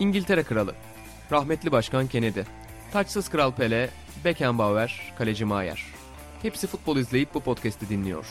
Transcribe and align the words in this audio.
İngiltere 0.00 0.42
Kralı, 0.42 0.74
rahmetli 1.32 1.72
Başkan 1.72 2.06
Kennedy, 2.06 2.40
taçsız 2.92 3.28
Kral 3.28 3.52
Pele, 3.52 3.90
Beckenbauer, 4.24 5.12
Kaleci 5.18 5.44
Maier. 5.44 5.84
Hepsi 6.42 6.66
futbol 6.66 6.96
izleyip 6.96 7.34
bu 7.34 7.40
podcast'i 7.40 7.88
dinliyor. 7.88 8.26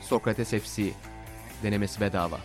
Sokrates 0.00 0.50
FC, 0.50 0.82
denemesi 1.62 2.00
bedava. 2.00 2.38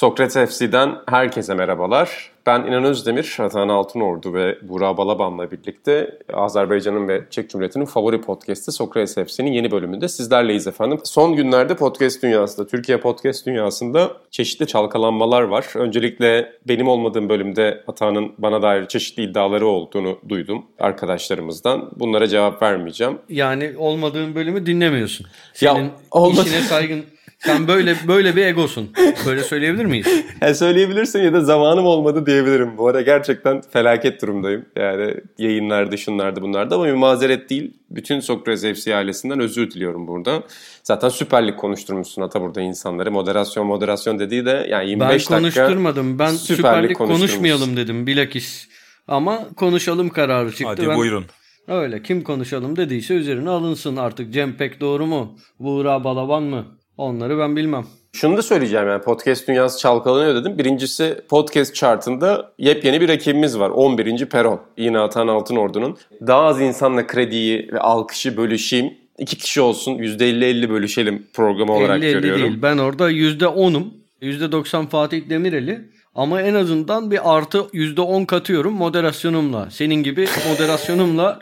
Sokrates 0.00 0.50
FC'den 0.50 0.96
herkese 1.08 1.54
merhabalar. 1.54 2.30
Ben 2.46 2.60
İnan 2.60 2.84
Özdemir, 2.84 3.36
Atan 3.40 3.68
Altınordu 3.68 4.34
ve 4.34 4.58
Burak 4.62 4.96
Balaban'la 4.96 5.50
birlikte 5.50 6.18
Azerbaycan'ın 6.32 7.08
ve 7.08 7.24
Çek 7.30 7.50
Cumhuriyeti'nin 7.50 7.84
favori 7.84 8.20
podcast'i 8.20 8.72
Sokrates 8.72 9.14
FC'nin 9.14 9.52
yeni 9.52 9.70
bölümünde 9.70 10.08
sizlerleyiz 10.08 10.66
efendim. 10.66 10.98
Son 11.04 11.36
günlerde 11.36 11.76
podcast 11.76 12.22
dünyasında, 12.22 12.66
Türkiye 12.66 12.98
podcast 13.00 13.46
dünyasında 13.46 14.10
çeşitli 14.30 14.66
çalkalanmalar 14.66 15.42
var. 15.42 15.66
Öncelikle 15.74 16.52
benim 16.68 16.88
olmadığım 16.88 17.28
bölümde 17.28 17.84
Atan'ın 17.86 18.32
bana 18.38 18.62
dair 18.62 18.86
çeşitli 18.88 19.22
iddiaları 19.22 19.66
olduğunu 19.66 20.18
duydum 20.28 20.64
arkadaşlarımızdan. 20.78 21.90
Bunlara 21.96 22.28
cevap 22.28 22.62
vermeyeceğim. 22.62 23.18
Yani 23.28 23.72
olmadığın 23.78 24.34
bölümü 24.34 24.66
dinlemiyorsun. 24.66 25.26
Senin 25.54 25.84
Ya, 25.84 25.90
olmadı- 26.10 26.46
işine 26.46 26.60
saygın 26.60 27.04
sen 27.40 27.68
böyle 27.68 27.96
böyle 28.08 28.36
bir 28.36 28.46
egosun. 28.46 28.90
Böyle 29.26 29.42
söyleyebilir 29.42 29.84
miyiz? 29.84 30.06
Yani 30.40 30.54
söyleyebilirsin 30.54 31.22
ya 31.22 31.32
da 31.32 31.40
zamanım 31.40 31.86
olmadı 31.86 32.26
diyebilirim. 32.26 32.78
Bu 32.78 32.88
arada 32.88 33.00
gerçekten 33.00 33.60
felaket 33.72 34.22
durumdayım. 34.22 34.66
Yani 34.76 35.14
yayınlarda, 35.38 35.96
şunlarda, 35.96 36.42
bunlarda 36.42 36.74
ama 36.74 36.86
bir 36.86 36.92
mazeret 36.92 37.50
değil. 37.50 37.74
Bütün 37.90 38.20
Sokrates 38.20 38.80
FC 38.80 38.96
ailesinden 38.96 39.40
özür 39.40 39.70
diliyorum 39.70 40.06
burada. 40.06 40.42
Zaten 40.82 41.08
Süper 41.08 41.46
Lig 41.46 41.56
konuşturmuşsun 41.56 42.22
Ata 42.22 42.40
burada 42.40 42.60
insanları. 42.60 43.10
Moderasyon 43.10 43.66
moderasyon 43.66 44.18
dediği 44.18 44.46
de 44.46 44.66
yani 44.70 44.90
25 44.90 45.10
Ben 45.10 45.18
dakika 45.18 45.36
konuşturmadım. 45.36 46.18
Ben 46.18 46.30
Süper 46.30 46.56
Süper 46.56 46.82
Lig 46.82 46.90
Lig 46.90 46.96
konuşturmuşsun. 46.96 47.36
konuşmayalım 47.36 47.76
dedim 47.76 48.06
bilakis. 48.06 48.68
Ama 49.08 49.48
konuşalım 49.56 50.08
kararı 50.08 50.50
çıktı. 50.50 50.66
Hadi 50.66 50.88
ben, 50.88 50.96
buyurun. 50.98 51.24
Öyle 51.68 52.02
kim 52.02 52.22
konuşalım 52.22 52.76
dediyse 52.76 53.14
üzerine 53.14 53.50
alınsın 53.50 53.96
artık. 53.96 54.32
Cem 54.32 54.56
Pek 54.56 54.80
doğru 54.80 55.06
mu? 55.06 55.38
Buğra 55.58 56.04
Balaban 56.04 56.42
mı? 56.42 56.79
Onları 57.00 57.38
ben 57.38 57.56
bilmem. 57.56 57.84
Şunu 58.12 58.36
da 58.36 58.42
söyleyeceğim 58.42 58.88
yani 58.88 59.02
podcast 59.02 59.48
dünyası 59.48 59.78
çalkalanıyor 59.78 60.34
dedim. 60.34 60.58
Birincisi 60.58 61.20
podcast 61.28 61.74
chartında 61.74 62.52
yepyeni 62.58 63.00
bir 63.00 63.08
rakibimiz 63.08 63.58
var. 63.58 63.70
11. 63.70 64.26
Peron. 64.26 64.60
Yine 64.76 64.98
Atan 64.98 65.28
Altınordu'nun. 65.28 65.96
Daha 66.26 66.42
az 66.42 66.60
insanla 66.60 67.06
krediyi 67.06 67.68
ve 67.72 67.78
alkışı 67.78 68.36
bölüşeyim. 68.36 68.94
İki 69.18 69.38
kişi 69.38 69.60
olsun 69.60 69.98
%50-50 69.98 70.70
bölüşelim 70.70 71.26
programı 71.34 71.72
olarak 71.72 71.98
50-50 71.98 72.12
görüyorum. 72.12 72.42
değil. 72.42 72.62
Ben 72.62 72.78
orada 72.78 73.10
%10'um. 73.10 73.84
%90 74.22 74.88
Fatih 74.88 75.30
Demireli. 75.30 75.80
Ama 76.14 76.42
en 76.42 76.54
azından 76.54 77.10
bir 77.10 77.36
artı 77.36 77.58
%10 77.58 78.26
katıyorum 78.26 78.72
moderasyonumla. 78.74 79.70
Senin 79.70 80.02
gibi 80.02 80.26
moderasyonumla 80.50 81.38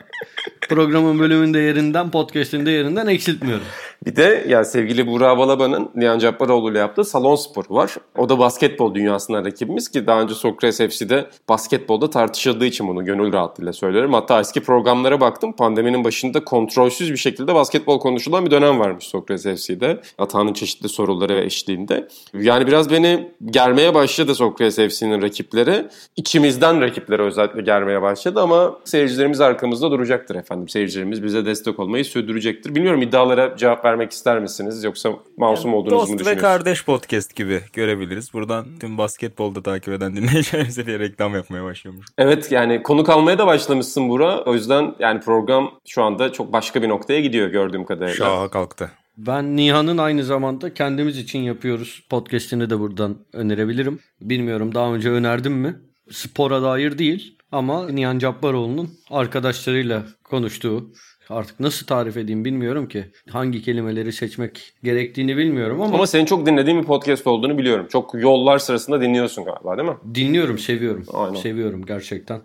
programın 0.69 1.19
bölümünde 1.19 1.59
yerinden, 1.59 2.11
podcast'inde 2.11 2.71
yerinden 2.71 3.07
eksiltmiyorum. 3.07 3.65
Bir 4.05 4.15
de 4.15 4.45
ya 4.47 4.65
sevgili 4.65 5.07
Burak 5.07 5.37
Balaban'ın 5.37 5.89
Nihan 5.95 6.19
Cabbaroğlu 6.19 6.71
ile 6.71 6.79
yaptığı 6.79 7.03
salon 7.03 7.35
sporu 7.35 7.75
var. 7.75 7.95
O 8.17 8.29
da 8.29 8.39
basketbol 8.39 8.95
dünyasından 8.95 9.45
rakibimiz 9.45 9.89
ki 9.89 10.07
daha 10.07 10.21
önce 10.21 10.33
Sokrates 10.33 10.77
FC'de 10.77 11.25
basketbolda 11.49 12.09
tartışıldığı 12.09 12.65
için 12.65 12.87
bunu 12.87 13.05
gönül 13.05 13.33
rahatlığıyla 13.33 13.73
söylerim. 13.73 14.13
Hatta 14.13 14.39
eski 14.39 14.63
programlara 14.63 15.21
baktım. 15.21 15.53
Pandeminin 15.53 16.03
başında 16.03 16.43
kontrolsüz 16.43 17.11
bir 17.11 17.17
şekilde 17.17 17.55
basketbol 17.55 17.99
konuşulan 17.99 18.45
bir 18.45 18.51
dönem 18.51 18.79
varmış 18.79 19.05
Sokrates 19.05 19.65
FC'de. 19.65 20.01
Atağının 20.17 20.53
çeşitli 20.53 20.89
soruları 20.89 21.35
ve 21.35 21.45
eşliğinde. 21.45 22.07
Yani 22.33 22.67
biraz 22.67 22.91
beni 22.91 23.31
germeye 23.45 23.93
başladı 23.93 24.35
Sokrates 24.35 24.75
FC'nin 24.75 25.21
rakipleri. 25.21 25.85
İçimizden 26.15 26.81
rakipleri 26.81 27.21
özellikle 27.21 27.61
germeye 27.61 28.01
başladı 28.01 28.41
ama 28.41 28.79
seyircilerimiz 28.85 29.41
arkamızda 29.41 29.91
duracaktır 30.09 30.35
efendim. 30.35 30.69
Seyircilerimiz 30.69 31.23
bize 31.23 31.45
destek 31.45 31.79
olmayı 31.79 32.05
sürdürecektir. 32.05 32.75
Bilmiyorum 32.75 33.01
iddialara 33.01 33.57
cevap 33.57 33.85
vermek 33.85 34.11
ister 34.11 34.39
misiniz 34.39 34.83
yoksa 34.83 35.09
masum 35.37 35.73
olduğunuzu 35.73 35.95
mu 35.95 36.01
Dost 36.01 36.11
ve 36.11 36.17
düşünüyorsunuz? 36.19 36.41
kardeş 36.41 36.85
podcast 36.85 37.35
gibi 37.35 37.61
görebiliriz. 37.73 38.33
Buradan 38.33 38.65
tüm 38.79 38.97
basketbolda 38.97 39.63
takip 39.63 39.93
eden 39.93 40.15
dinleyicilerimize 40.15 40.87
bir 40.87 40.99
reklam 40.99 41.35
yapmaya 41.35 41.63
başlıyormuş. 41.63 42.05
Evet 42.17 42.51
yani 42.51 42.83
konuk 42.83 43.09
almaya 43.09 43.37
da 43.37 43.47
başlamışsın 43.47 44.09
Bura. 44.09 44.43
O 44.43 44.53
yüzden 44.53 44.95
yani 44.99 45.19
program 45.19 45.71
şu 45.87 46.03
anda 46.03 46.31
çok 46.31 46.53
başka 46.53 46.81
bir 46.81 46.89
noktaya 46.89 47.19
gidiyor 47.21 47.49
gördüğüm 47.49 47.85
kadarıyla. 47.85 48.15
Şaha 48.15 48.49
kalktı. 48.49 48.91
Ben 49.17 49.55
Nihan'ın 49.55 49.97
aynı 49.97 50.23
zamanda 50.23 50.73
kendimiz 50.73 51.17
için 51.17 51.39
yapıyoruz. 51.39 52.03
Podcast'ini 52.09 52.69
de 52.69 52.79
buradan 52.79 53.17
önerebilirim. 53.33 53.99
Bilmiyorum 54.21 54.75
daha 54.75 54.93
önce 54.93 55.09
önerdim 55.09 55.53
mi? 55.53 55.75
Spora 56.11 56.61
dair 56.61 56.97
değil 56.97 57.38
ama 57.51 57.87
Nihan 57.89 58.19
Cabbaroğlu'nun 58.19 58.89
arkadaşlarıyla 59.11 60.03
konuştuğu 60.23 60.91
artık 61.29 61.59
nasıl 61.59 61.85
tarif 61.85 62.17
edeyim 62.17 62.45
bilmiyorum 62.45 62.87
ki. 62.87 63.05
Hangi 63.29 63.61
kelimeleri 63.61 64.13
seçmek 64.13 64.73
gerektiğini 64.83 65.37
bilmiyorum 65.37 65.81
ama, 65.81 65.95
Ama 65.95 66.07
senin 66.07 66.25
çok 66.25 66.45
dinlediğin 66.45 66.81
bir 66.81 66.85
podcast 66.85 67.27
olduğunu 67.27 67.57
biliyorum. 67.57 67.87
Çok 67.91 68.13
yollar 68.13 68.59
sırasında 68.59 69.01
dinliyorsun 69.01 69.45
galiba 69.45 69.77
değil 69.77 69.89
mi? 69.89 70.15
dinliyorum, 70.15 70.57
seviyorum. 70.57 71.05
Aynen. 71.13 71.35
Seviyorum 71.35 71.85
gerçekten. 71.85 72.41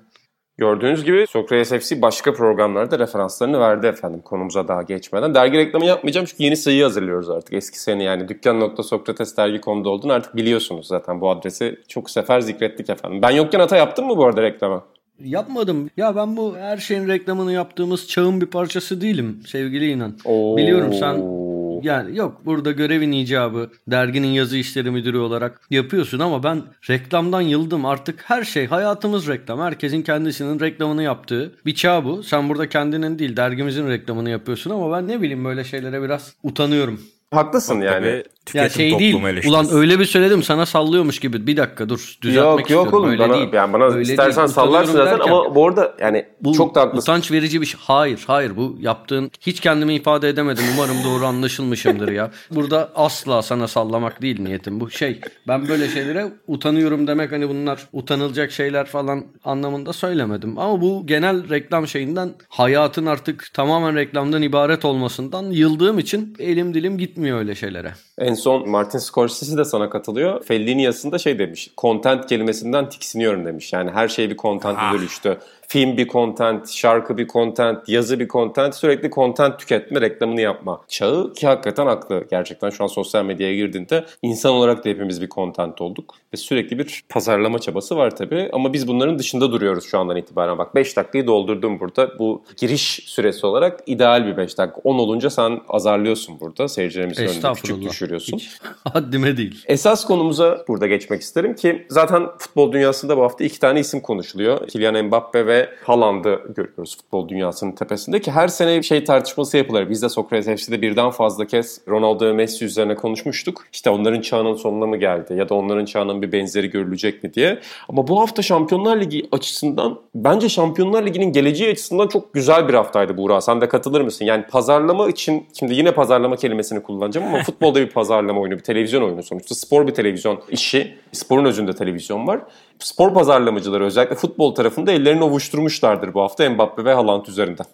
Gördüğünüz 0.58 1.04
gibi 1.04 1.26
Sokrates 1.28 1.86
FC 1.88 2.02
başka 2.02 2.32
programlarda 2.34 2.98
referanslarını 2.98 3.60
verdi 3.60 3.86
efendim 3.86 4.20
konumuza 4.24 4.68
daha 4.68 4.82
geçmeden. 4.82 5.34
Dergi 5.34 5.58
reklamı 5.58 5.84
yapmayacağım 5.86 6.26
çünkü 6.26 6.42
yeni 6.42 6.56
sayıyı 6.56 6.82
hazırlıyoruz 6.82 7.30
artık. 7.30 7.52
Eski 7.54 7.80
sene 7.80 8.02
yani 8.02 8.28
dükkan.sokratesdergi.com'da 8.28 9.88
olduğunu 9.90 10.12
artık 10.12 10.36
biliyorsunuz 10.36 10.86
zaten 10.86 11.20
bu 11.20 11.30
adresi 11.30 11.80
çok 11.88 12.10
sefer 12.10 12.40
zikrettik 12.40 12.90
efendim. 12.90 13.22
Ben 13.22 13.30
yokken 13.30 13.60
hata 13.60 13.76
yaptın 13.76 14.06
mı 14.06 14.16
bu 14.16 14.24
arada 14.26 14.42
reklamı? 14.42 14.82
Yapmadım. 15.20 15.90
Ya 15.96 16.16
ben 16.16 16.36
bu 16.36 16.56
her 16.56 16.76
şeyin 16.76 17.08
reklamını 17.08 17.52
yaptığımız 17.52 18.08
çağın 18.08 18.40
bir 18.40 18.46
parçası 18.46 19.00
değilim 19.00 19.40
sevgili 19.46 19.90
inan. 19.90 20.18
Oo. 20.24 20.56
Biliyorum 20.56 20.92
sen 20.92 21.44
yani 21.82 22.16
yok 22.16 22.40
burada 22.44 22.72
görevin 22.72 23.12
icabı 23.12 23.70
derginin 23.88 24.28
yazı 24.28 24.56
işleri 24.56 24.90
müdürü 24.90 25.18
olarak 25.18 25.60
yapıyorsun 25.70 26.18
ama 26.18 26.42
ben 26.42 26.62
reklamdan 26.90 27.40
yıldım 27.40 27.84
artık 27.84 28.22
her 28.24 28.44
şey 28.44 28.66
hayatımız 28.66 29.28
reklam. 29.28 29.60
Herkesin 29.60 30.02
kendisinin 30.02 30.60
reklamını 30.60 31.02
yaptığı 31.02 31.52
bir 31.66 31.74
çağ 31.74 32.04
bu. 32.04 32.22
Sen 32.22 32.48
burada 32.48 32.68
kendinin 32.68 33.18
değil 33.18 33.36
dergimizin 33.36 33.88
reklamını 33.88 34.30
yapıyorsun 34.30 34.70
ama 34.70 34.92
ben 34.92 35.08
ne 35.08 35.20
bileyim 35.20 35.44
böyle 35.44 35.64
şeylere 35.64 36.02
biraz 36.02 36.34
utanıyorum. 36.42 37.00
Haklısın 37.34 37.80
yani. 37.80 38.06
Tabii 38.06 38.22
tüketim 38.46 38.62
Ya 38.62 38.90
şey 38.90 38.98
değil. 38.98 39.14
eleştirisi. 39.24 39.48
Ulan 39.48 39.66
öyle 39.72 39.98
bir 39.98 40.04
söyledim 40.04 40.42
sana 40.42 40.66
sallıyormuş 40.66 41.20
gibi. 41.20 41.46
Bir 41.46 41.56
dakika 41.56 41.88
dur 41.88 42.16
düzeltmek 42.22 42.50
Yok 42.50 42.60
istiyorum. 42.60 42.84
yok 42.86 42.94
oğlum 42.94 43.10
öyle 43.10 43.22
bana, 43.28 43.34
değil. 43.34 43.48
yani 43.52 43.72
bana 43.72 43.84
Öyle 43.84 44.02
istersen 44.02 44.36
değil. 44.44 44.54
sallarsın 44.54 44.92
Utanıyorum 44.92 44.92
zaten 45.10 45.18
derken- 45.18 45.32
ama 45.32 45.54
bu 45.54 45.68
arada 45.68 45.94
yani 46.00 46.26
bu 46.40 46.52
çok 46.54 46.74
da 46.74 46.80
haklısın. 46.80 47.12
utanç 47.12 47.32
verici 47.32 47.60
bir 47.60 47.66
şey. 47.66 47.80
Hayır, 47.84 48.24
hayır. 48.26 48.56
Bu 48.56 48.76
yaptığın 48.80 49.30
hiç 49.40 49.60
kendimi 49.60 49.94
ifade 49.94 50.28
edemedim. 50.28 50.64
Umarım 50.74 50.96
doğru 51.04 51.26
anlaşılmışımdır 51.26 52.08
ya. 52.12 52.30
Burada 52.50 52.90
asla 52.94 53.42
sana 53.42 53.68
sallamak 53.68 54.22
değil 54.22 54.40
niyetim. 54.40 54.80
Bu 54.80 54.90
şey 54.90 55.20
ben 55.48 55.68
böyle 55.68 55.88
şeylere 55.88 56.26
utanıyorum 56.46 57.06
demek 57.06 57.32
hani 57.32 57.48
bunlar 57.48 57.80
utanılacak 57.92 58.52
şeyler 58.52 58.86
falan 58.86 59.24
anlamında 59.44 59.92
söylemedim. 59.92 60.58
Ama 60.58 60.80
bu 60.80 61.02
genel 61.06 61.50
reklam 61.50 61.86
şeyinden 61.88 62.30
hayatın 62.48 63.06
artık 63.06 63.50
tamamen 63.54 63.96
reklamdan 63.96 64.42
ibaret 64.42 64.84
olmasından 64.84 65.42
yıldığım 65.50 65.98
için 65.98 66.36
elim 66.38 66.74
dilim 66.74 66.98
gitmiyor 66.98 67.23
öyle 67.32 67.54
şeylere. 67.54 67.92
En 68.18 68.34
son 68.34 68.68
Martin 68.68 68.98
Scorsese 68.98 69.56
de 69.56 69.64
sana 69.64 69.90
katılıyor. 69.90 70.44
Fellini 70.44 70.82
yazısında 70.82 71.18
şey 71.18 71.38
demiş. 71.38 71.70
Content 71.78 72.26
kelimesinden 72.26 72.88
tiksiniyorum 72.88 73.46
demiş. 73.46 73.72
Yani 73.72 73.90
her 73.90 74.08
şey 74.08 74.30
bir 74.30 74.36
content'e 74.36 74.80
Ah. 74.80 74.92
dönüştü. 74.94 75.38
Film 75.68 75.96
bir 75.96 76.08
content, 76.08 76.70
şarkı 76.70 77.18
bir 77.18 77.28
content, 77.28 77.88
yazı 77.88 78.20
bir 78.20 78.28
content. 78.28 78.74
Sürekli 78.74 79.10
content 79.10 79.58
tüketme, 79.58 80.00
reklamını 80.00 80.40
yapma. 80.40 80.80
Çağı 80.88 81.32
ki 81.32 81.46
hakikaten 81.46 81.86
haklı. 81.86 82.24
Gerçekten 82.30 82.70
şu 82.70 82.84
an 82.84 82.88
sosyal 82.88 83.24
medyaya 83.24 83.54
girdiğinde 83.54 84.04
insan 84.22 84.52
olarak 84.52 84.84
da 84.84 84.88
hepimiz 84.88 85.22
bir 85.22 85.28
content 85.28 85.80
olduk. 85.80 86.14
Ve 86.32 86.36
sürekli 86.36 86.78
bir 86.78 87.04
pazarlama 87.08 87.58
çabası 87.58 87.96
var 87.96 88.16
tabii. 88.16 88.48
Ama 88.52 88.72
biz 88.72 88.88
bunların 88.88 89.18
dışında 89.18 89.52
duruyoruz 89.52 89.84
şu 89.84 89.98
andan 89.98 90.16
itibaren. 90.16 90.58
Bak 90.58 90.74
5 90.74 90.96
dakikayı 90.96 91.26
doldurdum 91.26 91.80
burada. 91.80 92.18
Bu 92.18 92.42
giriş 92.56 93.02
süresi 93.06 93.46
olarak 93.46 93.80
ideal 93.86 94.26
bir 94.26 94.36
5 94.36 94.58
dakika. 94.58 94.80
10 94.84 94.98
olunca 94.98 95.30
sen 95.30 95.60
azarlıyorsun 95.68 96.40
burada. 96.40 96.68
Seyircilerimizin 96.68 97.26
önünde 97.26 97.52
küçük 97.52 97.82
düşürüyorsun. 97.82 98.38
Hiç 98.38 98.58
haddime 98.92 99.36
değil. 99.36 99.64
Esas 99.66 100.04
konumuza 100.04 100.64
burada 100.68 100.86
geçmek 100.86 101.20
isterim 101.20 101.54
ki 101.54 101.86
zaten 101.90 102.26
futbol 102.38 102.72
dünyasında 102.72 103.16
bu 103.16 103.22
hafta 103.22 103.44
iki 103.44 103.60
tane 103.60 103.80
isim 103.80 104.00
konuşuluyor. 104.00 104.68
Kylian 104.68 105.04
Mbappe 105.04 105.46
ve 105.46 105.53
ve 105.54 105.68
Haaland'ı 105.84 106.40
görüyoruz 106.56 106.96
futbol 106.96 107.28
dünyasının 107.28 107.72
tepesinde 107.72 108.20
ki 108.20 108.30
her 108.30 108.48
sene 108.48 108.82
şey 108.82 109.04
tartışması 109.04 109.56
yapılır. 109.56 109.90
Biz 109.90 110.02
de 110.02 110.08
Sokrates 110.08 110.64
FC'de 110.64 110.82
birden 110.82 111.10
fazla 111.10 111.46
kez 111.46 111.80
Ronaldo 111.88 112.26
ve 112.26 112.32
Messi 112.32 112.64
üzerine 112.64 112.94
konuşmuştuk. 112.94 113.64
İşte 113.72 113.90
onların 113.90 114.20
çağının 114.20 114.54
sonuna 114.54 114.86
mı 114.86 114.96
geldi 114.96 115.34
ya 115.34 115.48
da 115.48 115.54
onların 115.54 115.84
çağının 115.84 116.22
bir 116.22 116.32
benzeri 116.32 116.70
görülecek 116.70 117.24
mi 117.24 117.34
diye. 117.34 117.58
Ama 117.88 118.08
bu 118.08 118.20
hafta 118.20 118.42
Şampiyonlar 118.42 119.00
Ligi 119.00 119.28
açısından 119.32 120.00
bence 120.14 120.48
Şampiyonlar 120.48 121.06
Ligi'nin 121.06 121.32
geleceği 121.32 121.72
açısından 121.72 122.08
çok 122.08 122.34
güzel 122.34 122.68
bir 122.68 122.74
haftaydı 122.74 123.16
Buğra. 123.16 123.40
Sen 123.40 123.60
de 123.60 123.68
katılır 123.68 124.00
mısın? 124.00 124.24
Yani 124.24 124.46
pazarlama 124.46 125.08
için 125.08 125.46
şimdi 125.58 125.74
yine 125.74 125.92
pazarlama 125.92 126.36
kelimesini 126.36 126.82
kullanacağım 126.82 127.26
ama 127.26 127.42
futbolda 127.42 127.80
bir 127.80 127.90
pazarlama 127.90 128.40
oyunu, 128.40 128.58
bir 128.58 128.62
televizyon 128.62 129.02
oyunu 129.02 129.22
sonuçta. 129.22 129.54
Spor 129.54 129.86
bir 129.86 129.94
televizyon 129.94 130.40
işi. 130.50 130.94
Sporun 131.12 131.44
özünde 131.44 131.72
televizyon 131.72 132.26
var. 132.26 132.40
Spor 132.78 133.14
pazarlamacıları 133.14 133.84
özellikle 133.84 134.14
futbol 134.14 134.54
tarafında 134.54 134.92
ellerini 134.92 135.24
ovuşturmuşlardır 135.44 136.14
bu 136.14 136.22
hafta 136.22 136.50
Mbappe 136.50 136.84
ve 136.84 136.94
Haaland 136.94 137.26
üzerinden. 137.26 137.66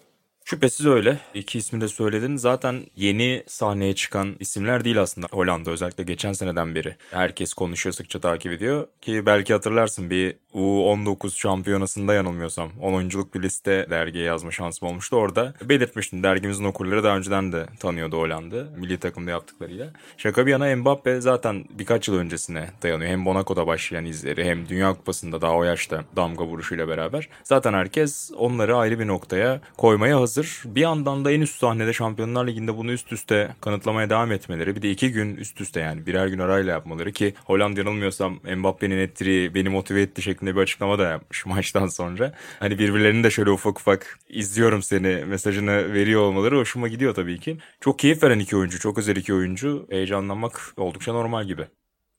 Şüphesiz 0.45 0.85
öyle. 0.85 1.19
İki 1.33 1.57
ismi 1.57 1.81
de 1.81 1.87
söyledin. 1.87 2.37
Zaten 2.37 2.85
yeni 2.95 3.43
sahneye 3.47 3.95
çıkan 3.95 4.35
isimler 4.39 4.83
değil 4.83 5.01
aslında 5.01 5.27
Hollanda 5.31 5.71
özellikle 5.71 6.03
geçen 6.03 6.33
seneden 6.33 6.75
beri. 6.75 6.95
Herkes 7.11 7.53
konuşuyor 7.53 7.93
sıkça 7.93 8.19
takip 8.19 8.51
ediyor. 8.51 8.87
Ki 9.01 9.25
belki 9.25 9.53
hatırlarsın 9.53 10.09
bir 10.09 10.35
U19 10.53 11.37
şampiyonasında 11.37 12.13
yanılmıyorsam 12.13 12.69
10 12.81 12.93
oyunculuk 12.93 13.35
bir 13.35 13.43
liste 13.43 13.87
dergiye 13.89 14.23
yazma 14.23 14.51
şansım 14.51 14.87
olmuştu. 14.87 15.15
Orada 15.15 15.53
belirtmiştim 15.61 16.23
dergimizin 16.23 16.63
okurları 16.63 17.03
daha 17.03 17.17
önceden 17.17 17.51
de 17.51 17.65
tanıyordu 17.79 18.17
Hollanda 18.17 18.67
milli 18.77 18.97
takımda 18.97 19.31
yaptıklarıyla. 19.31 19.87
Şaka 20.17 20.45
bir 20.45 20.51
yana 20.51 20.75
Mbappe 20.75 21.21
zaten 21.21 21.65
birkaç 21.69 22.07
yıl 22.07 22.15
öncesine 22.15 22.69
dayanıyor. 22.83 23.11
Hem 23.11 23.19
Monaco'da 23.19 23.67
başlayan 23.67 24.05
izleri 24.05 24.45
hem 24.45 24.69
Dünya 24.69 24.93
Kupası'nda 24.93 25.41
daha 25.41 25.55
o 25.55 25.63
yaşta 25.63 26.03
damga 26.15 26.45
vuruşuyla 26.45 26.87
beraber. 26.87 27.29
Zaten 27.43 27.73
herkes 27.73 28.31
onları 28.37 28.77
ayrı 28.77 28.99
bir 28.99 29.07
noktaya 29.07 29.61
koymaya 29.77 30.19
hazır. 30.19 30.61
Bir 30.65 30.81
yandan 30.81 31.25
da 31.25 31.31
en 31.31 31.41
üst 31.41 31.59
sahnede 31.59 31.93
Şampiyonlar 31.93 32.47
Ligi'nde 32.47 32.77
bunu 32.77 32.91
üst 32.91 33.13
üste 33.13 33.55
kanıtlamaya 33.61 34.09
devam 34.09 34.31
etmeleri. 34.31 34.75
Bir 34.75 34.81
de 34.81 34.91
iki 34.91 35.11
gün 35.11 35.35
üst 35.35 35.61
üste 35.61 35.79
yani 35.79 36.05
birer 36.05 36.27
gün 36.27 36.39
arayla 36.39 36.71
yapmaları 36.71 37.11
ki 37.11 37.33
Hollanda 37.45 37.79
yanılmıyorsam 37.79 38.39
Mbappe'nin 38.55 38.97
ettiği 38.97 39.55
beni 39.55 39.69
motive 39.69 40.01
etti 40.01 40.21
şeklinde 40.21 40.40
şeklinde 40.41 40.55
bir 40.55 40.61
açıklama 40.61 40.99
da 40.99 41.03
yapmış 41.09 41.45
maçtan 41.45 41.87
sonra. 41.87 42.33
Hani 42.59 42.79
birbirlerini 42.79 43.23
de 43.23 43.31
şöyle 43.31 43.51
ufak 43.51 43.79
ufak 43.79 44.19
izliyorum 44.29 44.83
seni 44.83 45.25
mesajını 45.25 45.93
veriyor 45.93 46.21
olmaları 46.21 46.57
hoşuma 46.57 46.87
gidiyor 46.87 47.15
tabii 47.15 47.39
ki. 47.39 47.57
Çok 47.81 47.99
keyif 47.99 48.23
veren 48.23 48.39
iki 48.39 48.57
oyuncu, 48.57 48.79
çok 48.79 48.97
özel 48.97 49.15
iki 49.15 49.33
oyuncu. 49.33 49.87
Heyecanlanmak 49.89 50.73
oldukça 50.77 51.13
normal 51.13 51.45
gibi 51.47 51.67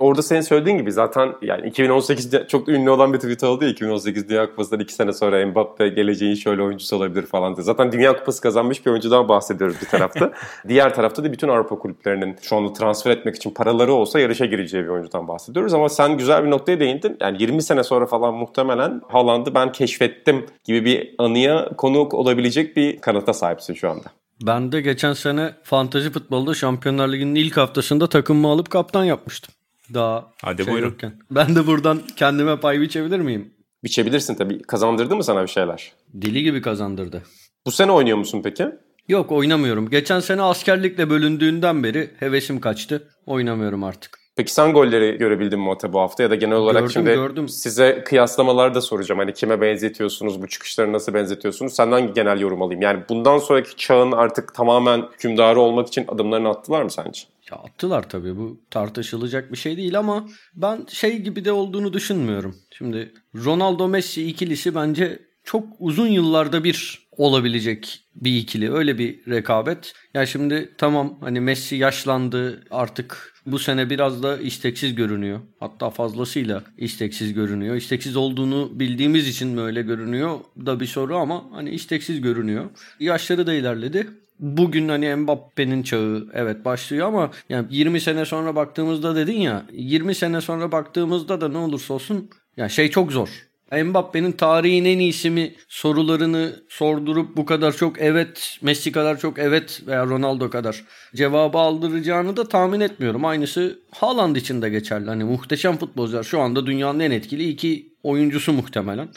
orada 0.03 0.23
senin 0.23 0.41
söylediğin 0.41 0.79
gibi 0.79 0.93
zaten 0.93 1.35
yani 1.43 1.69
2018'de 1.69 2.47
çok 2.49 2.69
ünlü 2.69 2.91
olan 2.91 3.13
bir 3.13 3.19
tweet 3.19 3.45
oldu 3.45 3.65
ya 3.65 3.71
2018 3.71 4.29
Dünya 4.29 4.51
Kupası'ndan 4.51 4.81
2 4.81 4.95
sene 4.95 5.13
sonra 5.13 5.47
Mbappe 5.47 5.89
geleceğin 5.89 6.35
şöyle 6.35 6.63
oyuncusu 6.63 6.97
olabilir 6.97 7.27
falan 7.27 7.57
diye. 7.57 7.65
Zaten 7.65 7.93
Dünya 7.93 8.17
Kupası 8.17 8.43
kazanmış 8.43 8.87
bir 8.87 8.91
oyuncudan 8.91 9.29
bahsediyoruz 9.29 9.77
bir 9.81 9.87
tarafta. 9.87 10.33
Diğer 10.69 10.95
tarafta 10.95 11.25
da 11.25 11.33
bütün 11.33 11.49
Avrupa 11.49 11.79
kulüplerinin 11.79 12.37
şu 12.43 12.57
anda 12.57 12.73
transfer 12.73 13.11
etmek 13.11 13.37
için 13.37 13.51
paraları 13.51 13.93
olsa 13.93 14.21
yarışa 14.21 14.47
gireceği 14.47 14.85
bir 14.85 14.89
oyuncudan 14.89 15.29
bahsediyoruz. 15.29 15.75
Ama 15.75 15.89
sen 15.89 16.19
güzel 16.19 16.45
bir 16.45 16.51
noktaya 16.51 16.81
değindin. 16.81 17.17
Yani 17.21 17.43
20 17.43 17.63
sene 17.63 17.85
sonra 17.85 18.07
falan 18.07 18.35
muhtemelen 18.35 19.01
Haaland'ı 19.09 19.55
ben 19.55 19.73
keşfettim 19.73 20.47
gibi 20.65 20.85
bir 20.85 21.15
anıya 21.19 21.69
konuk 21.77 22.15
olabilecek 22.15 22.77
bir 22.77 23.01
kanıta 23.01 23.33
sahipsin 23.33 23.75
şu 23.75 23.91
anda. 23.91 24.05
Ben 24.47 24.73
de 24.73 24.81
geçen 24.81 25.13
sene 25.13 25.55
fantazi 25.63 26.11
futbolda 26.11 26.55
Şampiyonlar 26.55 27.09
Ligi'nin 27.09 27.35
ilk 27.35 27.57
haftasında 27.57 28.09
takımımı 28.09 28.49
alıp 28.49 28.71
kaptan 28.71 29.05
yapmıştım. 29.05 29.55
Daha 29.95 30.31
Hadi 30.43 30.65
şey 30.65 30.73
buyurun. 30.73 30.89
Yokken. 30.89 31.13
Ben 31.31 31.57
de 31.57 31.67
buradan 31.67 32.01
kendime 32.17 32.61
pay 32.61 32.81
biçebilir 32.81 33.21
miyim? 33.21 33.55
Biçebilirsin 33.85 34.35
tabii. 34.35 34.63
Kazandırdı 34.63 35.17
mı 35.17 35.25
sana 35.25 35.43
bir 35.43 35.49
şeyler? 35.49 35.93
Dili 36.21 36.43
gibi 36.43 36.63
kazandırdı. 36.63 37.23
Bu 37.67 37.71
sene 37.71 37.93
oynuyor 37.93 38.19
musun 38.19 38.41
peki? 38.45 38.69
Yok 39.09 39.33
oynamıyorum. 39.33 39.91
Geçen 39.91 40.21
sene 40.21 40.43
askerlikle 40.43 41.11
bölündüğünden 41.11 41.83
beri 41.83 42.11
hevesim 42.19 42.61
kaçtı. 42.61 43.09
Oynamıyorum 43.27 43.85
artık. 43.85 44.22
Peki 44.37 44.53
sen 44.53 44.73
golleri 44.73 45.19
görebildin 45.19 45.61
mi 45.61 45.71
Ata 45.71 45.93
bu 45.93 46.01
hafta 46.01 46.23
ya 46.23 46.31
da 46.31 46.35
genel 46.35 46.57
olarak 46.57 46.81
gördüm, 46.81 46.93
şimdi 46.93 47.11
gördüm. 47.11 47.49
size 47.49 48.05
kıyaslamalar 48.05 48.75
da 48.75 48.81
soracağım. 48.81 49.19
Hani 49.19 49.35
kime 49.35 49.61
benzetiyorsunuz, 49.61 50.43
bu 50.43 50.49
çıkışları 50.49 50.93
nasıl 50.93 51.15
benzetiyorsunuz? 51.15 51.73
Senden 51.73 52.15
genel 52.15 52.41
yorum 52.41 52.63
alayım. 52.63 52.83
Yani 52.83 53.03
bundan 53.09 53.39
sonraki 53.39 53.77
çağın 53.77 54.13
artık 54.13 54.55
tamamen 54.55 55.03
hükümdarı 55.15 55.61
olmak 55.61 55.89
için 55.89 56.05
adımlarını 56.09 56.49
attılar 56.49 56.83
mı 56.83 56.91
sence? 56.91 57.23
Ya 57.51 57.57
attılar 57.59 58.09
tabii 58.09 58.37
bu 58.37 58.57
tartışılacak 58.71 59.53
bir 59.53 59.57
şey 59.57 59.77
değil 59.77 59.99
ama 59.99 60.29
ben 60.55 60.87
şey 60.89 61.19
gibi 61.19 61.45
de 61.45 61.53
olduğunu 61.53 61.93
düşünmüyorum. 61.93 62.57
Şimdi 62.71 63.13
Ronaldo 63.45 63.89
Messi 63.89 64.29
ikilisi 64.29 64.75
bence 64.75 65.19
çok 65.45 65.65
uzun 65.79 66.07
yıllarda 66.07 66.65
bir 66.65 67.02
olabilecek 67.17 68.01
bir 68.15 68.37
ikili. 68.37 68.73
Öyle 68.73 68.99
bir 68.99 69.27
rekabet. 69.29 69.93
Ya 70.15 70.27
şimdi 70.27 70.73
tamam 70.79 71.19
hani 71.21 71.41
Messi 71.41 71.77
yaşlandı 71.77 72.65
artık 72.71 73.35
bu 73.47 73.59
sene 73.59 73.91
biraz 73.91 74.23
da 74.23 74.39
isteksiz 74.39 74.95
görünüyor. 74.95 75.41
Hatta 75.61 75.91
fazlasıyla 75.91 76.65
isteksiz 76.79 77.35
görünüyor. 77.35 77.77
İsteksiz 77.77 78.17
olduğunu 78.17 78.71
bildiğimiz 78.75 79.29
için 79.29 79.49
mi 79.49 79.61
öyle 79.61 79.83
görünüyor 79.83 80.41
da 80.67 80.81
bir 80.81 80.87
soru 80.87 81.17
ama 81.17 81.45
hani 81.53 81.71
isteksiz 81.71 82.21
görünüyor. 82.21 82.71
Yaşları 83.01 83.47
da 83.47 83.55
ilerledi 83.55 84.07
bugün 84.43 84.89
hani 84.89 85.15
Mbappe'nin 85.15 85.83
çağı 85.83 86.27
evet 86.33 86.65
başlıyor 86.65 87.07
ama 87.07 87.31
yani 87.49 87.67
20 87.71 88.01
sene 88.01 88.25
sonra 88.25 88.57
baktığımızda 88.57 89.17
dedin 89.17 89.41
ya 89.41 89.67
20 89.73 90.15
sene 90.15 90.41
sonra 90.41 90.73
baktığımızda 90.73 91.41
da 91.41 91.49
ne 91.49 91.59
olursa 91.59 91.95
olsun 91.95 92.31
ya 92.57 92.69
şey 92.69 92.91
çok 92.91 93.13
zor. 93.13 93.52
Mbappe'nin 93.73 94.33
tarihin 94.33 94.85
en 94.85 94.99
iyisi 94.99 95.31
mi 95.31 95.55
sorularını 95.69 96.57
sordurup 96.69 97.37
bu 97.37 97.47
kadar 97.47 97.77
çok 97.77 98.01
evet 98.01 98.59
Messi 98.63 98.93
kadar 98.93 99.19
çok 99.19 99.39
evet 99.39 99.83
veya 99.87 100.07
Ronaldo 100.07 100.51
kadar 100.51 100.85
cevabı 101.15 101.59
aldıracağını 101.59 102.37
da 102.37 102.49
tahmin 102.49 102.81
etmiyorum. 102.81 103.25
Aynısı 103.25 103.79
Haaland 103.91 104.37
için 104.37 104.63
de 104.63 104.71
geçerli. 104.71 105.07
Hani 105.07 105.25
muhteşem 105.25 105.77
futbolcular 105.77 106.23
şu 106.23 106.41
anda 106.41 106.67
dünyanın 106.67 107.01
en 107.01 107.11
etkili 107.11 107.49
iki 107.49 107.93
oyuncusu 108.03 108.53
muhtemelen 108.53 109.09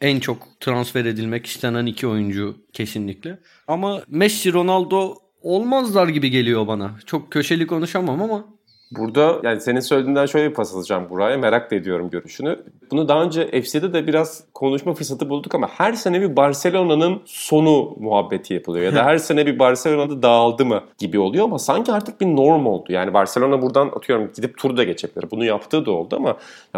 en 0.00 0.20
çok 0.20 0.60
transfer 0.60 1.04
edilmek 1.04 1.46
istenen 1.46 1.86
iki 1.86 2.06
oyuncu 2.06 2.56
kesinlikle. 2.72 3.38
Ama 3.68 4.02
Messi, 4.08 4.52
Ronaldo 4.52 5.14
olmazlar 5.42 6.08
gibi 6.08 6.30
geliyor 6.30 6.66
bana. 6.66 6.96
Çok 7.06 7.32
köşeli 7.32 7.66
konuşamam 7.66 8.22
ama 8.22 8.44
Burada 8.90 9.40
yani 9.42 9.60
senin 9.60 9.80
söylediğinden 9.80 10.26
şöyle 10.26 10.50
bir 10.50 10.54
pas 10.54 10.74
alacağım 10.74 11.06
buraya. 11.10 11.38
Merak 11.38 11.70
da 11.70 11.74
ediyorum 11.74 12.10
görüşünü. 12.10 12.58
Bunu 12.90 13.08
daha 13.08 13.22
önce 13.22 13.62
FC'de 13.62 13.92
de 13.92 14.06
biraz 14.06 14.44
konuşma 14.54 14.94
fırsatı 14.94 15.28
bulduk 15.28 15.54
ama 15.54 15.68
her 15.68 15.92
sene 15.92 16.20
bir 16.20 16.36
Barcelona'nın 16.36 17.22
sonu 17.24 17.96
muhabbeti 18.00 18.54
yapılıyor. 18.54 18.84
Ya 18.84 18.94
da 18.94 19.04
her 19.04 19.18
sene 19.18 19.46
bir 19.46 19.58
Barcelona'da 19.58 20.22
dağıldı 20.22 20.64
mı 20.64 20.82
gibi 20.98 21.18
oluyor 21.18 21.44
ama 21.44 21.58
sanki 21.58 21.92
artık 21.92 22.20
bir 22.20 22.26
norm 22.26 22.66
oldu. 22.66 22.92
Yani 22.92 23.14
Barcelona 23.14 23.62
buradan 23.62 23.90
atıyorum 23.96 24.30
gidip 24.36 24.58
tur 24.58 24.76
da 24.76 24.84
geçebilir. 24.84 25.30
Bunu 25.30 25.44
yaptığı 25.44 25.86
da 25.86 25.90
oldu 25.90 26.16
ama 26.16 26.36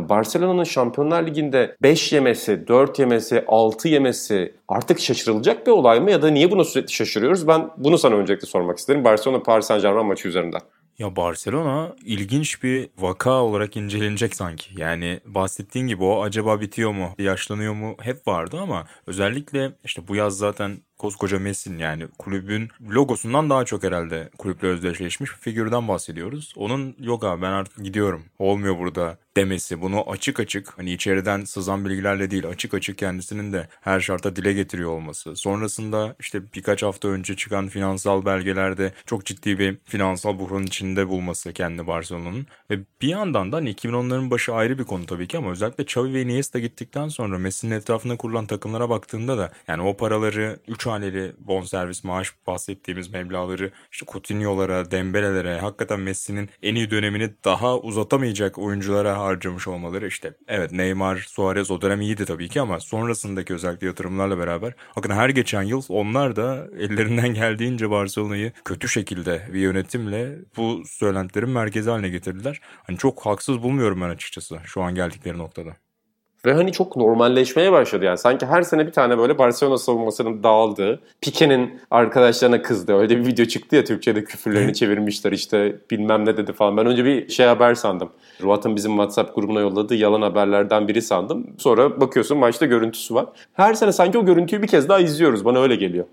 Barcelona'nın 0.09 0.65
Şampiyonlar 0.65 1.27
Ligi'nde 1.27 1.77
5 1.83 2.13
yemesi, 2.13 2.69
4 2.69 2.99
yemesi, 2.99 3.45
6 3.47 3.89
yemesi 3.89 4.55
artık 4.69 5.01
şaşırılacak 5.01 5.67
bir 5.67 5.73
olay 5.73 6.01
mı? 6.01 6.11
Ya 6.11 6.23
da 6.23 6.29
niye 6.29 6.51
buna 6.51 6.65
sürekli 6.65 6.93
şaşırıyoruz? 6.93 7.49
Ben 7.49 7.71
bunu 7.77 7.99
sana 7.99 8.15
öncelikle 8.15 8.47
sormak 8.47 8.79
isterim. 8.79 9.05
Barcelona 9.05 9.43
Paris 9.43 9.67
Saint 9.67 9.83
Germain 9.83 10.07
maçı 10.07 10.29
üzerinden. 10.29 10.61
Ya 10.99 11.17
Barcelona 11.17 11.97
ilginç 12.05 12.63
bir 12.63 12.89
vaka 12.99 13.31
olarak 13.43 13.77
incelenecek 13.77 14.37
sanki. 14.37 14.81
Yani 14.81 15.21
bahsettiğin 15.25 15.87
gibi 15.87 16.05
o 16.05 16.23
acaba 16.23 16.61
bitiyor 16.61 16.93
mu, 16.93 17.15
yaşlanıyor 17.19 17.75
mu 17.75 17.97
hep 18.01 18.27
vardı 18.29 18.59
ama 18.61 18.87
özellikle 19.07 19.73
işte 19.85 20.09
bu 20.09 20.17
yaz 20.17 20.39
zaten 20.39 20.79
koskoca 20.99 21.39
Messi'nin 21.39 21.79
yani 21.79 22.07
kulübün 22.19 22.69
logosundan 22.91 23.51
daha 23.51 23.65
çok 23.65 23.83
herhalde 23.83 24.31
kulüple 24.39 24.69
özdeşleşmiş 24.69 25.31
bir 25.31 25.37
figürden 25.37 25.89
bahsediyoruz. 25.89 26.55
Onun 26.57 26.97
yok 26.99 27.25
abi 27.25 27.43
ben 27.43 27.51
artık 27.51 27.85
gidiyorum 27.85 28.25
olmuyor 28.39 28.79
burada 28.79 29.19
demesi 29.37 29.81
bunu 29.81 30.11
açık 30.11 30.41
açık 30.41 30.79
hani 30.79 30.93
içeriden 30.93 31.45
sızan 31.45 31.85
bilgilerle 31.85 32.31
değil 32.31 32.47
açık 32.47 32.75
açık 32.75 32.99
kendisinin 32.99 33.53
de 33.53 33.69
her 33.81 34.01
şarta 34.01 34.37
dile 34.37 34.53
getiriyor 34.53 34.91
olması. 34.91 35.37
Sonrasında 35.37 36.17
işte 36.21 36.43
birkaç 36.55 36.83
hafta 36.83 37.09
önce 37.09 37.37
çıkan 37.37 37.69
finansal 37.69 38.25
belgelerde 38.25 38.93
çok 39.07 39.25
ciddi 39.25 39.59
bir 39.59 39.79
finansal 39.85 40.39
buhran 40.39 40.63
içinde 40.63 41.09
bulması 41.09 41.53
kendi 41.53 41.87
Barcelona'nın 41.87 42.47
ve 42.71 42.79
bir 43.03 43.09
yandan 43.09 43.53
da 43.53 43.57
hani 43.57 43.73
2010'ların 43.73 44.31
başı 44.31 44.55
ayrı 44.55 44.79
bir 44.79 44.85
konu 44.85 45.07
tabii 45.07 45.29
ki 45.29 45.39
ama 45.39 45.51
özellikle 45.51 45.85
Xavi 45.85 46.15
ve 46.15 46.23
Iniesta 46.23 46.59
gittikten 46.59 47.09
sonra 47.09 47.39
Messi'nin 47.39 47.75
etrafında 47.75 48.17
kurulan 48.17 48.47
takımlara 48.47 48.91
baktığında 48.91 49.39
da 49.39 49.53
yani 49.69 49.83
o 49.83 49.97
paraları 49.97 50.59
3 50.69 50.86
haneli 50.87 51.33
bonservis 51.39 52.05
maaş 52.05 52.33
bahsettiğimiz 52.47 53.13
meblaları 53.13 53.71
işte 53.93 54.07
Coutinho'lara, 54.13 54.91
Dembele'lere 54.91 55.59
hakikaten 55.59 56.01
Messi'nin 56.01 56.49
en 56.63 56.75
iyi 56.75 56.91
dönemini 56.91 57.31
daha 57.45 57.79
uzatamayacak 57.79 58.59
oyunculara 58.59 59.19
harcamış 59.19 59.69
olmaları 59.69 60.07
işte 60.07 60.35
evet 60.49 60.73
Neymar, 60.73 61.17
Suarez 61.17 61.71
o 61.71 61.81
dönem 61.81 62.01
iyiydi 62.01 62.25
tabii 62.25 62.49
ki 62.49 62.61
ama 62.61 62.81
sonrasındaki 62.81 63.55
özellikle 63.55 63.87
yatırımlarla 63.87 64.39
beraber 64.39 64.75
hakikaten 64.95 65.17
her 65.17 65.29
geçen 65.29 65.63
yıl 65.63 65.83
onlar 65.89 66.37
da 66.37 66.69
ellerinden 66.79 67.35
geldiğince 67.35 67.91
Barcelona'yı 67.91 68.53
kötü 68.65 68.89
şekilde 68.89 69.49
bir 69.53 69.61
yönetimle 69.61 70.39
bu 70.57 70.83
söylentilerin 70.87 71.51
merkezi 71.51 71.91
haline 71.91 72.09
getirdiler. 72.09 72.61
Hani 72.87 72.99
çok 72.99 73.27
haksız 73.27 73.63
bulmuyorum 73.63 74.01
ben 74.01 74.09
açıkçası 74.09 74.59
şu 74.65 74.83
an 74.83 74.95
geldikleri 74.95 75.39
noktada. 75.39 75.77
Ve 76.47 76.53
hani 76.53 76.73
çok 76.73 76.97
normalleşmeye 76.97 77.73
başladı 77.73 78.05
yani. 78.05 78.19
Sanki 78.19 78.47
her 78.47 78.63
sene 78.63 78.87
bir 78.87 78.93
tane 78.93 79.19
böyle 79.19 79.39
Barcelona 79.39 79.79
savunmasının 79.79 80.43
dağıldığı, 80.43 81.01
Pique'nin 81.21 81.81
arkadaşlarına 81.91 82.63
kızdı. 82.63 82.95
Öyle 82.95 83.19
bir 83.19 83.27
video 83.27 83.47
çıktı 83.47 83.77
ya 83.77 83.85
Türkçe'de 83.85 84.25
küfürlerini 84.25 84.75
çevirmişler 84.75 85.33
işte 85.33 85.77
bilmem 85.91 86.25
ne 86.25 86.37
dedi 86.37 86.53
falan. 86.53 86.77
Ben 86.77 86.87
önce 86.87 87.05
bir 87.05 87.29
şey 87.29 87.47
haber 87.47 87.75
sandım. 87.75 88.11
Ruat'ın 88.43 88.77
bizim 88.77 88.93
WhatsApp 88.93 89.35
grubuna 89.35 89.61
yolladığı 89.61 89.95
yalan 89.95 90.23
haberlerden 90.23 90.89
biri 90.89 91.03
sandım. 91.03 91.47
Sonra 91.59 92.01
bakıyorsun 92.01 92.39
maçta 92.39 92.67
görüntüsü 92.67 93.15
var. 93.15 93.27
Her 93.53 93.75
sene 93.75 93.93
sanki 93.93 94.19
o 94.19 94.25
görüntüyü 94.25 94.63
bir 94.63 94.69
kez 94.69 94.89
daha 94.89 95.01
izliyoruz. 95.01 95.45
Bana 95.45 95.59
öyle 95.59 95.77
geliyor. 95.77 96.05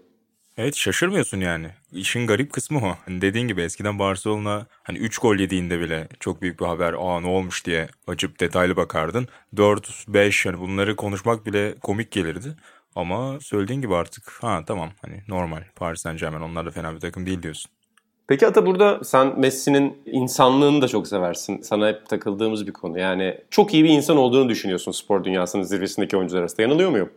Evet 0.58 0.76
şaşırmıyorsun 0.76 1.40
yani. 1.40 1.68
İşin 1.92 2.28
garip 2.28 2.54
kısmı 2.54 2.78
o. 2.78 2.96
Hani 3.06 3.22
dediğin 3.22 3.48
gibi 3.48 3.62
eskiden 3.62 4.00
Barcelona 4.00 4.66
hani 4.84 4.98
3 4.98 5.18
gol 5.18 5.36
yediğinde 5.36 5.80
bile 5.80 6.08
çok 6.20 6.42
büyük 6.42 6.60
bir 6.60 6.66
haber 6.66 6.94
aa 6.94 7.20
ne 7.20 7.28
olmuş 7.28 7.66
diye 7.66 7.88
açıp 8.08 8.40
detaylı 8.40 8.76
bakardın. 8.76 9.28
4 9.58 10.06
5 10.08 10.46
hani 10.46 10.60
bunları 10.60 10.96
konuşmak 10.96 11.46
bile 11.46 11.76
komik 11.82 12.12
gelirdi. 12.12 12.56
Ama 12.96 13.40
söylediğin 13.42 13.82
gibi 13.82 13.96
artık 13.96 14.32
ha 14.42 14.64
tamam 14.68 14.90
hani 15.02 15.24
normal 15.28 15.64
Paris 15.76 16.02
Saint 16.02 16.20
Germain 16.20 16.42
onlar 16.42 16.66
da 16.66 16.72
fena 16.72 16.96
bir 16.96 17.00
takım 17.00 17.26
değil 17.26 17.44
diyorsun. 17.44 17.72
Peki 18.28 18.48
Ata 18.48 18.66
burada 18.66 19.04
sen 19.04 19.40
Messi'nin 19.40 19.98
insanlığını 20.06 20.82
da 20.82 20.88
çok 20.88 21.08
seversin. 21.08 21.62
Sana 21.62 21.88
hep 21.88 22.10
takıldığımız 22.10 22.68
bir 22.68 22.74
konu. 22.74 23.00
Yani 23.00 23.38
çok 23.50 23.74
iyi 23.74 23.84
bir 23.84 23.90
insan 23.90 24.18
olduğunu 24.18 24.50
düşünüyorsun 24.50 24.92
spor 24.92 25.24
dünyasının 25.24 25.64
zirvesindeki 25.64 26.18
oyuncular 26.18 26.42
arasında. 26.42 26.62
Yanılıyor 26.62 26.90
muyum? 26.90 27.10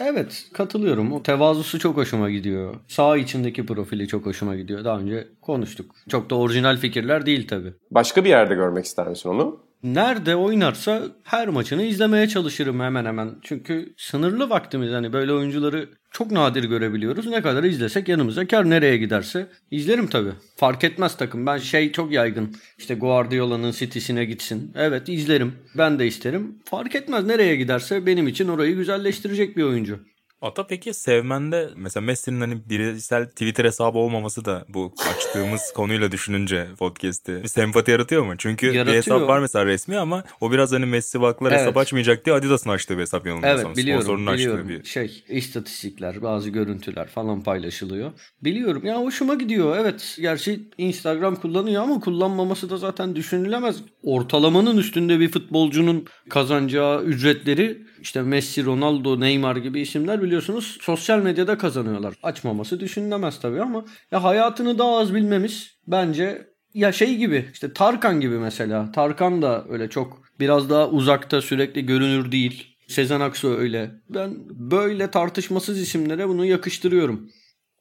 Evet 0.00 0.46
katılıyorum. 0.52 1.12
O 1.12 1.22
tevazusu 1.22 1.78
çok 1.78 1.96
hoşuma 1.96 2.30
gidiyor. 2.30 2.74
Sağ 2.88 3.16
içindeki 3.16 3.66
profili 3.66 4.08
çok 4.08 4.26
hoşuma 4.26 4.56
gidiyor. 4.56 4.84
Daha 4.84 4.98
önce 4.98 5.28
konuştuk. 5.42 5.94
Çok 6.08 6.30
da 6.30 6.34
orijinal 6.34 6.76
fikirler 6.76 7.26
değil 7.26 7.48
tabii. 7.48 7.72
Başka 7.90 8.24
bir 8.24 8.28
yerde 8.28 8.54
görmek 8.54 8.84
ister 8.84 9.08
misin 9.08 9.28
onu? 9.28 9.67
Nerede 9.82 10.36
oynarsa 10.36 11.02
her 11.24 11.48
maçını 11.48 11.82
izlemeye 11.82 12.28
çalışırım 12.28 12.80
hemen 12.80 13.04
hemen. 13.04 13.34
Çünkü 13.42 13.94
sınırlı 13.96 14.50
vaktimiz 14.50 14.92
hani 14.92 15.12
böyle 15.12 15.32
oyuncuları 15.32 15.88
çok 16.10 16.30
nadir 16.30 16.64
görebiliyoruz. 16.64 17.26
Ne 17.26 17.42
kadar 17.42 17.64
izlesek 17.64 18.08
yanımıza 18.08 18.46
kar 18.46 18.70
nereye 18.70 18.96
giderse 18.96 19.46
izlerim 19.70 20.06
tabii. 20.06 20.32
Fark 20.56 20.84
etmez 20.84 21.16
takım. 21.16 21.46
Ben 21.46 21.58
şey 21.58 21.92
çok 21.92 22.12
yaygın. 22.12 22.56
İşte 22.78 22.94
Guardiola'nın 22.94 23.72
City'sine 23.72 24.24
gitsin. 24.24 24.72
Evet 24.74 25.08
izlerim. 25.08 25.52
Ben 25.74 25.98
de 25.98 26.06
isterim. 26.06 26.58
Fark 26.64 26.94
etmez 26.94 27.26
nereye 27.26 27.56
giderse 27.56 28.06
benim 28.06 28.28
için 28.28 28.48
orayı 28.48 28.76
güzelleştirecek 28.76 29.56
bir 29.56 29.62
oyuncu. 29.62 30.00
Ata 30.42 30.66
peki 30.66 30.94
sevmende 30.94 31.70
mesela 31.76 32.04
Messi'nin 32.06 32.40
hani 32.40 32.58
bireysel 32.70 33.26
Twitter 33.28 33.64
hesabı 33.64 33.98
olmaması 33.98 34.44
da 34.44 34.64
bu 34.68 34.94
açtığımız 35.10 35.72
konuyla 35.74 36.12
düşününce 36.12 36.66
podcast'i 36.78 37.42
bir 37.42 37.48
sempati 37.48 37.90
yaratıyor 37.90 38.22
mu? 38.24 38.34
Çünkü 38.38 38.66
Yaratıyor. 38.66 38.86
bir 38.86 38.96
hesap 38.96 39.28
var 39.28 39.38
mesela 39.38 39.66
resmi 39.66 39.98
ama 39.98 40.24
o 40.40 40.52
biraz 40.52 40.72
hani 40.72 40.86
Messi 40.86 41.20
vaklar 41.20 41.50
Evet. 41.50 41.60
hesap 41.60 41.76
açmayacak 41.76 42.24
diye 42.26 42.36
Adidas'ın 42.36 42.70
açtığı 42.70 42.96
bir 42.96 43.02
hesap 43.02 43.26
yanılmıyorsam. 43.26 43.66
Evet 43.66 43.76
biliyorum 43.76 44.02
Sponsorunun 44.02 44.34
biliyorum. 44.34 44.68
bir. 44.68 44.84
Şey 44.84 45.24
istatistikler 45.28 46.22
bazı 46.22 46.50
görüntüler 46.50 47.08
falan 47.08 47.42
paylaşılıyor. 47.42 48.12
Biliyorum 48.44 48.86
ya 48.86 49.00
hoşuma 49.00 49.34
gidiyor 49.34 49.76
evet. 49.78 50.16
Gerçi 50.20 50.60
Instagram 50.78 51.36
kullanıyor 51.36 51.82
ama 51.82 52.00
kullanmaması 52.00 52.70
da 52.70 52.76
zaten 52.76 53.16
düşünülemez. 53.16 53.76
Ortalamanın 54.02 54.76
üstünde 54.76 55.20
bir 55.20 55.30
futbolcunun 55.30 56.06
kazanacağı 56.30 57.02
ücretleri 57.02 57.88
işte 58.00 58.22
Messi, 58.22 58.64
Ronaldo, 58.64 59.20
Neymar 59.20 59.56
gibi 59.56 59.80
isimler 59.80 60.22
biliyorsunuz 60.28 60.78
sosyal 60.80 61.18
medyada 61.18 61.58
kazanıyorlar. 61.58 62.14
Açmaması 62.22 62.80
düşünülemez 62.80 63.40
tabii 63.40 63.62
ama 63.62 63.84
ya 64.10 64.24
hayatını 64.24 64.78
daha 64.78 64.98
az 64.98 65.14
bilmemiz 65.14 65.78
bence 65.86 66.48
ya 66.74 66.92
şey 66.92 67.16
gibi 67.16 67.48
işte 67.52 67.72
Tarkan 67.72 68.20
gibi 68.20 68.38
mesela. 68.38 68.92
Tarkan 68.92 69.42
da 69.42 69.64
öyle 69.68 69.88
çok 69.90 70.22
biraz 70.40 70.70
daha 70.70 70.88
uzakta 70.88 71.40
sürekli 71.42 71.86
görünür 71.86 72.32
değil. 72.32 72.76
Sezen 72.88 73.20
Aksu 73.20 73.56
öyle. 73.58 73.90
Ben 74.08 74.36
böyle 74.48 75.10
tartışmasız 75.10 75.80
isimlere 75.80 76.28
bunu 76.28 76.44
yakıştırıyorum. 76.44 77.30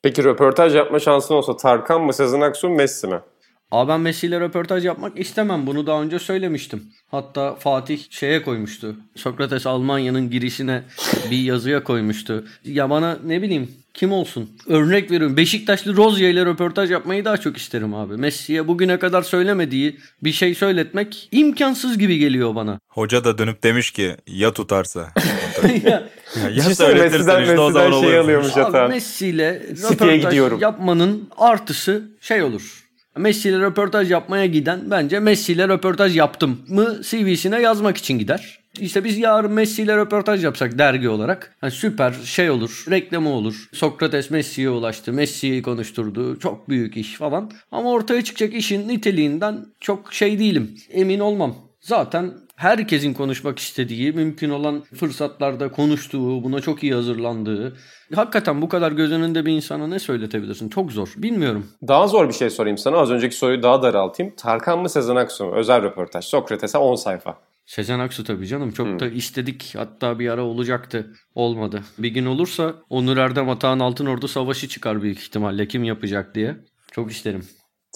Peki 0.04 0.24
röportaj 0.24 0.75
yapma 0.75 1.00
şansın 1.00 1.34
olsa 1.34 1.58
Tarkan 1.58 2.01
mı, 2.01 2.13
Sezen 2.13 2.42
Aksu 2.42 2.70
mu, 2.70 2.75
Messi 2.75 3.08
mi? 3.08 3.20
Aa 3.72 3.88
ben 3.88 4.02
Messi 4.02 4.28
ile 4.28 4.40
röportaj 4.40 4.86
yapmak 4.86 5.20
istemem. 5.20 5.68
Bunu 5.68 5.88
daha 5.88 6.02
önce 6.02 6.20
söylemiştim. 6.20 6.84
Hatta 7.12 7.56
Fatih 7.56 8.00
şeye 8.10 8.44
koymuştu. 8.44 8.96
Sokrates 9.16 9.68
Almanya'nın 9.68 10.30
girişine 10.30 10.84
bir 11.32 11.38
yazıya 11.38 11.84
koymuştu. 11.84 12.46
Ya 12.66 12.90
bana 12.90 13.18
ne 13.26 13.42
bileyim 13.42 13.72
kim 13.94 14.12
olsun? 14.12 14.50
Örnek 14.68 15.12
veriyorum. 15.12 15.38
Beşiktaşlı 15.38 15.96
Rozya 15.98 16.30
ile 16.30 16.46
röportaj 16.46 16.92
yapmayı 16.92 17.26
daha 17.26 17.38
çok 17.38 17.58
isterim 17.58 17.94
abi. 17.94 18.18
Messi'ye 18.18 18.68
bugüne 18.68 19.00
kadar 19.00 19.22
söylemediği 19.22 19.98
bir 20.24 20.32
şey 20.32 20.56
söyletmek 20.56 21.30
imkansız 21.32 21.98
gibi 21.98 22.18
geliyor 22.18 22.56
bana. 22.56 22.80
Hoca 22.88 23.24
da 23.24 23.38
dönüp 23.38 23.64
demiş 23.64 23.92
ki 23.92 24.16
ya 24.28 24.54
tutarsa. 24.54 25.14
Ya, 25.84 26.08
ya, 26.44 26.50
ya 26.50 26.64
söyletirsen 26.64 27.26
Messi'den, 27.26 27.42
işte 27.42 27.60
o 27.60 27.72
zaman 27.72 27.90
Messi'den 27.90 28.10
şey 28.10 28.20
alıyormuş 28.20 28.58
Abi. 28.58 28.94
Messi 28.94 29.28
ile 29.28 29.64
röportaj 29.92 30.62
yapmanın 30.62 31.30
artısı 31.38 32.10
şey 32.22 32.44
olur. 32.44 32.87
Messi 33.18 33.50
ile 33.50 33.60
röportaj 33.60 34.12
yapmaya 34.12 34.46
giden 34.46 34.92
bence 34.92 35.20
Messi 35.20 35.54
ile 35.54 35.68
röportaj 35.68 36.18
yaptım 36.18 36.62
mı 36.68 37.02
CV'sine 37.04 37.62
yazmak 37.62 37.98
için 37.98 38.20
gider. 38.20 38.60
İşte 38.80 39.04
biz 39.04 39.18
yarın 39.18 39.52
Messi 39.52 39.84
ile 39.84 39.98
röportaj 39.98 40.44
yapsak 40.44 40.78
dergi 40.78 41.10
olarak 41.10 41.56
hani 41.62 41.72
süper 41.72 42.14
şey 42.24 42.50
olur, 42.50 42.86
reklamı 42.90 43.30
olur. 43.30 43.70
Sokrates 43.74 44.32
Messi'ye 44.32 44.70
ulaştı, 44.70 45.14
Messi'yi 45.14 45.62
konuşturdu, 45.62 46.40
çok 46.40 46.70
büyük 46.70 46.98
iş 46.98 47.14
falan. 47.14 47.52
Ama 47.72 47.92
ortaya 47.92 48.24
çıkacak 48.24 48.54
işin 48.54 48.88
niteliğinden 48.88 49.66
çok 49.80 50.14
şey 50.14 50.40
değilim, 50.40 50.76
emin 50.92 51.20
olmam. 51.20 51.56
Zaten 51.82 52.34
herkesin 52.58 53.14
konuşmak 53.14 53.60
istediği, 53.60 54.12
mümkün 54.12 54.50
olan 54.50 54.82
fırsatlarda 54.82 55.72
konuştuğu, 55.72 56.44
buna 56.44 56.62
çok 56.62 56.84
iyi 56.84 56.94
hazırlandığı. 56.94 57.78
Hakikaten 58.16 58.62
bu 58.62 58.70
kadar 58.70 58.92
göz 58.92 59.12
önünde 59.12 59.46
bir 59.46 59.52
insana 59.52 59.88
ne 59.88 60.00
söyletebilirsin? 60.00 60.70
Çok 60.70 60.92
zor. 60.92 61.14
Bilmiyorum. 61.18 61.68
Daha 61.88 62.08
zor 62.08 62.28
bir 62.28 62.34
şey 62.34 62.50
sorayım 62.50 62.78
sana. 62.78 62.98
Az 62.98 63.12
önceki 63.12 63.36
soruyu 63.36 63.64
daha 63.64 63.82
daraltayım. 63.82 64.34
Tarkan 64.38 64.80
mı, 64.80 64.90
Sezen 64.90 65.16
Aksu 65.16 65.46
mu? 65.46 65.56
Özel 65.56 65.84
röportaj. 65.84 66.26
Sokrates'e 66.26 66.78
10 66.78 66.96
sayfa. 66.96 67.38
Sezen 67.66 68.00
Aksu 68.00 68.24
tabii 68.24 68.48
canım. 68.48 68.72
Çok 68.72 69.00
da 69.00 69.08
istedik. 69.08 69.74
Hatta 69.78 70.20
bir 70.20 70.30
ara 70.30 70.44
olacaktı. 70.44 71.14
Olmadı. 71.36 71.82
Bir 71.98 72.10
gün 72.10 72.26
olursa 72.26 72.76
Onur 72.90 73.18
Erdem 73.18 73.50
Atahan 73.50 73.80
Altınordu 73.80 74.28
savaşı 74.28 74.68
çıkar 74.68 75.02
büyük 75.02 75.20
ihtimalle. 75.20 75.68
Kim 75.68 75.84
yapacak 75.84 76.36
diye. 76.36 76.58
Çok 76.92 77.12
isterim. 77.12 77.46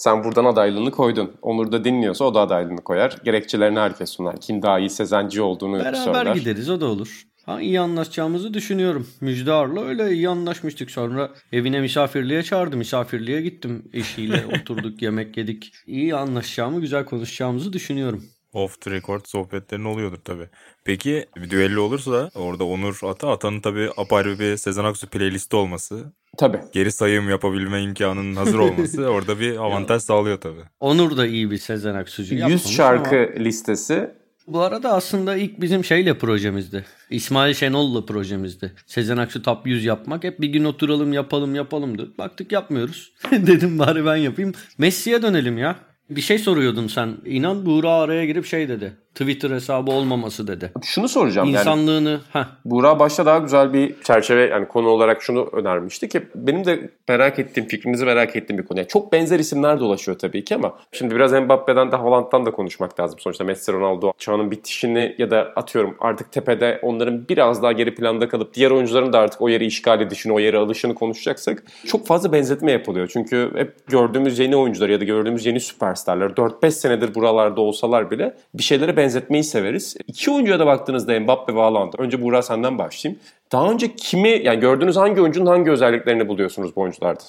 Sen 0.02 0.24
buradan 0.24 0.44
adaylığını 0.44 0.90
koydun. 0.90 1.32
Onur 1.42 1.72
da 1.72 1.84
dinliyorsa 1.84 2.24
o 2.24 2.34
da 2.34 2.40
adaylığını 2.40 2.80
koyar. 2.80 3.16
Gerekçelerini 3.24 3.78
herkes 3.78 4.10
sunar. 4.10 4.40
Kim 4.40 4.62
daha 4.62 4.78
iyi 4.78 4.90
Sezenci 4.90 5.42
olduğunu 5.42 5.78
Beraber 5.78 5.94
söyler. 5.94 6.34
gideriz 6.34 6.70
o 6.70 6.80
da 6.80 6.86
olur. 6.86 7.22
Ha 7.46 7.60
iyi 7.60 7.80
anlaşacağımızı 7.80 8.54
düşünüyorum. 8.54 9.08
Müjde 9.20 9.52
Ar'la 9.52 9.84
öyle 9.84 10.12
iyi 10.12 10.28
anlaşmıştık. 10.28 10.90
Sonra 10.90 11.30
evine 11.52 11.80
misafirliğe 11.80 12.42
çağırdı. 12.42 12.76
Misafirliğe 12.76 13.40
gittim 13.42 13.90
eşiyle. 13.92 14.44
oturduk 14.60 15.02
yemek 15.02 15.36
yedik. 15.36 15.72
İyi 15.86 16.14
anlaşacağımı, 16.14 16.80
güzel 16.80 17.04
konuşacağımızı 17.04 17.72
düşünüyorum. 17.72 18.24
Off 18.52 18.80
the 18.80 18.90
record 18.90 19.20
sohbetlerin 19.26 19.84
oluyordur 19.84 20.18
tabii. 20.24 20.48
Peki 20.84 21.26
bir 21.36 21.50
düello 21.50 21.80
olursa 21.82 22.30
orada 22.34 22.64
Onur 22.64 22.98
Ata, 23.02 23.30
Ata'nın 23.30 23.60
tabii 23.60 23.90
apayrı 23.96 24.38
bir 24.38 24.56
Sezen 24.56 24.84
Aksu 24.84 25.06
playlisti 25.06 25.56
olması, 25.56 26.12
Tabii. 26.38 26.60
geri 26.72 26.92
sayım 26.92 27.30
yapabilme 27.30 27.82
imkanının 27.82 28.36
hazır 28.36 28.58
olması 28.58 29.06
orada 29.10 29.40
bir 29.40 29.56
avantaj 29.56 30.02
sağlıyor 30.02 30.40
tabii. 30.40 30.62
Onur 30.80 31.16
da 31.16 31.26
iyi 31.26 31.50
bir 31.50 31.58
Sezen 31.58 31.94
Aksu'cu. 31.94 32.34
100 32.34 32.40
yapmamış 32.40 32.62
şarkı 32.76 33.16
ama- 33.16 33.44
listesi. 33.44 34.10
Bu 34.46 34.60
arada 34.60 34.92
aslında 34.92 35.36
ilk 35.36 35.60
bizim 35.60 35.84
şeyle 35.84 36.18
projemizdi. 36.18 36.84
İsmail 37.10 37.54
Şenol'la 37.54 38.06
projemizdi. 38.06 38.72
Sezen 38.86 39.16
Aksu 39.16 39.42
Top 39.42 39.66
100 39.66 39.84
yapmak. 39.84 40.24
Hep 40.24 40.40
bir 40.40 40.48
gün 40.48 40.64
oturalım 40.64 41.12
yapalım 41.12 41.54
yapalımdı. 41.54 42.18
Baktık 42.18 42.52
yapmıyoruz. 42.52 43.12
Dedim 43.32 43.78
bari 43.78 44.06
ben 44.06 44.16
yapayım. 44.16 44.52
Messi'ye 44.78 45.22
dönelim 45.22 45.58
ya. 45.58 45.76
Bir 46.16 46.20
şey 46.20 46.38
soruyordun 46.38 46.86
sen. 46.86 47.16
İnan 47.24 47.66
Buğra 47.66 47.90
araya 47.90 48.26
girip 48.26 48.46
şey 48.46 48.68
dedi. 48.68 48.96
Twitter 49.14 49.50
hesabı 49.50 49.90
olmaması 49.90 50.46
dedi. 50.46 50.72
Şunu 50.82 51.08
soracağım 51.08 51.48
yani. 51.48 51.60
İnsanlığını... 51.60 52.20
Heh, 52.32 52.44
Buğra 52.64 52.98
başta 52.98 53.26
daha 53.26 53.38
güzel 53.38 53.72
bir 53.72 54.02
çerçeve 54.02 54.46
yani 54.46 54.68
konu 54.68 54.88
olarak 54.88 55.22
şunu 55.22 55.48
önermişti 55.52 56.08
ki 56.08 56.22
benim 56.34 56.64
de 56.64 56.90
merak 57.08 57.38
ettiğim 57.38 57.68
fikrinizi 57.68 58.04
merak 58.04 58.36
ettiğim 58.36 58.58
bir 58.58 58.64
konu. 58.64 58.78
Yani 58.78 58.88
çok 58.88 59.12
benzer 59.12 59.38
isimler 59.38 59.80
dolaşıyor 59.80 60.18
tabii 60.18 60.44
ki 60.44 60.54
ama 60.54 60.74
şimdi 60.92 61.14
biraz 61.14 61.32
Mbappe'den 61.32 61.92
de 61.92 61.96
Haaland'dan 61.96 62.46
da 62.46 62.50
konuşmak 62.50 63.00
lazım. 63.00 63.18
Sonuçta 63.18 63.44
Messi 63.44 63.72
Ronaldo 63.72 64.12
çağının 64.18 64.50
bitişini 64.50 65.14
ya 65.18 65.30
da 65.30 65.52
atıyorum 65.56 65.96
artık 66.00 66.32
tepede 66.32 66.78
onların 66.82 67.28
biraz 67.28 67.62
daha 67.62 67.72
geri 67.72 67.94
planda 67.94 68.28
kalıp 68.28 68.54
diğer 68.54 68.70
oyuncuların 68.70 69.12
da 69.12 69.18
artık 69.18 69.40
o 69.40 69.48
yeri 69.48 69.66
işgal 69.66 70.00
edişini, 70.00 70.32
o 70.32 70.38
yere 70.38 70.58
alışını 70.58 70.94
konuşacaksak 70.94 71.62
çok 71.86 72.06
fazla 72.06 72.32
benzetme 72.32 72.72
yapılıyor. 72.72 73.10
Çünkü 73.12 73.50
hep 73.56 73.86
gördüğümüz 73.86 74.38
yeni 74.38 74.56
oyuncular 74.56 74.88
ya 74.88 75.00
da 75.00 75.04
gördüğümüz 75.04 75.46
yeni 75.46 75.60
süperstarlar 75.60 76.30
4-5 76.30 76.70
senedir 76.70 77.14
buralarda 77.14 77.60
olsalar 77.60 78.10
bile 78.10 78.34
bir 78.54 78.62
şeylere 78.62 78.96
benzetmeyi 79.02 79.44
severiz. 79.44 79.96
İki 80.06 80.30
oyuncuya 80.30 80.58
da 80.58 80.66
baktığınızda 80.66 81.20
Mbappe 81.20 81.54
ve 81.54 81.60
Haaland. 81.60 81.92
Önce 81.98 82.22
Buğra 82.22 82.42
senden 82.42 82.78
başlayayım. 82.78 83.20
Daha 83.52 83.70
önce 83.70 83.94
kimi 83.94 84.28
yani 84.28 84.60
gördüğünüz 84.60 84.96
hangi 84.96 85.20
oyuncunun 85.20 85.46
hangi 85.46 85.70
özelliklerini 85.70 86.28
buluyorsunuz 86.28 86.76
bu 86.76 86.80
oyuncularda? 86.80 87.20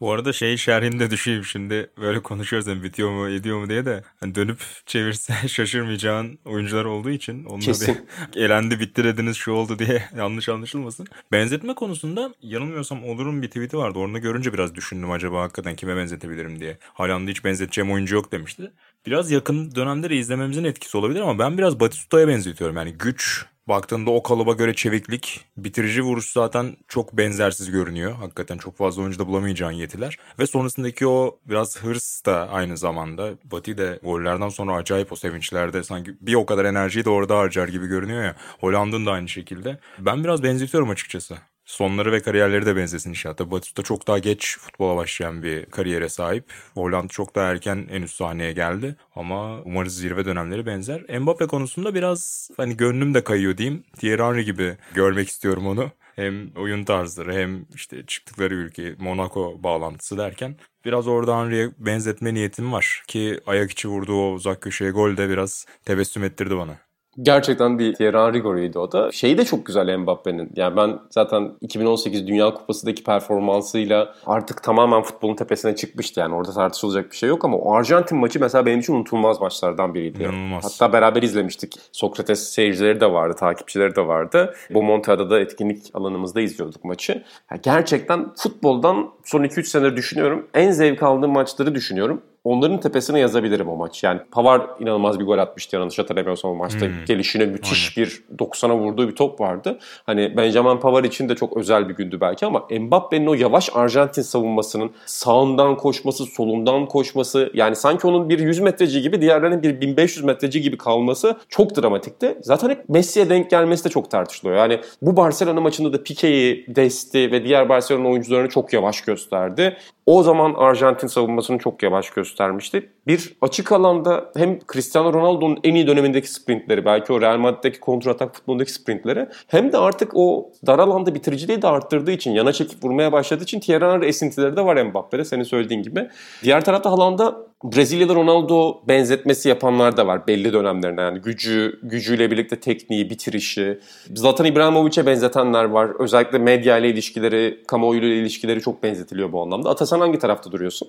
Bu 0.00 0.12
arada 0.12 0.32
şey 0.32 0.56
şerhinde 0.56 1.10
düşeyim 1.10 1.44
şimdi 1.44 1.90
böyle 1.98 2.22
konuşuyoruz 2.22 2.68
hani 2.68 2.82
bitiyor 2.82 3.10
mu 3.10 3.28
ediyor 3.28 3.58
mu 3.58 3.68
diye 3.68 3.86
de 3.86 4.04
hani 4.20 4.34
dönüp 4.34 4.58
çevirse 4.86 5.34
şaşırmayacağın 5.48 6.38
oyuncular 6.44 6.84
olduğu 6.84 7.10
için 7.10 7.44
onunla 7.44 7.64
Kesin. 7.64 8.08
bir 8.34 8.40
elendi 8.40 8.80
bitti 8.80 9.04
dediniz 9.04 9.36
şu 9.36 9.52
oldu 9.52 9.78
diye 9.78 10.02
yanlış 10.16 10.48
anlaşılmasın. 10.48 11.06
Benzetme 11.32 11.74
konusunda 11.74 12.34
yanılmıyorsam 12.42 13.04
Olur'un 13.04 13.42
bir 13.42 13.48
tweet'i 13.48 13.76
vardı. 13.76 13.98
Orada 13.98 14.18
görünce 14.18 14.52
biraz 14.52 14.74
düşündüm 14.74 15.10
acaba 15.10 15.42
hakikaten 15.42 15.76
kime 15.76 15.96
benzetebilirim 15.96 16.60
diye. 16.60 16.78
Haaland'ı 16.94 17.30
hiç 17.30 17.44
benzeteceğim 17.44 17.92
oyuncu 17.92 18.14
yok 18.14 18.32
demişti. 18.32 18.72
Biraz 19.06 19.30
yakın 19.30 19.74
dönemde 19.74 20.10
de 20.10 20.16
izlememizin 20.16 20.64
etkisi 20.64 20.96
olabilir 20.96 21.20
ama 21.20 21.38
ben 21.38 21.58
biraz 21.58 21.80
Batistuta'ya 21.80 22.28
benzetiyorum. 22.28 22.76
Yani 22.76 22.92
güç, 22.92 23.46
Baktığında 23.68 24.10
o 24.10 24.22
kalıba 24.22 24.52
göre 24.52 24.74
çeviklik, 24.74 25.44
bitirici 25.56 26.02
vuruş 26.02 26.32
zaten 26.32 26.76
çok 26.88 27.16
benzersiz 27.16 27.70
görünüyor. 27.70 28.12
Hakikaten 28.12 28.58
çok 28.58 28.76
fazla 28.76 29.02
oyuncuda 29.02 29.26
bulamayacağın 29.26 29.72
yetiler. 29.72 30.18
Ve 30.38 30.46
sonrasındaki 30.46 31.06
o 31.06 31.38
biraz 31.48 31.78
hırs 31.78 32.24
da 32.24 32.48
aynı 32.50 32.76
zamanda. 32.76 33.30
Bati 33.44 33.78
de 33.78 34.00
gollerden 34.02 34.48
sonra 34.48 34.74
acayip 34.74 35.12
o 35.12 35.16
sevinçlerde 35.16 35.82
sanki 35.82 36.16
bir 36.20 36.34
o 36.34 36.46
kadar 36.46 36.64
enerjiyi 36.64 37.04
de 37.04 37.10
orada 37.10 37.38
harcar 37.38 37.68
gibi 37.68 37.86
görünüyor 37.86 38.24
ya. 38.24 38.36
Hollanda'nın 38.60 39.06
da 39.06 39.12
aynı 39.12 39.28
şekilde. 39.28 39.78
Ben 39.98 40.24
biraz 40.24 40.42
benzetiyorum 40.42 40.90
açıkçası. 40.90 41.36
Sonları 41.66 42.12
ve 42.12 42.22
kariyerleri 42.22 42.66
de 42.66 42.76
benzesin 42.76 43.10
inşallah. 43.10 43.50
Batistuta 43.50 43.82
çok 43.82 44.06
daha 44.06 44.18
geç 44.18 44.58
futbola 44.58 44.96
başlayan 44.96 45.42
bir 45.42 45.66
kariyere 45.66 46.08
sahip. 46.08 46.52
Hollanda 46.74 47.08
çok 47.08 47.34
daha 47.34 47.50
erken 47.50 47.88
en 47.90 48.02
üst 48.02 48.16
sahneye 48.16 48.52
geldi. 48.52 48.96
Ama 49.16 49.60
umarız 49.62 49.96
zirve 49.96 50.24
dönemleri 50.24 50.66
benzer. 50.66 51.18
Mbappe 51.20 51.46
konusunda 51.46 51.94
biraz 51.94 52.50
hani 52.56 52.76
gönlüm 52.76 53.14
de 53.14 53.24
kayıyor 53.24 53.56
diyeyim. 53.56 53.84
Thierry 53.98 54.22
Henry 54.22 54.44
gibi 54.44 54.76
görmek 54.94 55.28
istiyorum 55.28 55.66
onu. 55.66 55.90
Hem 56.16 56.50
oyun 56.56 56.84
tarzları 56.84 57.34
hem 57.34 57.66
işte 57.74 58.06
çıktıkları 58.06 58.54
ülke 58.54 58.94
Monaco 58.98 59.62
bağlantısı 59.62 60.18
derken 60.18 60.56
biraz 60.84 61.08
orada 61.08 61.40
Henry'e 61.40 61.70
benzetme 61.78 62.34
niyetim 62.34 62.72
var. 62.72 63.04
Ki 63.06 63.40
ayak 63.46 63.70
içi 63.70 63.88
vurduğu 63.88 64.20
o 64.20 64.32
uzak 64.32 64.62
köşeye 64.62 64.90
gol 64.90 65.16
de 65.16 65.28
biraz 65.28 65.66
tebessüm 65.84 66.24
ettirdi 66.24 66.56
bana. 66.56 66.85
Gerçekten 67.22 67.78
bir 67.78 67.94
Thierry 67.94 68.40
golüydü 68.40 68.78
o 68.78 68.92
da. 68.92 69.12
Şeyi 69.12 69.38
de 69.38 69.44
çok 69.44 69.66
güzel 69.66 69.96
Mbappe'nin. 69.96 70.52
Yani 70.56 70.76
ben 70.76 70.98
zaten 71.10 71.52
2018 71.60 72.26
Dünya 72.26 72.54
Kupası'daki 72.54 73.04
performansıyla 73.04 74.14
artık 74.26 74.62
tamamen 74.62 75.02
futbolun 75.02 75.36
tepesine 75.36 75.76
çıkmıştı. 75.76 76.20
Yani 76.20 76.34
orada 76.34 76.52
tartışılacak 76.52 77.10
bir 77.10 77.16
şey 77.16 77.28
yok 77.28 77.44
ama 77.44 77.56
o 77.56 77.74
Arjantin 77.74 78.18
maçı 78.18 78.40
mesela 78.40 78.66
benim 78.66 78.80
için 78.80 78.94
unutulmaz 78.94 79.40
maçlardan 79.40 79.94
biriydi. 79.94 80.22
İnanılmaz. 80.22 80.64
Hatta 80.64 80.92
beraber 80.92 81.22
izlemiştik. 81.22 81.74
Sokrates 81.92 82.48
seyircileri 82.48 83.00
de 83.00 83.12
vardı, 83.12 83.36
takipçileri 83.38 83.96
de 83.96 84.06
vardı. 84.06 84.54
Bu 84.70 84.82
Montea'da 84.82 85.30
da 85.30 85.40
etkinlik 85.40 85.90
alanımızda 85.94 86.40
izliyorduk 86.40 86.84
maçı. 86.84 87.22
Yani 87.50 87.60
gerçekten 87.62 88.26
futboldan 88.36 89.10
son 89.24 89.44
2-3 89.44 89.62
senedir 89.62 89.96
düşünüyorum. 89.96 90.46
En 90.54 90.70
zevk 90.70 91.02
aldığım 91.02 91.32
maçları 91.32 91.74
düşünüyorum 91.74 92.22
onların 92.46 92.80
tepesine 92.80 93.18
yazabilirim 93.18 93.68
o 93.68 93.76
maç. 93.76 94.04
Yani 94.04 94.20
Pavar 94.30 94.66
inanılmaz 94.80 95.20
bir 95.20 95.24
gol 95.24 95.38
atmıştı 95.38 95.76
yanlış 95.76 95.98
hatırlamıyorsam 95.98 96.50
o 96.50 96.54
maçta. 96.54 96.86
Hmm. 96.86 97.04
Gelişine 97.06 97.46
müthiş 97.46 97.98
Aynen. 97.98 98.10
bir 98.10 98.22
90'a 98.38 98.76
vurduğu 98.76 99.08
bir 99.08 99.14
top 99.14 99.40
vardı. 99.40 99.78
Hani 100.06 100.36
Benjamin 100.36 100.76
Pavar 100.76 101.04
için 101.04 101.28
de 101.28 101.34
çok 101.34 101.56
özel 101.56 101.88
bir 101.88 101.94
gündü 101.94 102.18
belki 102.20 102.46
ama 102.46 102.66
Mbappe'nin 102.80 103.26
o 103.26 103.34
yavaş 103.34 103.70
Arjantin 103.74 104.22
savunmasının 104.22 104.90
sağından 105.06 105.76
koşması, 105.76 106.26
solundan 106.26 106.86
koşması 106.86 107.50
yani 107.54 107.76
sanki 107.76 108.06
onun 108.06 108.28
bir 108.28 108.38
100 108.38 108.60
metreci 108.60 109.02
gibi 109.02 109.20
diğerlerinin 109.20 109.62
bir 109.62 109.80
1500 109.80 110.24
metreci 110.24 110.60
gibi 110.60 110.78
kalması 110.78 111.36
çok 111.48 111.82
dramatikti. 111.82 112.38
Zaten 112.42 112.70
hep 112.70 112.88
Messi'ye 112.88 113.30
denk 113.30 113.50
gelmesi 113.50 113.84
de 113.84 113.88
çok 113.88 114.10
tartışılıyor. 114.10 114.58
Yani 114.58 114.80
bu 115.02 115.16
Barcelona 115.16 115.60
maçında 115.60 115.92
da 115.92 116.02
Pique'yi, 116.02 116.66
Desti 116.68 117.32
ve 117.32 117.44
diğer 117.44 117.68
Barcelona 117.68 118.08
oyuncularını 118.08 118.48
çok 118.48 118.72
yavaş 118.72 119.00
gösterdi. 119.00 119.76
O 120.06 120.22
zaman 120.22 120.54
Arjantin 120.54 121.06
savunmasını 121.06 121.58
çok 121.58 121.82
yavaş 121.82 122.10
göstermişti. 122.36 122.88
Bir 123.06 123.36
açık 123.42 123.72
alanda 123.72 124.30
hem 124.36 124.58
Cristiano 124.72 125.12
Ronaldo'nun 125.12 125.58
en 125.64 125.74
iyi 125.74 125.86
dönemindeki 125.86 126.32
sprintleri, 126.32 126.84
belki 126.84 127.12
o 127.12 127.20
Real 127.20 127.38
Madrid'deki 127.38 127.80
kontratak 127.80 128.34
futbolundaki 128.34 128.72
sprintleri 128.72 129.26
hem 129.48 129.72
de 129.72 129.78
artık 129.78 130.10
o 130.14 130.50
dar 130.66 130.78
alanda 130.78 131.14
bitiriciliği 131.14 131.62
de 131.62 131.66
arttırdığı 131.66 132.10
için, 132.12 132.30
yana 132.30 132.52
çekip 132.52 132.84
vurmaya 132.84 133.12
başladığı 133.12 133.42
için 133.42 133.60
Thierry 133.60 133.84
Henry 133.84 134.06
esintileri 134.06 134.56
de 134.56 134.64
var 134.64 134.82
Mbappe'de 134.82 135.24
senin 135.24 135.42
söylediğin 135.42 135.82
gibi. 135.82 136.08
Diğer 136.42 136.64
tarafta 136.64 136.90
Haaland'a 136.90 137.36
Brezilya'da 137.64 138.14
Ronaldo 138.14 138.80
benzetmesi 138.88 139.48
yapanlar 139.48 139.96
da 139.96 140.06
var 140.06 140.26
belli 140.26 140.52
dönemlerinde. 140.52 141.00
Yani 141.00 141.18
gücü, 141.18 141.78
gücüyle 141.82 142.30
birlikte 142.30 142.60
tekniği, 142.60 143.10
bitirişi. 143.10 143.78
Zlatan 144.14 144.46
İbrahimovic'e 144.46 145.06
benzetenler 145.06 145.64
var. 145.64 145.90
Özellikle 145.98 146.38
medya 146.38 146.78
ile 146.78 146.88
ilişkileri, 146.88 147.62
kamuoyu 147.68 148.00
ile 148.00 148.16
ilişkileri 148.16 148.60
çok 148.60 148.82
benzetiliyor 148.82 149.32
bu 149.32 149.42
anlamda. 149.42 149.70
Atasan 149.70 150.00
hangi 150.00 150.18
tarafta 150.18 150.52
duruyorsun? 150.52 150.88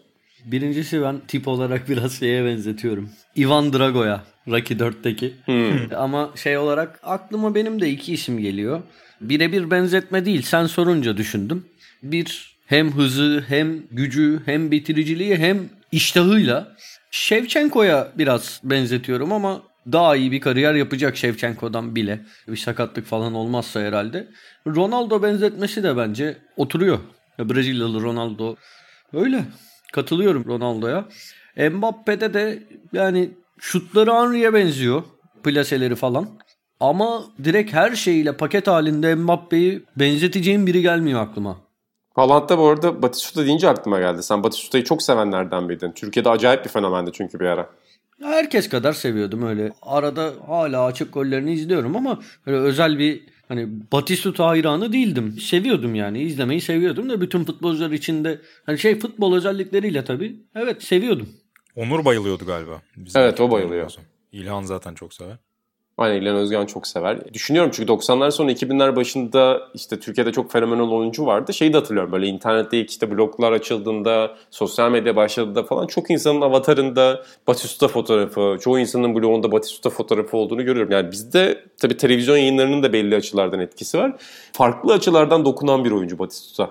Birincisi 0.52 1.02
ben 1.02 1.20
tip 1.28 1.48
olarak 1.48 1.90
biraz 1.90 2.20
şeye 2.20 2.46
benzetiyorum. 2.46 3.10
Ivan 3.38 3.74
Drago'ya. 3.74 4.24
Rocky 4.48 4.80
4'teki. 4.80 5.34
Hmm. 5.46 5.96
Ama 5.96 6.32
şey 6.36 6.58
olarak 6.58 7.00
aklıma 7.04 7.56
benim 7.56 7.82
de 7.82 7.90
iki 7.90 8.14
isim 8.14 8.40
geliyor. 8.40 8.82
Birebir 9.22 9.72
benzetme 9.72 10.26
değil. 10.26 10.42
Sen 10.42 10.66
sorunca 10.66 11.18
düşündüm. 11.18 11.66
Bir 12.04 12.58
hem 12.66 12.92
hızı 12.92 13.44
hem 13.48 13.88
gücü 13.92 14.42
hem 14.46 14.72
bitiriciliği 14.72 15.36
hem 15.38 15.70
iştahıyla 15.92 16.76
Şevçenko'ya 17.12 18.12
biraz 18.18 18.62
benzetiyorum 18.64 19.32
ama 19.32 19.62
daha 19.92 20.16
iyi 20.16 20.32
bir 20.32 20.42
kariyer 20.42 20.74
yapacak 20.74 21.18
Şevçenko'dan 21.18 21.96
bile. 21.96 22.20
Bir 22.48 22.58
sakatlık 22.58 23.06
falan 23.06 23.34
olmazsa 23.34 23.80
herhalde. 23.80 24.28
Ronaldo 24.68 25.24
benzetmesi 25.24 25.84
de 25.84 25.98
bence 25.98 26.38
oturuyor. 26.58 27.00
Brezilyalı 27.40 28.02
Ronaldo. 28.02 28.56
Öyle. 29.14 29.46
Katılıyorum 29.94 30.46
Ronaldo'ya. 30.46 31.06
Mbappe'de 31.70 32.34
de 32.34 32.64
yani 32.94 33.30
şutları 33.60 34.12
Henry'e 34.12 34.54
benziyor. 34.54 35.04
Plaseleri 35.44 35.96
falan. 35.96 36.30
Ama 36.80 37.24
direkt 37.44 37.74
her 37.74 37.96
şeyiyle 37.96 38.38
paket 38.38 38.68
halinde 38.68 39.16
Mbappe'yi 39.16 39.84
benzeteceğim 39.96 40.68
biri 40.68 40.82
gelmiyor 40.82 41.22
aklıma. 41.22 41.58
Haaland'da 42.16 42.58
bu 42.58 42.68
arada 42.68 43.02
Batistuta 43.02 43.46
deyince 43.46 43.70
aklıma 43.70 44.00
geldi. 44.00 44.24
Sen 44.24 44.44
Batistuta'yı 44.44 44.84
çok 44.84 45.02
sevenlerden 45.02 45.70
biriydin. 45.70 45.92
Türkiye'de 45.92 46.30
acayip 46.30 46.66
bir 46.66 46.70
fenomendi 46.70 47.12
çünkü 47.14 47.40
bir 47.40 47.46
ara. 47.46 47.70
Herkes 48.22 48.70
kadar 48.70 48.94
seviyordum 48.94 49.48
öyle. 49.48 49.72
Arada 49.82 50.34
hala 50.48 50.86
açık 50.86 51.14
gollerini 51.14 51.54
izliyorum 51.54 51.96
ama 51.96 52.20
öyle 52.46 52.58
özel 52.58 53.00
bir 53.00 53.24
hani 53.48 53.68
Batistuta 53.92 54.48
hayranı 54.48 54.94
değildim. 54.94 55.38
Seviyordum 55.40 55.96
yani. 55.96 56.22
izlemeyi 56.22 56.62
seviyordum 56.62 57.10
da 57.10 57.22
bütün 57.22 57.44
futbolcular 57.44 57.92
içinde 57.92 58.42
hani 58.66 58.80
şey 58.80 59.00
futbol 59.00 59.36
özellikleriyle 59.36 60.06
tabii. 60.06 60.36
Evet 60.56 60.84
seviyordum. 60.84 61.30
Onur 61.76 62.06
bayılıyordu 62.06 62.46
galiba. 62.46 62.82
Bizim 62.98 63.22
evet 63.22 63.42
o 63.42 63.52
bayılıyor. 63.52 63.92
İlhan 64.32 64.62
zaten 64.64 64.94
çok 64.94 65.14
sever. 65.14 65.38
Aynen 65.98 66.22
İlhan 66.22 66.36
Özgen 66.36 66.66
çok 66.66 66.88
sever. 66.88 67.34
Düşünüyorum 67.34 67.72
çünkü 67.74 67.92
90'lar 67.92 68.32
sonra 68.32 68.52
2000'ler 68.52 68.96
başında 68.96 69.62
işte 69.74 70.00
Türkiye'de 70.00 70.32
çok 70.32 70.52
fenomenal 70.52 70.92
oyuncu 70.92 71.26
vardı. 71.26 71.54
Şeyi 71.54 71.74
de 71.74 71.78
hatırlıyorum 71.78 72.12
böyle 72.12 72.28
internette 72.28 72.78
ilk 72.78 72.90
işte 72.90 73.12
bloglar 73.12 73.52
açıldığında, 73.52 74.36
sosyal 74.52 74.92
medya 74.92 75.16
başladığında 75.16 75.64
falan 75.64 75.88
çok 75.88 76.12
insanın 76.12 76.42
avatarında 76.42 77.24
Batista 77.48 77.88
fotoğrafı, 77.88 78.58
çoğu 78.62 78.80
insanın 78.80 79.16
blogunda 79.16 79.52
Batista 79.52 79.90
fotoğrafı 79.90 80.38
olduğunu 80.38 80.66
görüyorum. 80.66 80.92
Yani 80.92 81.12
bizde 81.12 81.64
tabii 81.78 81.98
televizyon 81.98 82.38
yayınlarının 82.38 82.84
da 82.84 82.94
belli 82.94 83.16
açılardan 83.16 83.60
etkisi 83.60 83.98
var. 83.98 84.16
Farklı 84.54 84.94
açılardan 84.94 85.46
dokunan 85.46 85.86
bir 85.86 85.92
oyuncu 85.92 86.20
Batista. 86.20 86.70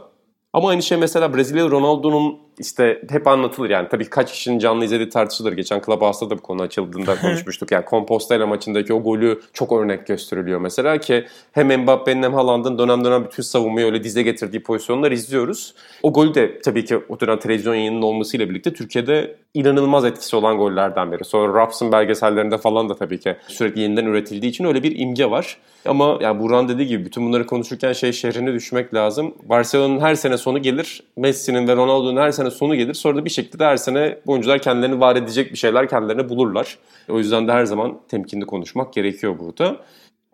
Ama 0.52 0.68
aynı 0.68 0.82
şey 0.82 0.98
mesela 0.98 1.34
Brezilya 1.34 1.70
Ronaldo'nun 1.70 2.45
işte 2.58 3.02
hep 3.10 3.26
anlatılır 3.26 3.70
yani 3.70 3.88
tabii 3.88 4.04
kaç 4.04 4.32
kişinin 4.32 4.58
canlı 4.58 4.84
izlediği 4.84 5.08
tartışılır. 5.08 5.52
Geçen 5.52 5.80
Clubhouse'da 5.86 6.30
da 6.30 6.38
bu 6.38 6.42
konu 6.42 6.62
açıldığında 6.62 7.20
konuşmuştuk. 7.20 7.72
Yani 7.72 7.84
Compostela 7.90 8.46
maçındaki 8.46 8.94
o 8.94 9.02
golü 9.02 9.40
çok 9.52 9.72
örnek 9.72 10.06
gösteriliyor 10.06 10.60
mesela 10.60 10.98
ki 10.98 11.26
hem 11.52 11.82
Mbappe'nin 11.82 12.22
hem 12.22 12.34
Haaland'ın 12.34 12.78
dönem 12.78 13.04
dönem 13.04 13.24
bütün 13.24 13.42
savunmayı 13.42 13.86
öyle 13.86 14.04
dize 14.04 14.22
getirdiği 14.22 14.62
pozisyonlar 14.62 15.12
izliyoruz. 15.12 15.74
O 16.02 16.12
golü 16.12 16.34
de 16.34 16.58
tabii 16.58 16.84
ki 16.84 16.98
o 17.08 17.20
dönem 17.20 17.38
televizyon 17.38 17.74
yayının 17.74 18.02
olmasıyla 18.02 18.48
birlikte 18.50 18.72
Türkiye'de 18.72 19.36
inanılmaz 19.54 20.04
etkisi 20.04 20.36
olan 20.36 20.58
gollerden 20.58 21.12
biri. 21.12 21.24
Sonra 21.24 21.54
Raps'ın 21.54 21.92
belgesellerinde 21.92 22.58
falan 22.58 22.88
da 22.88 22.96
tabii 22.96 23.20
ki 23.20 23.36
sürekli 23.48 23.80
yeniden 23.80 24.04
üretildiği 24.04 24.50
için 24.50 24.64
öyle 24.64 24.82
bir 24.82 24.98
imge 24.98 25.30
var. 25.30 25.58
Ama 25.86 26.18
yani 26.20 26.40
Burhan 26.40 26.68
dediği 26.68 26.86
gibi 26.86 27.04
bütün 27.04 27.26
bunları 27.26 27.46
konuşurken 27.46 27.92
şey 27.92 28.12
şehrine 28.12 28.52
düşmek 28.52 28.94
lazım. 28.94 29.34
Barcelona'nın 29.42 30.00
her 30.00 30.14
sene 30.14 30.38
sonu 30.38 30.62
gelir. 30.62 31.02
Messi'nin 31.16 31.68
ve 31.68 31.76
Ronaldo'nun 31.76 32.20
her 32.20 32.30
sene 32.46 32.58
sonu 32.58 32.76
gelir. 32.76 32.94
Sonra 32.94 33.16
da 33.16 33.24
bir 33.24 33.30
şekilde 33.30 33.64
her 33.64 33.76
sene 33.76 34.18
bu 34.26 34.32
oyuncular 34.32 34.58
kendilerini 34.58 35.00
var 35.00 35.16
edecek 35.16 35.52
bir 35.52 35.58
şeyler 35.58 35.88
kendilerine 35.88 36.28
bulurlar. 36.28 36.78
O 37.08 37.18
yüzden 37.18 37.48
de 37.48 37.52
her 37.52 37.64
zaman 37.64 37.98
temkinli 38.08 38.46
konuşmak 38.46 38.92
gerekiyor 38.92 39.38
burada. 39.38 39.76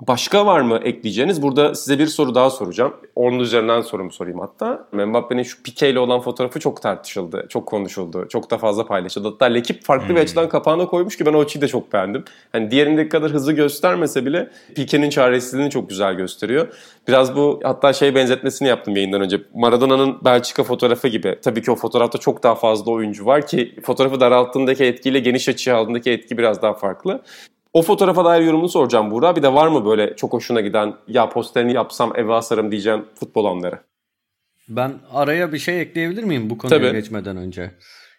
Başka 0.08 0.46
var 0.46 0.60
mı 0.60 0.80
ekleyeceğiniz? 0.84 1.42
Burada 1.42 1.74
size 1.74 1.98
bir 1.98 2.06
soru 2.06 2.34
daha 2.34 2.50
soracağım. 2.50 2.94
Onun 3.16 3.38
üzerinden 3.38 3.80
sorumu 3.80 4.12
sorayım 4.12 4.40
hatta. 4.40 4.88
Mbappe'nin 4.92 5.42
şu 5.42 5.62
Pique 5.62 5.90
ile 5.90 5.98
olan 5.98 6.20
fotoğrafı 6.20 6.60
çok 6.60 6.82
tartışıldı, 6.82 7.46
çok 7.48 7.66
konuşuldu, 7.66 8.26
çok 8.28 8.50
da 8.50 8.58
fazla 8.58 8.86
paylaşıldı. 8.86 9.28
Hatta 9.28 9.44
Lekip 9.44 9.84
farklı 9.84 10.08
hmm. 10.08 10.16
bir 10.16 10.20
açıdan 10.20 10.48
kapağına 10.48 10.86
koymuş 10.86 11.16
ki 11.16 11.26
ben 11.26 11.32
o 11.32 11.40
açıyı 11.40 11.62
da 11.62 11.68
çok 11.68 11.92
beğendim. 11.92 12.24
Hani 12.52 12.70
diğerindeki 12.70 13.08
kadar 13.08 13.30
hızlı 13.30 13.52
göstermese 13.52 14.26
bile 14.26 14.50
Pique'nin 14.74 15.10
çaresizliğini 15.10 15.70
çok 15.70 15.88
güzel 15.88 16.14
gösteriyor. 16.14 16.68
Biraz 17.08 17.36
bu 17.36 17.60
hatta 17.62 17.92
şey 17.92 18.14
benzetmesini 18.14 18.68
yaptım 18.68 18.96
yayından 18.96 19.20
önce. 19.20 19.40
Maradona'nın 19.54 20.24
Belçika 20.24 20.64
fotoğrafı 20.64 21.08
gibi. 21.08 21.38
Tabii 21.42 21.62
ki 21.62 21.70
o 21.70 21.76
fotoğrafta 21.76 22.18
çok 22.18 22.42
daha 22.42 22.54
fazla 22.54 22.92
oyuncu 22.92 23.26
var 23.26 23.46
ki 23.46 23.74
fotoğrafı 23.82 24.20
daralttığındaki 24.20 24.84
etkiyle 24.84 25.18
geniş 25.18 25.48
açıya 25.48 25.76
aldığındaki 25.76 26.10
etki 26.10 26.38
biraz 26.38 26.62
daha 26.62 26.74
farklı. 26.74 27.22
O 27.72 27.82
fotoğrafa 27.82 28.24
dair 28.24 28.42
yorumunu 28.42 28.68
soracağım 28.68 29.10
Buğra. 29.10 29.36
Bir 29.36 29.42
de 29.42 29.52
var 29.52 29.68
mı 29.68 29.84
böyle 29.84 30.16
çok 30.16 30.32
hoşuna 30.32 30.60
giden 30.60 30.94
ya 31.08 31.28
posterini 31.28 31.72
yapsam 31.72 32.12
eve 32.16 32.34
asarım 32.34 32.70
diyeceğim 32.70 33.04
futbol 33.14 33.44
anları? 33.44 33.80
Ben 34.68 34.92
araya 35.12 35.52
bir 35.52 35.58
şey 35.58 35.80
ekleyebilir 35.80 36.24
miyim 36.24 36.50
bu 36.50 36.58
konuya 36.58 36.80
Tabii. 36.80 36.92
geçmeden 36.92 37.36
önce? 37.36 37.70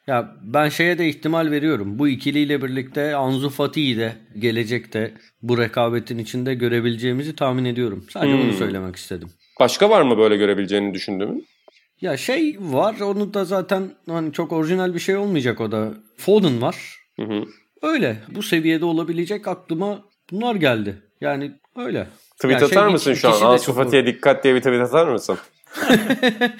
Ya 0.08 0.36
ben 0.42 0.70
şeye 0.70 0.98
de 0.98 1.10
ihtimal 1.10 1.52
veriyorum. 1.52 2.00
Bu 2.00 2.08
ikiliyle 2.08 2.62
birlikte 2.62 3.16
Ansu 3.16 3.50
Fati'yi 3.50 3.98
de 3.98 4.14
gelecekte 4.40 5.14
bu 5.42 5.58
rekabetin 5.58 6.18
içinde 6.18 6.54
görebileceğimizi 6.54 7.36
tahmin 7.36 7.66
ediyorum. 7.66 8.06
Sadece 8.10 8.34
hmm. 8.34 8.44
bunu 8.44 8.54
söylemek 8.54 8.96
istedim. 8.96 9.30
Başka 9.60 9.90
var 9.90 10.02
mı 10.02 10.18
böyle 10.18 10.38
görebileceğini 10.38 10.94
düşündüğün? 10.94 11.46
Ya 12.02 12.18
şey 12.18 12.58
var 12.60 13.00
onu 13.00 13.34
da 13.34 13.46
zaten 13.46 13.92
hani 14.10 14.34
çok 14.34 14.52
orijinal 14.52 14.94
bir 14.94 15.00
şey 15.00 15.16
olmayacak 15.16 15.62
o 15.62 15.72
da. 15.72 15.94
Foden 16.18 16.62
var. 16.62 16.98
Hı 17.20 17.24
hı. 17.24 17.44
Öyle. 17.84 18.18
Bu 18.36 18.44
seviyede 18.44 18.86
olabilecek 18.86 19.48
aklıma 19.48 20.02
bunlar 20.32 20.56
geldi. 20.56 21.02
Yani 21.22 21.52
öyle. 21.76 22.08
Tweet 22.36 22.52
yani 22.54 22.66
atar 22.66 22.84
şey, 22.84 22.94
mısın 22.94 23.14
şu 23.14 23.30
an? 23.30 23.42
Ansu 23.42 23.74
Fati'ye 23.74 24.06
dikkat 24.06 24.44
diye 24.44 24.56
bir 24.56 24.60
tweet 24.60 24.82
atar 24.82 25.08
mısın? 25.08 25.38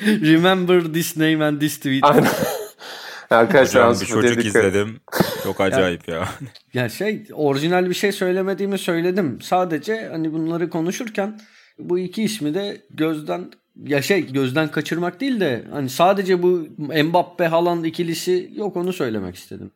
Remember 0.06 0.82
this 0.82 1.18
name 1.18 1.46
and 1.46 1.60
this 1.60 1.78
tweet. 1.78 2.04
Aynen. 2.04 2.28
Arkadaşlar 3.30 3.90
Hocam, 3.90 4.02
bir 4.02 4.06
çocuk 4.06 4.46
izledim. 4.46 5.00
Çok 5.44 5.62
acayip 5.62 6.08
ya. 6.08 6.30
Ya 6.74 6.90
şey 6.90 7.26
orijinal 7.34 7.90
bir 7.90 7.94
şey 7.94 8.12
söylemediğimi 8.12 8.78
söyledim. 8.78 9.42
Sadece 9.42 10.08
hani 10.12 10.34
bunları 10.34 10.70
konuşurken 10.70 11.40
bu 11.80 12.00
iki 12.00 12.24
ismi 12.24 12.54
de 12.54 12.82
gözden 12.90 13.52
ya 13.84 14.02
şey 14.02 14.34
gözden 14.34 14.72
kaçırmak 14.72 15.22
değil 15.22 15.40
de 15.40 15.64
hani 15.72 15.90
sadece 15.90 16.44
bu 16.44 16.68
Mbappe 16.78 17.48
Haaland 17.48 17.86
ikilisi 17.86 18.52
yok 18.56 18.78
onu 18.78 18.94
söylemek 18.94 19.36
istedim. 19.36 19.72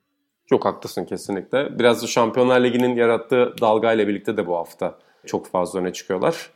Çok 0.49 0.65
haklısın 0.65 1.05
kesinlikle. 1.05 1.79
Biraz 1.79 2.03
da 2.03 2.07
Şampiyonlar 2.07 2.63
Ligi'nin 2.63 2.95
yarattığı 2.95 3.55
dalgayla 3.61 4.07
birlikte 4.07 4.37
de 4.37 4.47
bu 4.47 4.55
hafta 4.55 4.99
çok 5.25 5.47
fazla 5.47 5.79
öne 5.79 5.93
çıkıyorlar. 5.93 6.51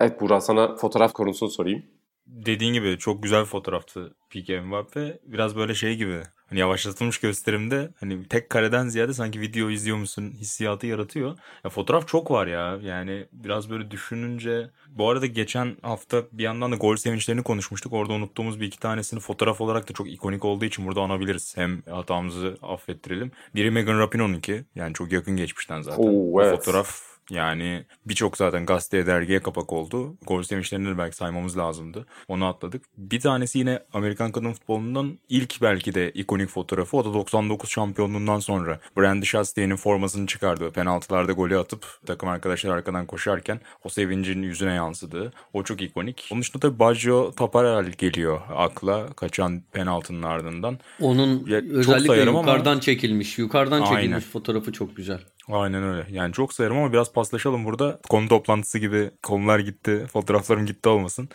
Evet 0.00 0.20
Burak 0.20 0.42
sana 0.42 0.76
fotoğraf 0.76 1.12
konusunu 1.12 1.50
sorayım. 1.50 1.82
Dediğin 2.26 2.72
gibi 2.72 2.98
çok 2.98 3.22
güzel 3.22 3.40
bir 3.40 3.46
fotoğraftı 3.46 4.14
Pique 4.30 4.60
Mbappe. 4.60 5.18
Biraz 5.26 5.56
böyle 5.56 5.74
şey 5.74 5.96
gibi 5.96 6.22
hani 6.48 6.60
yavaşlatılmış 6.60 7.18
gösterimde 7.18 7.90
hani 8.00 8.24
tek 8.24 8.50
kareden 8.50 8.88
ziyade 8.88 9.14
sanki 9.14 9.40
video 9.40 9.70
izliyor 9.70 9.96
musun 9.96 10.30
hissiyatı 10.30 10.86
yaratıyor. 10.86 11.38
Ya 11.64 11.70
fotoğraf 11.70 12.08
çok 12.08 12.30
var 12.30 12.46
ya 12.46 12.78
yani 12.82 13.26
biraz 13.32 13.70
böyle 13.70 13.90
düşününce 13.90 14.70
bu 14.88 15.10
arada 15.10 15.26
geçen 15.26 15.76
hafta 15.82 16.22
bir 16.32 16.42
yandan 16.42 16.72
da 16.72 16.76
gol 16.76 16.96
sevinçlerini 16.96 17.42
konuşmuştuk. 17.42 17.92
Orada 17.92 18.12
unuttuğumuz 18.12 18.60
bir 18.60 18.66
iki 18.66 18.78
tanesini 18.78 19.20
fotoğraf 19.20 19.60
olarak 19.60 19.88
da 19.88 19.92
çok 19.92 20.10
ikonik 20.10 20.44
olduğu 20.44 20.64
için 20.64 20.86
burada 20.86 21.00
anabiliriz. 21.00 21.56
Hem 21.56 21.82
hatamızı 21.82 22.58
affettirelim. 22.62 23.32
Biri 23.54 23.70
Megan 23.70 23.98
Rapinoe'nunki 23.98 24.64
yani 24.74 24.94
çok 24.94 25.12
yakın 25.12 25.36
geçmişten 25.36 25.82
zaten. 25.82 26.02
Oo, 26.02 26.42
evet. 26.42 26.56
fotoğraf 26.56 27.15
yani 27.30 27.84
birçok 28.06 28.36
zaten 28.36 28.66
gazeteye 28.66 29.06
dergiye 29.06 29.40
kapak 29.42 29.72
oldu. 29.72 30.16
Gol 30.26 30.42
sevinçlerini 30.42 30.88
de 30.88 30.98
belki 30.98 31.16
saymamız 31.16 31.58
lazımdı. 31.58 32.06
Onu 32.28 32.46
atladık. 32.46 32.82
Bir 32.96 33.20
tanesi 33.20 33.58
yine 33.58 33.82
Amerikan 33.92 34.32
kadın 34.32 34.52
futbolundan 34.52 35.18
ilk 35.28 35.62
belki 35.62 35.94
de 35.94 36.10
ikonik 36.10 36.48
fotoğrafı. 36.48 36.96
O 36.96 37.04
da 37.04 37.14
99 37.14 37.70
şampiyonluğundan 37.70 38.38
sonra 38.38 38.80
Brandy 38.98 39.26
Shastaye'nin 39.26 39.76
formasını 39.76 40.26
çıkardığı 40.26 40.70
penaltılarda 40.70 41.32
golü 41.32 41.58
atıp 41.58 41.86
takım 42.06 42.28
arkadaşlar 42.28 42.70
arkadan 42.76 43.06
koşarken 43.06 43.60
o 43.84 43.88
sevincin 43.88 44.42
yüzüne 44.42 44.74
yansıdığı. 44.74 45.32
O 45.52 45.62
çok 45.62 45.82
ikonik. 45.82 46.28
Onun 46.32 46.42
dışında 46.42 46.58
tabii 46.58 46.78
Baggio 46.78 47.32
Taparel 47.32 47.90
geliyor 47.92 48.40
akla 48.56 49.12
kaçan 49.12 49.62
penaltının 49.72 50.22
ardından. 50.22 50.78
Onun 51.00 51.46
ya, 51.46 51.58
özellikle 51.70 52.30
yukarıdan 52.30 52.72
ama... 52.72 52.80
çekilmiş. 52.80 53.38
Yukarıdan 53.38 53.80
çekilmiş 53.80 54.02
Aynen. 54.02 54.20
fotoğrafı 54.20 54.72
çok 54.72 54.96
güzel. 54.96 55.20
Aynen 55.52 55.82
öyle. 55.82 56.06
Yani 56.10 56.32
çok 56.32 56.52
sayarım 56.52 56.76
ama 56.78 56.92
biraz 56.92 57.12
paslaşalım 57.12 57.64
burada. 57.64 57.98
Konu 58.08 58.28
toplantısı 58.28 58.78
gibi 58.78 59.10
konular 59.22 59.58
gitti, 59.58 60.06
fotoğraflarım 60.12 60.66
gitti 60.66 60.88
olmasın. 60.88 61.28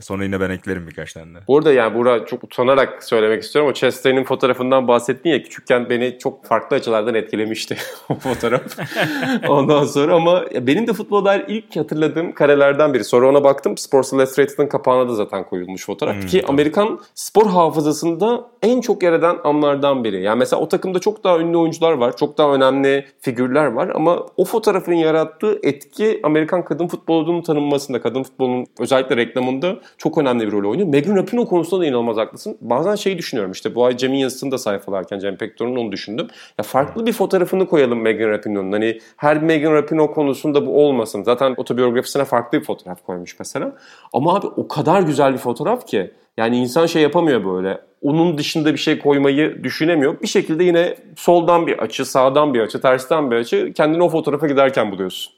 Sonra 0.00 0.24
yine 0.24 0.40
ben 0.40 0.50
eklerim 0.50 0.86
birkaç 0.86 1.12
tane 1.12 1.34
de. 1.34 1.38
Bu 1.48 1.58
arada 1.58 1.72
yani 1.72 1.94
Burak 1.94 2.28
çok 2.28 2.44
utanarak 2.44 3.04
söylemek 3.04 3.42
istiyorum. 3.42 3.70
O 3.70 3.74
Chastain'in 3.74 4.24
fotoğrafından 4.24 4.88
bahsettin 4.88 5.30
ya 5.30 5.42
küçükken 5.42 5.90
beni 5.90 6.18
çok 6.18 6.44
farklı 6.46 6.76
açılardan 6.76 7.14
etkilemişti 7.14 7.76
o 8.08 8.14
fotoğraf. 8.14 8.62
Ondan 9.48 9.84
sonra 9.84 10.14
ama 10.14 10.44
benim 10.60 10.86
de 10.86 10.92
futbola 10.92 11.36
ilk 11.36 11.76
hatırladığım 11.76 12.32
karelerden 12.32 12.94
biri. 12.94 13.04
Sonra 13.04 13.28
ona 13.28 13.44
baktım. 13.44 13.78
Sports 13.78 14.12
Illustrated'ın 14.12 14.66
kapağına 14.66 15.08
da 15.08 15.14
zaten 15.14 15.44
koyulmuş 15.44 15.86
fotoğraf. 15.86 16.14
Hmm, 16.14 16.26
Ki 16.26 16.40
tabii. 16.40 16.50
Amerikan 16.50 17.00
spor 17.14 17.46
hafızasında 17.46 18.50
en 18.62 18.80
çok 18.80 19.02
yer 19.02 19.12
eden 19.12 19.36
anlardan 19.44 20.04
biri. 20.04 20.22
Yani 20.22 20.38
mesela 20.38 20.62
o 20.62 20.68
takımda 20.68 20.98
çok 20.98 21.24
daha 21.24 21.38
ünlü 21.38 21.56
oyuncular 21.56 21.92
var. 21.92 22.16
Çok 22.16 22.38
daha 22.38 22.54
önemli 22.54 23.06
figürler 23.20 23.53
var 23.54 23.92
ama 23.94 24.26
o 24.36 24.44
fotoğrafın 24.44 24.92
yarattığı 24.92 25.58
etki 25.62 26.20
Amerikan 26.22 26.64
kadın 26.64 26.86
futbolunun 26.86 27.42
tanınmasında, 27.42 28.02
kadın 28.02 28.22
futbolunun 28.22 28.66
özellikle 28.78 29.16
reklamında 29.16 29.76
çok 29.98 30.18
önemli 30.18 30.46
bir 30.46 30.52
rol 30.52 30.70
oynuyor. 30.70 30.88
Megan 30.88 31.16
Rapinoe 31.16 31.44
konusunda 31.44 31.82
da 31.82 31.86
inanılmaz 31.86 32.16
haklısın. 32.16 32.58
Bazen 32.60 32.94
şeyi 32.94 33.18
düşünüyorum 33.18 33.52
işte 33.52 33.74
bu 33.74 33.84
ay 33.84 33.96
Cem'in 33.96 34.16
yazısını 34.16 34.50
da 34.50 34.58
sayfalarken 34.58 35.18
Cem 35.18 35.36
Pektor'un 35.36 35.76
onu 35.76 35.92
düşündüm. 35.92 36.26
Ya 36.58 36.62
farklı 36.62 37.06
bir 37.06 37.12
fotoğrafını 37.12 37.66
koyalım 37.66 38.00
Megan 38.00 38.28
Rapinoe'nun. 38.28 38.72
Hani 38.72 38.98
her 39.16 39.42
Megan 39.42 39.72
Rapinoe 39.72 40.06
konusunda 40.06 40.66
bu 40.66 40.84
olmasın. 40.86 41.22
Zaten 41.22 41.54
otobiyografisine 41.56 42.24
farklı 42.24 42.60
bir 42.60 42.64
fotoğraf 42.64 43.06
koymuş 43.06 43.38
mesela. 43.38 43.72
Ama 44.12 44.34
abi 44.34 44.46
o 44.46 44.68
kadar 44.68 45.02
güzel 45.02 45.32
bir 45.32 45.38
fotoğraf 45.38 45.86
ki 45.86 46.10
yani 46.36 46.58
insan 46.58 46.86
şey 46.86 47.02
yapamıyor 47.02 47.44
böyle. 47.44 47.80
Onun 48.00 48.38
dışında 48.38 48.72
bir 48.72 48.78
şey 48.78 48.98
koymayı 48.98 49.64
düşünemiyor. 49.64 50.20
Bir 50.22 50.26
şekilde 50.26 50.64
yine 50.64 50.96
soldan 51.16 51.66
bir 51.66 51.78
açı, 51.78 52.04
sağdan 52.04 52.54
bir 52.54 52.60
açı, 52.60 52.80
tersten 52.80 53.30
bir 53.30 53.36
açı 53.36 53.72
kendini 53.72 54.02
o 54.02 54.08
fotoğrafa 54.08 54.46
giderken 54.46 54.92
buluyorsun. 54.92 55.32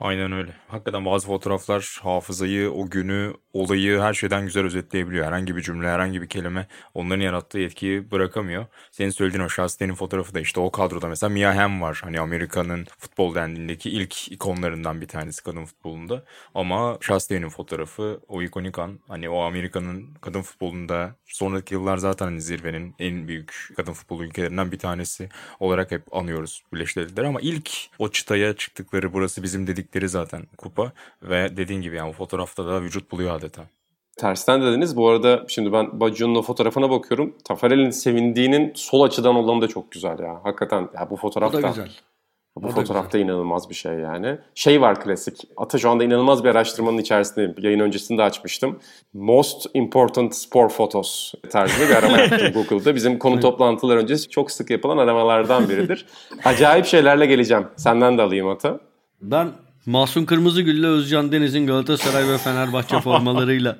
Aynen 0.00 0.32
öyle. 0.32 0.50
Hakikaten 0.68 1.04
bazı 1.04 1.26
fotoğraflar 1.26 1.98
hafızayı, 2.02 2.70
o 2.70 2.90
günü, 2.90 3.32
olayı 3.56 4.00
her 4.00 4.14
şeyden 4.14 4.44
güzel 4.44 4.64
özetleyebiliyor. 4.64 5.26
Herhangi 5.26 5.56
bir 5.56 5.62
cümle, 5.62 5.88
herhangi 5.88 6.22
bir 6.22 6.28
kelime 6.28 6.66
onların 6.94 7.22
yarattığı 7.22 7.60
etkiyi 7.60 8.10
bırakamıyor. 8.10 8.66
Senin 8.90 9.10
söylediğin 9.10 9.44
o 9.44 9.48
Shastain'in 9.48 9.94
fotoğrafı 9.94 10.34
da 10.34 10.40
işte 10.40 10.60
o 10.60 10.70
kadroda 10.70 11.08
mesela 11.08 11.30
Mia 11.30 11.56
Hamm 11.56 11.80
var. 11.80 12.00
Hani 12.04 12.20
Amerika'nın 12.20 12.86
futbol 12.98 13.34
dendiğindeki 13.34 13.90
ilk 13.90 14.32
ikonlarından 14.32 15.00
bir 15.00 15.08
tanesi 15.08 15.44
kadın 15.44 15.64
futbolunda. 15.64 16.24
Ama 16.54 16.98
Shastain'in 17.00 17.48
fotoğrafı 17.48 18.20
o 18.28 18.42
ikonik 18.42 18.78
an. 18.78 18.98
Hani 19.08 19.28
o 19.28 19.40
Amerika'nın 19.40 20.14
kadın 20.20 20.42
futbolunda 20.42 21.14
sonraki 21.26 21.74
yıllar 21.74 21.96
zaten 21.96 22.26
hani 22.26 22.40
zirvenin 22.40 22.94
en 22.98 23.28
büyük 23.28 23.68
kadın 23.76 23.92
futbol 23.92 24.22
ülkelerinden 24.22 24.72
bir 24.72 24.78
tanesi 24.78 25.28
olarak 25.60 25.90
hep 25.90 26.14
anıyoruz 26.16 26.62
Birleşik 26.72 26.96
Devletler. 26.96 27.24
Ama 27.24 27.40
ilk 27.40 27.70
o 27.98 28.10
çıtaya 28.10 28.56
çıktıkları 28.56 29.12
burası 29.12 29.42
bizim 29.42 29.66
dedikleri 29.66 30.08
zaten 30.08 30.42
kupa. 30.58 30.92
Ve 31.22 31.56
dediğin 31.56 31.80
gibi 31.80 31.96
yani 31.96 32.08
o 32.08 32.12
fotoğrafta 32.12 32.66
da 32.66 32.82
vücut 32.82 33.10
buluyor 33.10 33.34
adeta. 33.46 33.62
Tersten 34.16 34.62
dediniz. 34.62 34.96
Bu 34.96 35.08
arada 35.08 35.44
şimdi 35.48 35.72
ben 35.72 36.00
Baggio'nun 36.00 36.34
o 36.34 36.42
fotoğrafına 36.42 36.90
bakıyorum. 36.90 37.34
Tafarel'in 37.44 37.90
sevindiğinin 37.90 38.72
sol 38.74 39.02
açıdan 39.02 39.34
olanı 39.36 39.60
da 39.60 39.68
çok 39.68 39.92
güzel 39.92 40.18
ya. 40.18 40.40
Hakikaten 40.42 40.88
ya 40.94 41.10
bu 41.10 41.16
fotoğraf 41.16 41.52
da 41.52 41.60
güzel. 41.60 41.90
Bu 42.56 42.66
o 42.66 42.70
fotoğrafta 42.70 43.18
inanılmaz 43.18 43.70
bir 43.70 43.74
şey 43.74 43.92
yani. 43.92 44.38
Şey 44.54 44.80
var 44.80 45.00
klasik. 45.00 45.44
Ata 45.56 45.78
şu 45.78 45.90
anda 45.90 46.04
inanılmaz 46.04 46.44
bir 46.44 46.48
araştırmanın 46.48 46.98
içerisindeyim. 46.98 47.54
Yayın 47.58 47.80
öncesinde 47.80 48.22
açmıştım. 48.22 48.78
Most 49.14 49.66
Important 49.74 50.34
Sport 50.34 50.72
Photos 50.72 51.34
tarzında 51.50 51.88
bir 51.88 51.94
arama 51.94 52.18
yaptım 52.18 52.52
Google'da. 52.54 52.94
Bizim 52.94 53.18
konu 53.18 53.40
toplantılar 53.40 53.96
öncesi 53.96 54.28
çok 54.28 54.50
sık 54.50 54.70
yapılan 54.70 54.98
aramalardan 54.98 55.68
biridir. 55.68 56.06
Acayip 56.44 56.86
şeylerle 56.86 57.26
geleceğim. 57.26 57.66
Senden 57.76 58.18
de 58.18 58.22
alayım 58.22 58.48
Ata. 58.48 58.80
Ben 59.20 59.48
Masum 59.86 60.26
Kırmızıgül'le 60.26 60.84
Özcan 60.84 61.32
Deniz'in 61.32 61.66
Galatasaray 61.66 62.28
ve 62.28 62.38
Fenerbahçe 62.38 63.00
formalarıyla 63.00 63.78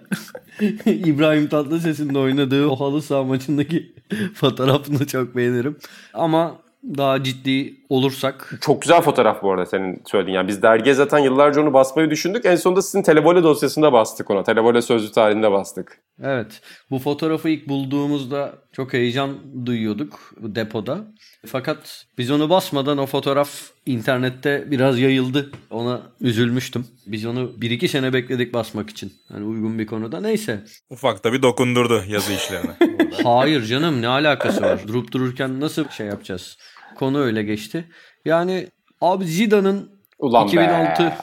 İbrahim 0.86 1.48
Tatlıses'in 1.48 2.14
de 2.14 2.18
oynadığı 2.18 2.66
o 2.66 2.80
halı 2.80 3.02
saha 3.02 3.24
maçındaki 3.24 3.94
fotoğrafını 4.34 5.06
çok 5.06 5.36
beğenirim. 5.36 5.76
Ama 6.14 6.58
daha 6.84 7.22
ciddi 7.22 7.74
olursak 7.88 8.58
Çok 8.60 8.82
güzel 8.82 9.00
fotoğraf 9.00 9.42
bu 9.42 9.52
arada 9.52 9.66
senin 9.66 10.02
söylediğin. 10.06 10.36
Yani 10.36 10.48
biz 10.48 10.62
dergiye 10.62 10.94
zaten 10.94 11.18
yıllarca 11.18 11.62
onu 11.62 11.72
basmayı 11.72 12.10
düşündük. 12.10 12.44
En 12.44 12.56
sonunda 12.56 12.82
sizin 12.82 13.02
televole 13.02 13.42
dosyasında 13.42 13.92
bastık 13.92 14.30
ona. 14.30 14.42
Televole 14.42 14.82
sözlü 14.82 15.12
tarihinde 15.12 15.52
bastık. 15.52 15.98
Evet. 16.22 16.60
Bu 16.90 16.98
fotoğrafı 16.98 17.48
ilk 17.48 17.68
bulduğumuzda 17.68 18.52
çok 18.72 18.92
heyecan 18.92 19.30
duyuyorduk 19.66 20.20
bu 20.40 20.54
depoda. 20.54 21.04
Fakat 21.46 22.06
biz 22.18 22.30
onu 22.30 22.50
basmadan 22.50 22.98
o 22.98 23.06
fotoğraf 23.06 23.50
internette 23.86 24.64
biraz 24.70 24.98
yayıldı. 24.98 25.50
Ona 25.70 26.02
üzülmüştüm. 26.20 26.86
Biz 27.06 27.26
onu 27.26 27.40
1-2 27.40 27.88
sene 27.88 28.12
bekledik 28.12 28.54
basmak 28.54 28.90
için. 28.90 29.12
Yani 29.32 29.44
uygun 29.44 29.78
bir 29.78 29.86
konuda. 29.86 30.20
Neyse. 30.20 30.64
Ufak 30.90 31.24
da 31.24 31.32
bir 31.32 31.42
dokundurdu 31.42 32.02
yazı 32.08 32.32
işlerine. 32.32 32.70
Hayır 33.24 33.62
canım 33.64 34.02
ne 34.02 34.08
alakası 34.08 34.62
var? 34.62 34.88
Durup 34.88 35.12
dururken 35.12 35.60
nasıl 35.60 35.88
şey 35.88 36.06
yapacağız? 36.06 36.56
Konu 36.96 37.20
öyle 37.20 37.42
geçti. 37.42 37.84
Yani 38.24 38.68
abi 39.00 39.24
Zidane'ın 39.24 39.90
Ulan 40.18 40.46
2006 40.46 41.02
be. 41.02 41.16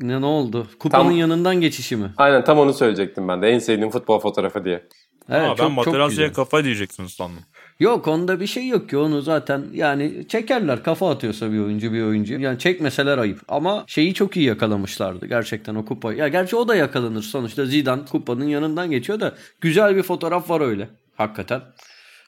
ne 0.00 0.20
ne 0.20 0.26
oldu? 0.26 0.66
Kupanın 0.78 1.04
Tam- 1.04 1.16
yanından 1.16 1.60
geçişi 1.60 1.96
mi? 1.96 2.10
Aynen 2.16 2.44
tam 2.44 2.58
onu 2.58 2.74
söyleyecektim 2.74 3.28
ben 3.28 3.42
de. 3.42 3.48
En 3.48 3.58
sevdiğim 3.58 3.90
futbol 3.90 4.20
fotoğrafı 4.20 4.64
diye. 4.64 4.88
Evet, 5.28 5.48
Aa, 5.50 5.56
çok- 5.56 5.66
ben 5.66 5.72
Materazzi'ye 5.72 6.26
güzel. 6.28 6.34
kafa 6.34 6.64
diyeceksiniz 6.64 7.12
sandım. 7.12 7.42
Yok 7.80 8.08
onda 8.08 8.40
bir 8.40 8.46
şey 8.46 8.68
yok 8.68 8.88
ki 8.88 8.96
onu 8.96 9.22
zaten 9.22 9.64
yani 9.72 10.28
çekerler 10.28 10.82
kafa 10.82 11.10
atıyorsa 11.10 11.52
bir 11.52 11.58
oyuncu 11.58 11.92
bir 11.92 12.02
oyuncu. 12.02 12.40
Yani 12.40 12.58
çekmeseler 12.58 13.18
ayıp 13.18 13.40
ama 13.48 13.84
şeyi 13.86 14.14
çok 14.14 14.36
iyi 14.36 14.46
yakalamışlardı 14.46 15.26
gerçekten 15.26 15.74
o 15.74 15.84
kupayı. 15.84 16.18
Ya 16.18 16.28
gerçi 16.28 16.56
o 16.56 16.68
da 16.68 16.74
yakalanır 16.74 17.22
sonuçta 17.22 17.64
Zidane 17.64 18.02
kupanın 18.12 18.44
yanından 18.44 18.90
geçiyor 18.90 19.20
da 19.20 19.34
güzel 19.60 19.96
bir 19.96 20.02
fotoğraf 20.02 20.50
var 20.50 20.60
öyle 20.60 20.88
hakikaten. 21.16 21.60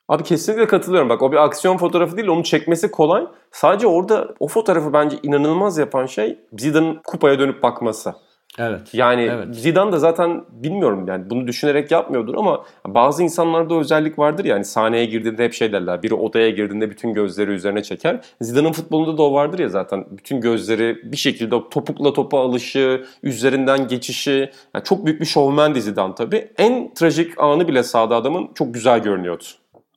Abi 0.08 0.22
kesinlikle 0.22 0.66
katılıyorum. 0.66 1.08
Bak 1.08 1.22
o 1.22 1.32
bir 1.32 1.44
aksiyon 1.44 1.76
fotoğrafı 1.76 2.16
değil. 2.16 2.28
Onu 2.28 2.44
çekmesi 2.44 2.90
kolay. 2.90 3.24
Sadece 3.50 3.86
orada 3.86 4.34
o 4.40 4.48
fotoğrafı 4.48 4.92
bence 4.92 5.16
inanılmaz 5.22 5.78
yapan 5.78 6.06
şey 6.06 6.38
Zidane'ın 6.58 7.00
kupaya 7.04 7.38
dönüp 7.38 7.62
bakması. 7.62 8.14
Evet. 8.58 8.94
Yani 8.94 9.22
Evet. 9.22 9.54
Zidane 9.54 9.92
da 9.92 9.98
zaten 9.98 10.44
bilmiyorum 10.50 11.08
yani 11.08 11.30
bunu 11.30 11.46
düşünerek 11.46 11.90
yapmıyordur 11.90 12.34
ama 12.34 12.64
bazı 12.86 13.22
insanlarda 13.22 13.74
özellik 13.74 14.18
vardır 14.18 14.44
ya 14.44 14.54
hani 14.54 14.64
sahneye 14.64 15.04
girdiğinde 15.04 15.44
hep 15.44 15.54
şey 15.54 15.72
derler. 15.72 16.02
Biri 16.02 16.14
odaya 16.14 16.50
girdiğinde 16.50 16.90
bütün 16.90 17.14
gözleri 17.14 17.50
üzerine 17.50 17.82
çeker. 17.82 18.20
Zidane'ın 18.40 18.72
futbolunda 18.72 19.18
da 19.18 19.22
o 19.22 19.34
vardır 19.34 19.58
ya 19.58 19.68
zaten. 19.68 20.04
Bütün 20.10 20.40
gözleri 20.40 21.12
bir 21.12 21.16
şekilde 21.16 21.68
topukla 21.70 22.12
topa 22.12 22.40
alışı, 22.40 23.04
üzerinden 23.22 23.88
geçişi. 23.88 24.50
Yani 24.74 24.84
çok 24.84 25.06
büyük 25.06 25.20
bir 25.20 25.26
şovmendi 25.26 25.82
Zidane 25.82 26.14
tabii. 26.14 26.52
En 26.58 26.94
trajik 26.94 27.40
anı 27.40 27.68
bile 27.68 27.82
sahada 27.82 28.16
adamın 28.16 28.50
çok 28.54 28.74
güzel 28.74 29.02
görünüyordu. 29.02 29.44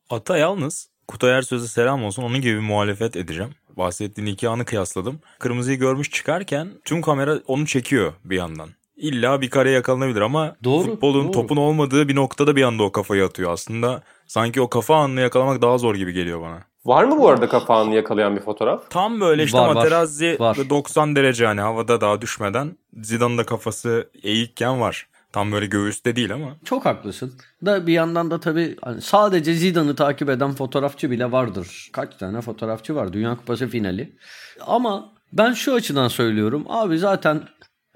Ata 0.10 0.38
yalnız 0.38 0.89
Kutay 1.08 1.32
Ersöz'e 1.32 1.68
selam 1.68 2.04
olsun 2.04 2.24
onun 2.24 2.41
gibi 2.41 2.56
bir 2.56 2.68
muhalefet 2.68 3.15
edeceğim. 3.15 3.52
Bahsettiğin 3.78 4.28
iki 4.28 4.50
anı 4.50 4.66
kıyasladım. 4.66 5.20
Kırmızıyı 5.40 5.78
görmüş 5.80 6.12
çıkarken 6.12 6.68
tüm 6.86 7.02
kamera 7.02 7.40
onu 7.48 7.66
çekiyor 7.66 8.14
bir 8.26 8.36
yandan. 8.36 8.70
İlla 8.98 9.42
bir 9.42 9.50
kare 9.50 9.72
yakalanabilir 9.72 10.22
ama 10.22 10.56
Doğru, 10.64 10.84
futbolun 10.86 11.24
doğru. 11.24 11.32
topun 11.32 11.58
olmadığı 11.58 12.08
bir 12.08 12.16
noktada 12.16 12.56
bir 12.56 12.64
anda 12.64 12.84
o 12.84 12.92
kafayı 12.92 13.26
atıyor. 13.26 13.52
Aslında 13.52 14.04
sanki 14.28 14.62
o 14.62 14.70
kafa 14.70 14.96
anını 14.96 15.22
yakalamak 15.22 15.62
daha 15.62 15.78
zor 15.78 15.96
gibi 15.96 16.14
geliyor 16.14 16.42
bana. 16.42 16.64
Var 16.86 17.04
mı 17.04 17.20
bu 17.20 17.30
arada 17.30 17.50
kapağını 17.50 17.96
yakalayan 17.96 18.36
bir 18.36 18.42
fotoğraf? 18.42 18.90
Tam 18.90 19.22
böyle 19.22 19.44
işte 19.44 19.58
Var, 19.58 19.68
var. 19.68 19.74
Materazzi 19.74 20.38
Var. 20.40 20.58
90 20.70 21.16
derece 21.16 21.46
hani 21.46 21.62
havada 21.62 22.02
daha 22.02 22.22
düşmeden 22.22 22.78
Zidane'ın 23.02 23.38
da 23.38 23.46
kafası 23.46 24.10
eğikken 24.24 24.82
var. 24.82 25.08
Tam 25.36 25.52
böyle 25.52 25.65
göğüste 25.65 26.15
değil 26.15 26.34
ama. 26.34 26.58
Çok 26.65 26.86
haklısın. 26.86 27.34
Da 27.65 27.88
bir 27.88 27.93
yandan 27.93 28.32
da 28.32 28.39
tabii 28.39 28.76
hani 28.82 29.02
sadece 29.02 29.54
Zidane'ı 29.54 29.95
takip 29.95 30.30
eden 30.30 30.54
fotoğrafçı 30.54 31.12
bile 31.12 31.32
vardır. 31.32 31.89
Kaç 31.93 32.15
tane 32.15 32.41
fotoğrafçı 32.41 32.95
var 32.95 33.13
Dünya 33.13 33.36
Kupası 33.36 33.67
finali. 33.67 34.17
Ama 34.62 35.13
ben 35.34 35.54
şu 35.54 35.74
açıdan 35.74 36.08
söylüyorum. 36.08 36.65
Abi 36.69 36.98
zaten 36.98 37.43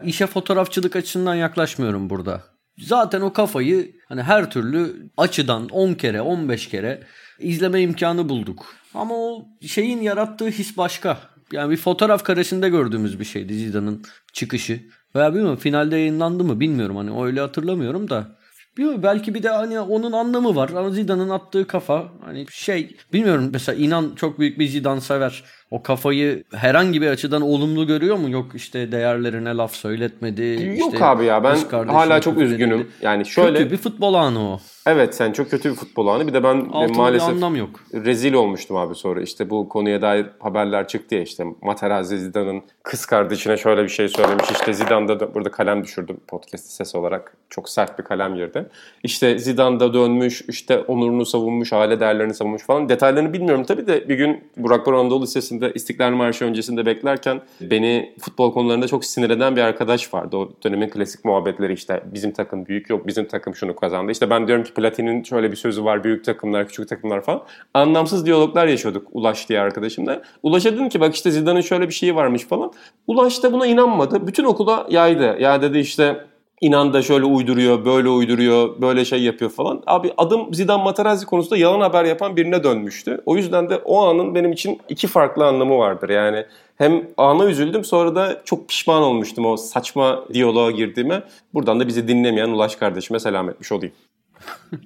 işe 0.04 0.28
fotoğrafçılık 0.28 0.96
açısından 0.96 1.36
yaklaşmıyorum 1.36 2.10
burada. 2.10 2.44
Zaten 2.78 3.22
o 3.22 3.34
kafayı 3.34 3.96
hani 4.08 4.24
her 4.24 4.52
türlü 4.52 5.10
açıdan 5.18 5.70
10 5.70 5.94
kere 5.94 6.22
15 6.22 6.70
kere 6.70 7.04
izleme 7.40 7.82
imkanı 7.82 8.30
bulduk. 8.30 8.76
Ama 8.94 9.16
o 9.16 9.46
şeyin 9.68 10.02
yarattığı 10.02 10.48
his 10.48 10.78
başka. 10.78 11.18
Yani 11.52 11.72
bir 11.72 11.78
fotoğraf 11.78 12.24
karesinde 12.24 12.70
gördüğümüz 12.70 13.20
bir 13.20 13.26
şeydi 13.26 13.54
Zidane'ın 13.54 14.04
çıkışı. 14.34 14.80
Veya 15.16 15.34
bilmiyorum 15.34 15.60
finalde 15.60 15.98
yayınlandı 15.98 16.44
mı 16.44 16.60
bilmiyorum 16.60 16.96
hani 16.96 17.26
öyle 17.26 17.42
hatırlamıyorum 17.42 18.10
da. 18.10 18.40
Bilmiyorum, 18.78 19.04
belki 19.04 19.34
bir 19.34 19.44
de 19.44 19.50
hani 19.50 19.80
onun 19.80 20.12
anlamı 20.12 20.56
var. 20.56 20.90
Zidane'ın 20.92 21.30
attığı 21.30 21.68
kafa 21.68 22.12
hani 22.26 22.46
şey 22.52 22.98
bilmiyorum 23.14 23.50
mesela 23.54 23.78
inan 23.78 24.16
çok 24.16 24.40
büyük 24.40 24.60
bir 24.60 24.68
Zidane 24.68 25.02
sever. 25.02 25.44
O 25.72 25.84
kafayı 25.84 26.44
herhangi 26.56 27.02
bir 27.02 27.08
açıdan 27.08 27.42
olumlu 27.42 27.88
görüyor 27.88 28.18
mu? 28.18 28.30
Yok 28.30 28.46
işte 28.56 28.92
değerlerine 28.92 29.50
laf 29.50 29.74
söyletmedi. 29.76 30.76
Yok 30.80 30.94
işte 30.94 31.06
abi 31.06 31.26
ya 31.26 31.44
ben 31.44 31.58
hala 31.88 32.22
çok 32.22 32.38
üzgünüm. 32.38 32.78
edildi. 32.80 32.88
Yani 33.02 33.26
şöyle 33.26 33.58
Kötü 33.58 33.72
bir 33.72 33.78
futbol 33.78 34.14
anı 34.14 34.40
o. 34.54 34.60
evet 34.88 35.16
sen 35.16 35.32
çok 35.32 35.50
kötü 35.52 35.70
bir 35.72 35.76
futbol 35.76 36.08
anı. 36.08 36.28
Bir 36.28 36.34
de 36.34 36.44
ben 36.44 36.66
Altında 36.72 36.98
maalesef 36.98 37.30
anlam 37.30 37.56
yok. 37.56 37.70
rezil 37.94 38.34
olmuştum 38.34 38.78
abi 38.78 38.96
sonra. 38.96 39.22
İşte 39.22 39.50
bu 39.50 39.70
konuya 39.70 40.02
dair 40.02 40.26
haberler 40.40 40.88
çıktı 40.88 41.16
ya 41.16 41.22
işte 41.22 41.44
Materazzi 41.62 42.18
Zidane'ın 42.20 42.62
kız 42.84 43.06
kardeşine 43.06 43.58
şöyle 43.58 43.84
bir 43.84 43.90
şey 43.90 44.08
söylemiş. 44.10 44.52
İşte 44.52 44.74
Zidane 44.74 45.08
da 45.08 45.34
burada 45.34 45.52
kalem 45.52 45.84
düşürdüm 45.84 46.18
podcast 46.28 46.66
ses 46.72 46.96
olarak. 46.96 47.38
Çok 47.50 47.70
sert 47.70 48.00
bir 48.00 48.04
kalem 48.04 48.36
girdi. 48.36 48.66
İşte 49.04 49.40
Zidane 49.40 49.80
da 49.80 49.94
dönmüş, 49.94 50.42
işte 50.48 50.80
onurunu 50.80 51.26
savunmuş, 51.26 51.74
aile 51.74 52.00
değerlerini 52.00 52.34
savunmuş 52.34 52.64
falan. 52.64 52.90
Detaylarını 52.90 53.34
bilmiyorum 53.34 53.64
tabii 53.64 53.88
de 53.88 54.10
bir 54.10 54.16
gün 54.16 54.44
Burak 54.58 54.88
Baran 54.88 55.00
Anadolu 55.00 55.24
Lisesi'nde 55.24 55.59
İstiklal 55.68 56.12
Marşı 56.12 56.46
öncesinde 56.46 56.86
beklerken 56.86 57.42
beni 57.62 58.14
futbol 58.20 58.54
konularında 58.54 58.88
çok 58.88 59.06
sinir 59.06 59.30
eden 59.30 59.56
bir 59.56 59.62
arkadaş 59.62 60.14
vardı. 60.14 60.38
O 60.38 60.50
dönemin 60.64 60.90
klasik 60.90 61.26
muhabbetleri 61.26 61.74
işte 61.74 62.04
bizim 62.14 62.32
takım 62.32 62.66
büyük 62.66 62.90
yok 62.90 63.08
bizim 63.08 63.28
takım 63.28 63.56
şunu 63.56 63.76
kazandı. 63.76 64.12
İşte 64.12 64.30
ben 64.30 64.48
diyorum 64.48 64.64
ki 64.64 64.74
Platin'in 64.74 65.24
şöyle 65.24 65.52
bir 65.52 65.56
sözü 65.56 65.84
var 65.84 66.04
büyük 66.04 66.26
takımlar 66.26 66.68
küçük 66.68 66.90
takımlar 66.90 67.22
falan. 67.22 67.44
Anlamsız 67.74 68.26
diyaloglar 68.26 68.68
yaşıyorduk 68.68 69.08
Ulaş 69.12 69.50
diye 69.50 69.60
arkadaşımla. 69.60 70.22
Ulaş'a 70.44 70.74
dedim 70.74 70.90
ki 70.90 71.00
bak 71.00 71.16
işte 71.16 71.32
Zidane'ın 71.32 71.62
şöyle 71.62 71.88
bir 71.88 71.94
şeyi 71.94 72.16
varmış 72.16 72.46
falan. 72.46 72.72
Ulaş 73.08 73.44
da 73.44 73.54
buna 73.54 73.68
inanmadı. 73.68 74.28
Bütün 74.28 74.44
okula 74.44 74.88
yaydı. 74.90 75.38
Ya 75.40 75.62
dedi 75.62 75.80
işte 75.80 76.26
İnan 76.62 76.94
da 76.94 77.02
şöyle 77.02 77.26
uyduruyor, 77.26 77.86
böyle 77.86 78.10
uyduruyor, 78.10 78.82
böyle 78.82 79.06
şey 79.06 79.24
yapıyor 79.24 79.52
falan. 79.52 79.84
Abi 79.88 80.14
adım 80.18 80.54
Zidane 80.54 80.84
Materazzi 80.84 81.26
konusunda 81.26 81.58
yalan 81.58 81.82
haber 81.82 82.06
yapan 82.06 82.36
birine 82.36 82.64
dönmüştü. 82.64 83.22
O 83.26 83.38
yüzden 83.38 83.70
de 83.70 83.76
o 83.76 84.08
anın 84.08 84.36
benim 84.36 84.52
için 84.52 84.82
iki 84.90 85.08
farklı 85.08 85.46
anlamı 85.46 85.78
vardır. 85.78 86.10
Yani 86.10 86.46
hem 86.78 87.08
ana 87.18 87.46
üzüldüm 87.46 87.84
sonra 87.84 88.16
da 88.16 88.42
çok 88.46 88.70
pişman 88.70 89.02
olmuştum 89.02 89.46
o 89.46 89.58
saçma 89.58 90.24
diyaloğa 90.34 90.72
girdiğime. 90.72 91.24
Buradan 91.54 91.80
da 91.80 91.88
bizi 91.88 92.08
dinlemeyen 92.08 92.50
Ulaş 92.50 92.76
kardeşime 92.76 93.20
selam 93.20 93.50
etmiş 93.50 93.72
olayım. 93.72 93.94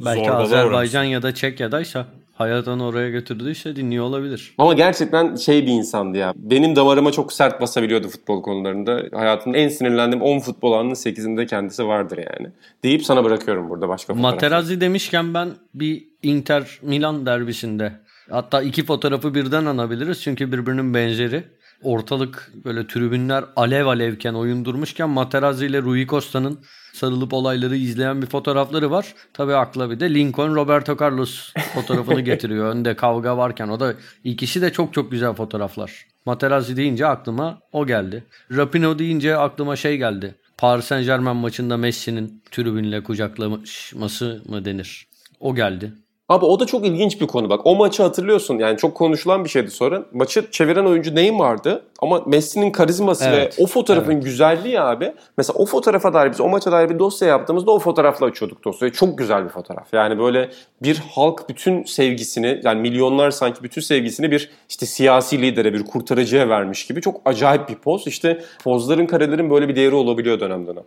Belki 0.00 0.24
Zorbalığa 0.24 0.42
Azerbaycan 0.42 1.04
ya 1.04 1.22
da 1.22 1.34
Çekya'daysa 1.34 2.06
hayatını 2.34 2.86
oraya 2.86 3.10
götürdüyse 3.10 3.76
dinliyor 3.76 4.04
olabilir. 4.04 4.54
Ama 4.58 4.72
gerçekten 4.72 5.36
şey 5.36 5.62
bir 5.62 5.72
insandı 5.72 6.18
ya. 6.18 6.32
Benim 6.36 6.76
damarıma 6.76 7.12
çok 7.12 7.32
sert 7.32 7.60
basabiliyordu 7.60 8.08
futbol 8.08 8.42
konularında. 8.42 9.02
Hayatımda 9.12 9.58
en 9.58 9.68
sinirlendiğim 9.68 10.22
10 10.22 10.38
futbol 10.38 10.72
anının 10.72 10.94
8'inde 10.94 11.46
kendisi 11.46 11.86
vardır 11.86 12.18
yani. 12.18 12.52
Deyip 12.82 13.04
sana 13.04 13.24
bırakıyorum 13.24 13.70
burada 13.70 13.88
başka 13.88 14.14
fotoğraf. 14.14 14.34
Materazzi 14.34 14.80
demişken 14.80 15.34
ben 15.34 15.48
bir 15.74 16.04
Inter 16.22 16.78
Milan 16.82 17.26
derbisinde 17.26 17.92
hatta 18.30 18.62
iki 18.62 18.84
fotoğrafı 18.84 19.34
birden 19.34 19.64
anabiliriz 19.64 20.22
çünkü 20.22 20.52
birbirinin 20.52 20.94
benzeri. 20.94 21.44
Ortalık 21.84 22.52
böyle 22.64 22.86
tribünler 22.86 23.44
alev 23.56 23.86
alevken 23.86 24.34
oyun 24.34 24.64
durmuşken 24.64 25.10
Materazzi 25.10 25.66
ile 25.66 25.82
Rui 25.82 26.06
Costa'nın 26.06 26.58
sarılıp 26.92 27.32
olayları 27.32 27.76
izleyen 27.76 28.22
bir 28.22 28.26
fotoğrafları 28.26 28.90
var. 28.90 29.14
Tabii 29.32 29.54
akla 29.54 29.90
bir 29.90 30.00
de 30.00 30.14
Lincoln 30.14 30.54
Roberto 30.54 30.96
Carlos 31.00 31.52
fotoğrafını 31.74 32.20
getiriyor. 32.30 32.66
Önde 32.66 32.96
kavga 32.96 33.36
varken 33.36 33.68
o 33.68 33.80
da 33.80 33.94
ikisi 34.24 34.62
de 34.62 34.72
çok 34.72 34.94
çok 34.94 35.10
güzel 35.10 35.32
fotoğraflar. 35.32 36.06
Materazzi 36.26 36.76
deyince 36.76 37.06
aklıma 37.06 37.58
o 37.72 37.86
geldi. 37.86 38.24
Rapino 38.50 38.98
deyince 38.98 39.36
aklıma 39.36 39.76
şey 39.76 39.96
geldi. 39.98 40.34
Paris 40.58 40.84
Saint 40.84 41.06
Germain 41.06 41.36
maçında 41.36 41.76
Messi'nin 41.76 42.42
tribünle 42.50 43.02
kucaklaması 43.02 44.42
mı 44.48 44.64
denir? 44.64 45.06
O 45.40 45.54
geldi. 45.54 45.92
Abi 46.28 46.44
o 46.44 46.60
da 46.60 46.66
çok 46.66 46.86
ilginç 46.86 47.20
bir 47.20 47.26
konu 47.26 47.50
bak. 47.50 47.60
O 47.64 47.74
maçı 47.74 48.02
hatırlıyorsun 48.02 48.58
yani 48.58 48.76
çok 48.76 48.94
konuşulan 48.94 49.44
bir 49.44 49.48
şeydi 49.48 49.70
sonra. 49.70 50.02
Maçı 50.12 50.50
çeviren 50.50 50.84
oyuncu 50.84 51.14
Neymar'dı 51.14 51.82
ama 51.98 52.22
Messi'nin 52.26 52.70
karizması 52.70 53.24
Evet, 53.24 53.58
ve 53.58 53.62
o 53.64 53.66
fotoğrafın 53.66 54.20
güzelliği 54.20 54.80
abi. 54.80 55.12
Mesela 55.36 55.58
o 55.58 55.66
fotoğrafa 55.66 56.14
dair 56.14 56.30
biz 56.30 56.40
o 56.40 56.48
maça 56.48 56.72
dair 56.72 56.90
bir 56.90 56.98
dosya 56.98 57.28
yaptığımızda 57.28 57.70
o 57.70 57.78
fotoğrafla 57.78 58.26
açıyorduk 58.26 58.64
dosyayı. 58.64 58.92
Çok 58.92 59.18
güzel 59.18 59.44
bir 59.44 59.48
fotoğraf. 59.48 59.92
Yani 59.92 60.18
böyle 60.18 60.50
bir 60.82 61.02
halk 61.14 61.48
bütün 61.48 61.84
sevgisini 61.84 62.60
yani 62.64 62.80
milyonlar 62.80 63.30
sanki 63.30 63.62
bütün 63.62 63.80
sevgisini 63.80 64.30
bir 64.30 64.50
işte 64.68 64.86
siyasi 64.86 65.42
lidere 65.42 65.72
bir 65.72 65.84
kurtarıcıya 65.84 66.48
vermiş 66.48 66.86
gibi 66.86 67.00
çok 67.00 67.20
acayip 67.24 67.68
bir 67.68 67.74
poz. 67.74 68.06
İşte 68.06 68.44
pozların 68.64 69.06
karelerin 69.06 69.50
böyle 69.50 69.68
bir 69.68 69.76
değeri 69.76 69.94
olabiliyor 69.94 70.40
dönem 70.40 70.66
dönem. 70.66 70.84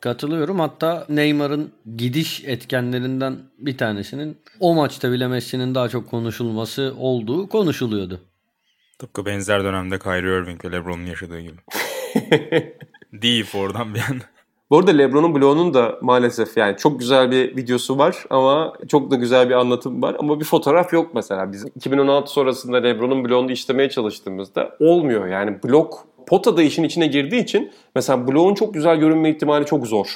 Katılıyorum. 0.00 0.60
Hatta 0.60 1.06
Neymar'ın 1.08 1.72
gidiş 1.96 2.44
etkenlerinden 2.44 3.38
bir 3.58 3.78
tanesinin 3.78 4.38
o 4.60 4.74
maçta 4.74 5.12
bile 5.12 5.28
Messi'nin 5.28 5.74
daha 5.74 5.88
çok 5.88 6.10
konuşulması 6.10 6.94
olduğu 6.98 7.48
konuşuluyordu. 7.48 8.20
Tıpkı 8.98 9.26
benzer 9.26 9.64
dönemde 9.64 9.98
Kyrie 9.98 10.42
Irving 10.42 10.64
ve 10.64 10.72
LeBron'un 10.72 11.06
yaşadığı 11.06 11.40
gibi. 11.40 11.56
Deyip 13.12 13.54
oradan 13.54 13.94
bir 13.94 14.00
an. 14.00 14.20
Bu 14.70 14.78
arada 14.78 14.90
LeBron'un 14.90 15.34
bloğunun 15.34 15.74
da 15.74 15.98
maalesef 16.00 16.56
yani 16.56 16.76
çok 16.76 16.98
güzel 17.00 17.30
bir 17.30 17.56
videosu 17.56 17.98
var 17.98 18.24
ama 18.30 18.72
çok 18.88 19.10
da 19.10 19.16
güzel 19.16 19.48
bir 19.48 19.54
anlatım 19.54 20.02
var 20.02 20.16
ama 20.18 20.40
bir 20.40 20.44
fotoğraf 20.44 20.92
yok 20.92 21.14
mesela. 21.14 21.52
Biz 21.52 21.66
2016 21.76 22.32
sonrasında 22.32 22.76
LeBron'un 22.76 23.24
bloğunu 23.24 23.52
işlemeye 23.52 23.90
çalıştığımızda 23.90 24.76
olmuyor. 24.80 25.26
Yani 25.26 25.62
blok 25.62 26.06
pota 26.30 26.56
da 26.56 26.62
işin 26.62 26.84
içine 26.84 27.06
girdiği 27.06 27.42
için 27.42 27.72
mesela 27.94 28.28
bloğun 28.28 28.54
çok 28.54 28.74
güzel 28.74 28.96
görünme 28.96 29.30
ihtimali 29.30 29.66
çok 29.66 29.86
zor. 29.86 30.06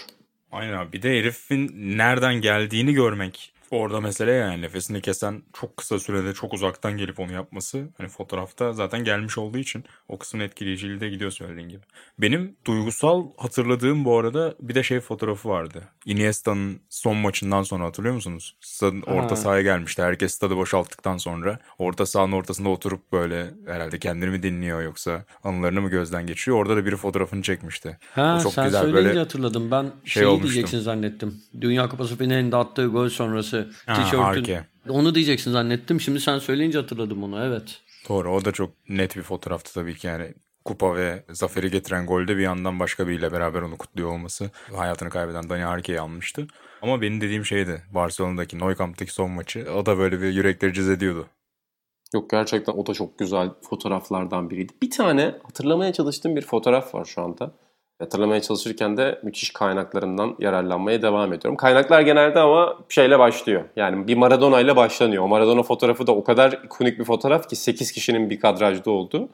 Aynen. 0.52 0.92
Bir 0.92 1.02
de 1.02 1.18
herifin 1.18 1.72
nereden 1.98 2.34
geldiğini 2.34 2.92
görmek 2.92 3.53
Orada 3.70 4.00
mesele 4.00 4.32
yani 4.32 4.62
nefesini 4.62 5.00
kesen 5.00 5.42
çok 5.52 5.76
kısa 5.76 5.98
sürede 5.98 6.34
çok 6.34 6.54
uzaktan 6.54 6.96
gelip 6.96 7.20
onu 7.20 7.32
yapması. 7.32 7.88
Hani 7.98 8.08
fotoğrafta 8.08 8.72
zaten 8.72 9.04
gelmiş 9.04 9.38
olduğu 9.38 9.58
için 9.58 9.84
o 10.08 10.18
kısmın 10.18 10.42
etkileyiciliği 10.42 11.00
de 11.00 11.08
gidiyor 11.08 11.30
söylediğin 11.30 11.68
gibi. 11.68 11.82
Benim 12.18 12.56
duygusal 12.66 13.26
hatırladığım 13.36 14.04
bu 14.04 14.18
arada 14.18 14.54
bir 14.60 14.74
de 14.74 14.82
şey 14.82 15.00
fotoğrafı 15.00 15.48
vardı. 15.48 15.82
Iniesta'nın 16.04 16.80
son 16.90 17.16
maçından 17.16 17.62
sonra 17.62 17.84
hatırlıyor 17.84 18.14
musunuz? 18.14 18.56
Stadın 18.60 19.02
orta 19.02 19.36
sahaya 19.36 19.62
gelmişti. 19.62 20.02
Herkes 20.02 20.34
stadı 20.34 20.56
boşalttıktan 20.56 21.16
sonra 21.16 21.58
orta 21.78 22.06
sahanın 22.06 22.32
ortasında 22.32 22.68
oturup 22.68 23.12
böyle 23.12 23.50
herhalde 23.66 23.98
kendini 23.98 24.30
mi 24.30 24.42
dinliyor 24.42 24.82
yoksa 24.82 25.24
anılarını 25.44 25.80
mı 25.80 25.90
gözden 25.90 26.26
geçiriyor. 26.26 26.58
Orada 26.58 26.76
da 26.76 26.86
biri 26.86 26.96
fotoğrafını 26.96 27.42
çekmişti. 27.42 27.98
Ha, 28.14 28.36
o 28.40 28.42
çok 28.42 28.52
sen 28.52 28.64
güzel 28.64 28.80
söyleyince 28.80 29.08
böyle 29.08 29.18
hatırladım. 29.18 29.70
Ben 29.70 29.92
şey, 30.04 30.22
şey 30.22 30.42
diyeceksin 30.42 30.80
zannettim. 30.80 31.34
Dünya 31.60 31.88
Kupası 31.88 32.16
finalinde 32.16 32.56
attığı 32.56 32.86
gol 32.86 33.08
sonrası 33.08 33.53
tişörtün. 33.86 34.58
Onu 34.88 35.14
diyeceksin 35.14 35.52
zannettim. 35.52 36.00
Şimdi 36.00 36.20
sen 36.20 36.38
söyleyince 36.38 36.78
hatırladım 36.78 37.22
onu 37.22 37.44
evet. 37.44 37.80
Doğru 38.08 38.34
o 38.34 38.44
da 38.44 38.52
çok 38.52 38.70
net 38.88 39.16
bir 39.16 39.22
fotoğraftı 39.22 39.74
tabii 39.74 39.94
ki 39.94 40.06
yani 40.06 40.34
kupa 40.64 40.96
ve 40.96 41.24
zaferi 41.32 41.70
getiren 41.70 42.06
golde 42.06 42.36
bir 42.36 42.42
yandan 42.42 42.80
başka 42.80 43.08
biriyle 43.08 43.32
beraber 43.32 43.62
onu 43.62 43.78
kutluyor 43.78 44.12
olması 44.12 44.50
hayatını 44.76 45.10
kaybeden 45.10 45.50
Dani 45.50 45.62
Harke'yi 45.62 46.00
almıştı. 46.00 46.46
Ama 46.82 47.02
benim 47.02 47.20
dediğim 47.20 47.44
şeydi 47.44 47.82
Barcelona'daki 47.94 48.58
Nou 48.58 48.76
Camp'taki 48.76 49.12
son 49.12 49.30
maçı 49.30 49.66
o 49.76 49.86
da 49.86 49.98
böyle 49.98 50.20
bir 50.20 50.28
yürekleri 50.28 50.72
cız 50.72 50.88
ediyordu. 50.88 51.26
Yok 52.14 52.30
gerçekten 52.30 52.72
o 52.72 52.86
da 52.86 52.94
çok 52.94 53.18
güzel 53.18 53.50
fotoğraflardan 53.70 54.50
biriydi. 54.50 54.72
Bir 54.82 54.90
tane 54.90 55.34
hatırlamaya 55.42 55.92
çalıştığım 55.92 56.36
bir 56.36 56.42
fotoğraf 56.42 56.94
var 56.94 57.04
şu 57.04 57.22
anda 57.22 57.54
hatırlamaya 57.98 58.42
çalışırken 58.42 58.96
de 58.96 59.20
müthiş 59.22 59.50
kaynaklarından 59.50 60.36
yararlanmaya 60.38 61.02
devam 61.02 61.32
ediyorum. 61.32 61.56
Kaynaklar 61.56 62.00
genelde 62.00 62.40
ama 62.40 62.78
şeyle 62.88 63.18
başlıyor. 63.18 63.64
Yani 63.76 64.08
bir 64.08 64.16
Maradona 64.16 64.60
ile 64.60 64.76
başlanıyor. 64.76 65.24
O 65.24 65.28
Maradona 65.28 65.62
fotoğrafı 65.62 66.06
da 66.06 66.12
o 66.12 66.24
kadar 66.24 66.52
ikonik 66.64 66.98
bir 66.98 67.04
fotoğraf 67.04 67.48
ki 67.48 67.56
8 67.56 67.92
kişinin 67.92 68.30
bir 68.30 68.40
kadrajda 68.40 68.90
olduğu. 68.90 69.28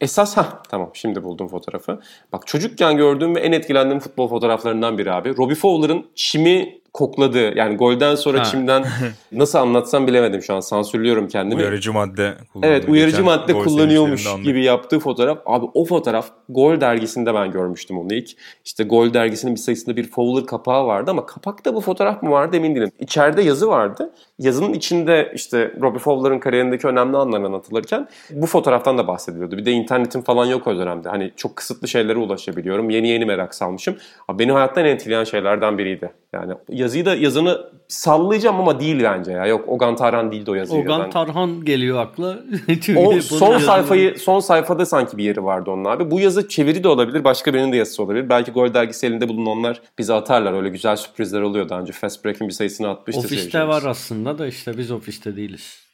Esas 0.00 0.36
ha 0.36 0.62
tamam 0.68 0.90
şimdi 0.94 1.24
buldum 1.24 1.48
fotoğrafı. 1.48 2.00
Bak 2.32 2.46
çocukken 2.46 2.96
gördüğüm 2.96 3.34
ve 3.34 3.40
en 3.40 3.52
etkilendiğim 3.52 4.00
futbol 4.00 4.28
fotoğraflarından 4.28 4.98
biri 4.98 5.12
abi. 5.12 5.36
Robbie 5.36 5.54
Fowler'ın 5.54 6.06
çimi 6.14 6.83
kokladığı 6.94 7.58
yani 7.58 7.76
golden 7.76 8.14
sonra 8.14 8.40
ha. 8.40 8.44
çimden 8.44 8.84
nasıl 9.32 9.58
anlatsam 9.58 10.06
bilemedim 10.06 10.42
şu 10.42 10.54
an 10.54 10.60
sansürlüyorum 10.60 11.28
kendimi. 11.28 11.60
Uyarıcı 11.60 11.92
madde 11.92 12.34
Evet 12.62 12.88
uyarıcı 12.88 13.16
Geçen 13.16 13.24
madde 13.24 13.52
kullanıyormuş 13.52 14.26
gibi 14.44 14.64
yaptığı 14.64 14.98
fotoğraf. 14.98 15.38
Abi 15.46 15.66
o 15.74 15.84
fotoğraf 15.84 16.30
Gol 16.48 16.80
dergisinde 16.80 17.34
ben 17.34 17.50
görmüştüm 17.50 17.98
onu 17.98 18.14
ilk. 18.14 18.30
İşte 18.64 18.84
Gol 18.84 19.14
dergisinin 19.14 19.54
bir 19.54 19.60
sayısında 19.60 19.96
bir 19.96 20.10
Fowler 20.10 20.46
kapağı 20.46 20.86
vardı 20.86 21.10
ama 21.10 21.26
kapakta 21.26 21.74
bu 21.74 21.80
fotoğraf 21.80 22.22
mı 22.22 22.30
vardı 22.30 22.56
emin 22.56 22.74
değilim. 22.74 22.90
İçeride 22.98 23.42
yazı 23.42 23.68
vardı. 23.68 24.10
Yazının 24.38 24.72
içinde 24.72 25.32
işte 25.34 25.74
Robbie 25.80 25.98
Fowler'ın 25.98 26.38
kariyerindeki 26.38 26.86
önemli 26.86 27.16
anlar 27.16 27.40
anlatılırken 27.40 28.08
bu 28.30 28.46
fotoğraftan 28.46 28.98
da 28.98 29.06
bahsediliyordu. 29.06 29.56
Bir 29.56 29.64
de 29.64 29.72
internetin 29.72 30.20
falan 30.20 30.46
yok 30.46 30.66
o 30.66 30.76
dönemde. 30.76 31.08
Hani 31.08 31.32
çok 31.36 31.56
kısıtlı 31.56 31.88
şeylere 31.88 32.18
ulaşabiliyorum. 32.18 32.90
Yeni 32.90 33.08
yeni 33.08 33.24
merak 33.24 33.54
salmışım. 33.54 33.96
Abi 34.28 34.38
beni 34.38 34.52
hayattan 34.52 34.84
etkileyen 34.84 35.24
şeylerden 35.24 35.78
biriydi. 35.78 36.10
Yani 36.32 36.54
yazıyı 36.84 37.04
da 37.04 37.14
yazını 37.14 37.60
sallayacağım 37.88 38.60
ama 38.60 38.80
değil 38.80 39.02
bence 39.02 39.32
ya. 39.32 39.46
Yok 39.46 39.68
Ogan 39.68 39.96
Tarhan 39.96 40.32
değildi 40.32 40.50
o 40.50 40.54
yazıyı. 40.54 40.82
Ogan 40.82 41.10
Tarhan 41.10 41.64
geliyor 41.64 41.98
akla. 41.98 42.38
o 42.96 43.20
son 43.20 43.58
sayfayı 43.58 44.18
son 44.18 44.40
sayfada 44.40 44.86
sanki 44.86 45.16
bir 45.16 45.24
yeri 45.24 45.44
vardı 45.44 45.70
onun 45.70 45.84
abi. 45.84 46.10
Bu 46.10 46.20
yazı 46.20 46.48
çeviri 46.48 46.84
de 46.84 46.88
olabilir. 46.88 47.24
Başka 47.24 47.54
birinin 47.54 47.72
de 47.72 47.76
yazısı 47.76 48.02
olabilir. 48.02 48.28
Belki 48.28 48.50
Gol 48.52 48.74
dergisi 48.74 49.06
elinde 49.06 49.28
bulunanlar 49.28 49.82
bize 49.98 50.14
atarlar. 50.14 50.52
Öyle 50.52 50.68
güzel 50.68 50.96
sürprizler 50.96 51.40
oluyor. 51.40 51.68
Daha 51.68 51.80
önce 51.80 51.92
Fast 51.92 52.24
Break'in 52.24 52.48
bir 52.48 52.52
sayısını 52.52 52.88
atmıştı. 52.88 53.20
Ofiste 53.20 53.68
var 53.68 53.82
aslında 53.82 54.38
da 54.38 54.46
işte 54.46 54.78
biz 54.78 54.90
ofiste 54.90 55.36
değiliz. 55.36 55.84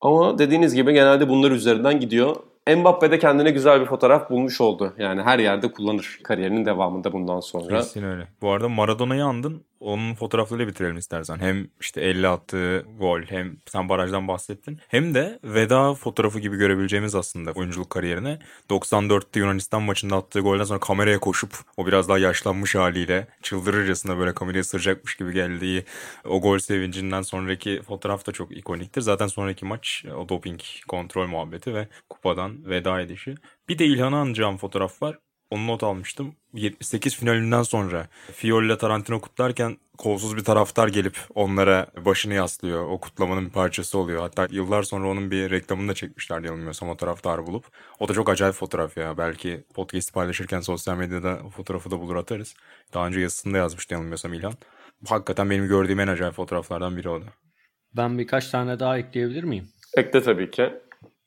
Ama 0.00 0.38
dediğiniz 0.38 0.74
gibi 0.74 0.92
genelde 0.92 1.28
bunlar 1.28 1.50
üzerinden 1.50 2.00
gidiyor. 2.00 2.36
Mbappe 2.76 3.10
de 3.10 3.18
kendine 3.18 3.50
güzel 3.50 3.80
bir 3.80 3.86
fotoğraf 3.86 4.30
bulmuş 4.30 4.60
oldu. 4.60 4.94
Yani 4.98 5.22
her 5.22 5.38
yerde 5.38 5.72
kullanır 5.72 6.20
kariyerinin 6.24 6.64
devamında 6.64 7.12
bundan 7.12 7.40
sonra. 7.40 7.76
Kesin 7.76 8.02
öyle. 8.02 8.28
Bu 8.42 8.50
arada 8.50 8.68
Maradona'yı 8.68 9.24
andın. 9.24 9.67
Onun 9.80 10.14
fotoğraflarıyla 10.14 10.68
bitirelim 10.72 10.96
istersen. 10.96 11.38
Hem 11.38 11.68
işte 11.80 12.00
50 12.00 12.28
attığı 12.28 12.86
gol 12.98 13.22
hem 13.22 13.56
sen 13.66 13.88
barajdan 13.88 14.28
bahsettin. 14.28 14.80
Hem 14.88 15.14
de 15.14 15.38
veda 15.44 15.94
fotoğrafı 15.94 16.40
gibi 16.40 16.56
görebileceğimiz 16.56 17.14
aslında 17.14 17.52
oyunculuk 17.52 17.90
kariyerine. 17.90 18.38
94'te 18.70 19.40
Yunanistan 19.40 19.82
maçında 19.82 20.16
attığı 20.16 20.40
golden 20.40 20.64
sonra 20.64 20.80
kameraya 20.80 21.18
koşup 21.18 21.50
o 21.76 21.86
biraz 21.86 22.08
daha 22.08 22.18
yaşlanmış 22.18 22.74
haliyle 22.74 23.26
çıldırırcasına 23.42 24.18
böyle 24.18 24.34
kameraya 24.34 24.64
sıracakmış 24.64 25.16
gibi 25.16 25.32
geldiği 25.32 25.84
o 26.24 26.40
gol 26.40 26.58
sevincinden 26.58 27.22
sonraki 27.22 27.82
fotoğraf 27.82 28.26
da 28.26 28.32
çok 28.32 28.56
ikoniktir. 28.56 29.00
Zaten 29.00 29.26
sonraki 29.26 29.64
maç 29.64 30.04
o 30.16 30.28
doping 30.28 30.60
kontrol 30.88 31.26
muhabbeti 31.28 31.74
ve 31.74 31.88
kupadan 32.10 32.70
veda 32.70 33.00
edişi. 33.00 33.34
Bir 33.68 33.78
de 33.78 33.86
İlhan'ı 33.86 34.16
anacağım 34.16 34.56
fotoğraf 34.56 35.02
var. 35.02 35.18
Onu 35.50 35.66
not 35.66 35.82
almıştım. 35.82 36.34
78 36.54 37.16
finalinden 37.16 37.62
sonra 37.62 38.08
Fiol 38.32 38.64
ile 38.64 38.78
Tarantino 38.78 39.20
kutlarken 39.20 39.76
kolsuz 39.98 40.36
bir 40.36 40.44
taraftar 40.44 40.88
gelip 40.88 41.18
onlara 41.34 41.86
başını 42.04 42.34
yaslıyor. 42.34 42.86
O 42.90 43.00
kutlamanın 43.00 43.46
bir 43.46 43.50
parçası 43.50 43.98
oluyor. 43.98 44.20
Hatta 44.20 44.46
yıllar 44.50 44.82
sonra 44.82 45.08
onun 45.08 45.30
bir 45.30 45.50
reklamını 45.50 45.88
da 45.88 45.94
çekmişler 45.94 46.40
yanılmıyorsam 46.40 46.88
o 46.88 46.96
taraftarı 46.96 47.46
bulup. 47.46 47.64
O 47.98 48.08
da 48.08 48.12
çok 48.12 48.28
acayip 48.28 48.54
fotoğraf 48.54 48.96
ya. 48.96 49.18
Belki 49.18 49.64
podcast 49.74 50.14
paylaşırken 50.14 50.60
sosyal 50.60 50.96
medyada 50.96 51.38
fotoğrafı 51.56 51.90
da 51.90 52.00
bulur 52.00 52.16
atarız. 52.16 52.54
Daha 52.94 53.06
önce 53.06 53.20
yazısında 53.20 53.58
yazmıştı 53.58 53.94
yanılmıyorsam 53.94 54.34
İlhan. 54.34 54.54
Hakikaten 55.08 55.50
benim 55.50 55.68
gördüğüm 55.68 56.00
en 56.00 56.08
acayip 56.08 56.34
fotoğraflardan 56.34 56.96
biri 56.96 57.08
o 57.08 57.20
da. 57.20 57.26
Ben 57.96 58.18
birkaç 58.18 58.48
tane 58.50 58.80
daha 58.80 58.98
ekleyebilir 58.98 59.44
miyim? 59.44 59.68
Ekle 59.96 60.22
tabii 60.22 60.50
ki. 60.50 60.72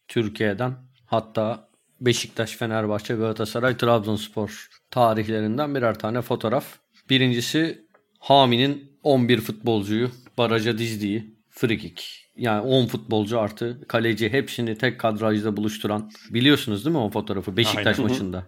Türkiye'den 0.08 0.74
hatta 1.06 1.71
Beşiktaş, 2.02 2.58
Fenerbahçe, 2.58 3.14
Galatasaray, 3.14 3.78
Trabzonspor 3.78 4.68
tarihlerinden 4.92 5.76
birer 5.76 6.00
tane 6.00 6.22
fotoğraf. 6.22 6.66
Birincisi 7.10 7.86
Hami'nin 8.20 8.92
11 9.04 9.42
futbolcuyu 9.42 10.12
baraja 10.38 10.78
dizdiği 10.78 11.36
free 11.50 11.78
kick. 11.78 12.04
Yani 12.36 12.62
10 12.62 12.88
futbolcu 12.88 13.40
artı 13.40 13.82
kaleci 13.88 14.30
hepsini 14.30 14.78
tek 14.78 15.00
kadrajda 15.00 15.58
buluşturan. 15.58 16.12
Biliyorsunuz 16.30 16.86
değil 16.86 16.96
mi 16.96 17.02
o 17.02 17.10
fotoğrafı 17.10 17.58
Beşiktaş 17.58 18.00
Aynen. 18.00 18.12
maçında. 18.12 18.48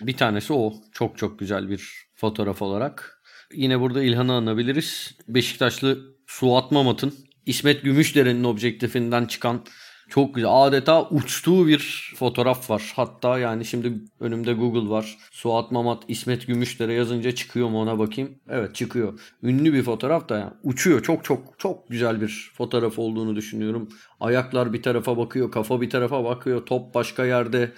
Bir 0.00 0.16
tanesi 0.16 0.52
o. 0.52 0.74
Çok 0.92 1.18
çok 1.18 1.38
güzel 1.38 1.68
bir 1.68 2.06
fotoğraf 2.14 2.62
olarak. 2.62 3.22
Yine 3.54 3.80
burada 3.80 4.02
İlhan'ı 4.02 4.32
anabiliriz. 4.32 5.18
Beşiktaşlı 5.28 5.98
Suat 6.26 6.70
Mamat'ın 6.72 7.14
İsmet 7.46 7.82
Gümüşdere'nin 7.82 8.44
objektifinden 8.44 9.24
çıkan 9.24 9.64
çok 10.10 10.34
güzel. 10.34 10.50
Adeta 10.52 11.08
uçtuğu 11.08 11.66
bir 11.66 12.12
fotoğraf 12.16 12.70
var. 12.70 12.92
Hatta 12.96 13.38
yani 13.38 13.64
şimdi 13.64 13.92
önümde 14.20 14.52
Google 14.52 14.90
var. 14.90 15.18
Suat 15.30 15.70
Mamat, 15.70 16.02
İsmet 16.08 16.46
Gümüşlere 16.46 16.92
yazınca 16.92 17.34
çıkıyor 17.34 17.68
mu 17.68 17.80
ona 17.80 17.98
bakayım. 17.98 18.38
Evet 18.48 18.74
çıkıyor. 18.74 19.20
Ünlü 19.42 19.72
bir 19.72 19.82
fotoğraf 19.82 20.28
da 20.28 20.38
yani 20.38 20.52
uçuyor. 20.62 21.02
Çok 21.02 21.24
çok 21.24 21.58
çok 21.58 21.90
güzel 21.90 22.20
bir 22.20 22.52
fotoğraf 22.54 22.98
olduğunu 22.98 23.36
düşünüyorum. 23.36 23.88
Ayaklar 24.20 24.72
bir 24.72 24.82
tarafa 24.82 25.16
bakıyor, 25.16 25.50
kafa 25.50 25.80
bir 25.80 25.90
tarafa 25.90 26.24
bakıyor, 26.24 26.66
top 26.66 26.94
başka 26.94 27.24
yerde. 27.24 27.72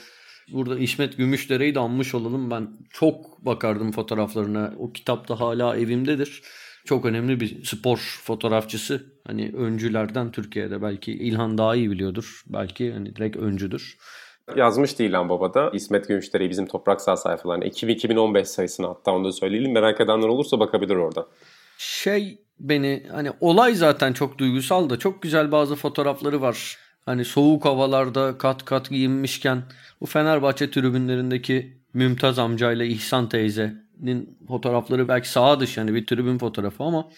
Burada 0.53 0.79
İsmet 0.79 1.17
Gümüşdere'yi 1.17 1.75
de 1.75 1.81
anmış 1.81 2.15
olalım. 2.15 2.51
Ben 2.51 2.69
çok 2.91 3.47
bakardım 3.47 3.93
fotoğraflarına. 3.93 4.75
O 4.79 4.93
kitap 4.93 5.29
da 5.29 5.41
hala 5.41 5.77
evimdedir 5.77 6.43
çok 6.85 7.05
önemli 7.05 7.41
bir 7.41 7.65
spor 7.65 8.21
fotoğrafçısı. 8.25 9.07
Hani 9.27 9.53
öncülerden 9.57 10.33
Türkiye'de 10.33 10.83
belki 10.83 11.13
İlhan 11.13 11.59
daha 11.59 11.77
iyi 11.77 11.91
biliyordur. 11.91 12.43
Belki 12.47 12.93
hani 12.93 13.17
direkt 13.17 13.37
öncüdür. 13.37 13.99
Yazmıştı 14.57 15.03
İlhan 15.03 15.29
Baba 15.29 15.55
da 15.55 15.71
İsmet 15.71 16.09
Gümüşdere'yi 16.09 16.51
bizim 16.51 16.67
Toprak 16.67 17.01
Sağ 17.01 17.17
sayfalarına. 17.17 17.65
Ekim 17.65 17.89
2015 17.89 18.49
sayısını 18.49 18.87
hatta 18.87 19.13
onu 19.13 19.25
da 19.25 19.33
söyleyelim. 19.33 19.73
Merak 19.73 20.01
edenler 20.01 20.29
olursa 20.29 20.61
bakabilir 20.61 20.97
orada. 20.97 21.27
Şey 21.79 22.39
beni 22.61 23.07
hani 23.13 23.31
olay 23.41 23.75
zaten 23.75 24.13
çok 24.13 24.39
duygusal 24.39 24.91
da 24.91 24.99
çok 24.99 25.23
güzel 25.23 25.53
bazı 25.53 25.77
fotoğrafları 25.77 26.41
var. 26.41 26.79
Hani 27.07 27.25
soğuk 27.25 27.65
havalarda 27.65 28.39
kat 28.39 28.65
kat 28.65 28.91
giyinmişken 28.91 29.63
bu 30.01 30.07
Fenerbahçe 30.07 30.71
tribünlerindeki 30.71 31.83
Mümtaz 31.95 32.39
amcayla 32.39 32.85
İhsan 32.85 33.29
teyze 33.29 33.75
tribünün 34.03 34.39
fotoğrafları 34.49 35.09
belki 35.09 35.29
sağ 35.29 35.61
dışı 35.61 35.81
yani 35.81 35.95
bir 35.95 36.07
tribün 36.07 36.39
fotoğrafı 36.39 36.85
ama 36.85 37.09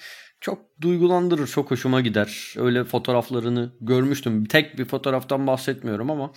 çok 0.40 0.58
duygulandırır, 0.80 1.46
çok 1.46 1.70
hoşuma 1.70 2.00
gider. 2.00 2.54
Öyle 2.56 2.84
fotoğraflarını 2.84 3.72
görmüştüm. 3.80 4.44
Tek 4.44 4.78
bir 4.78 4.84
fotoğraftan 4.84 5.46
bahsetmiyorum 5.46 6.10
ama 6.10 6.32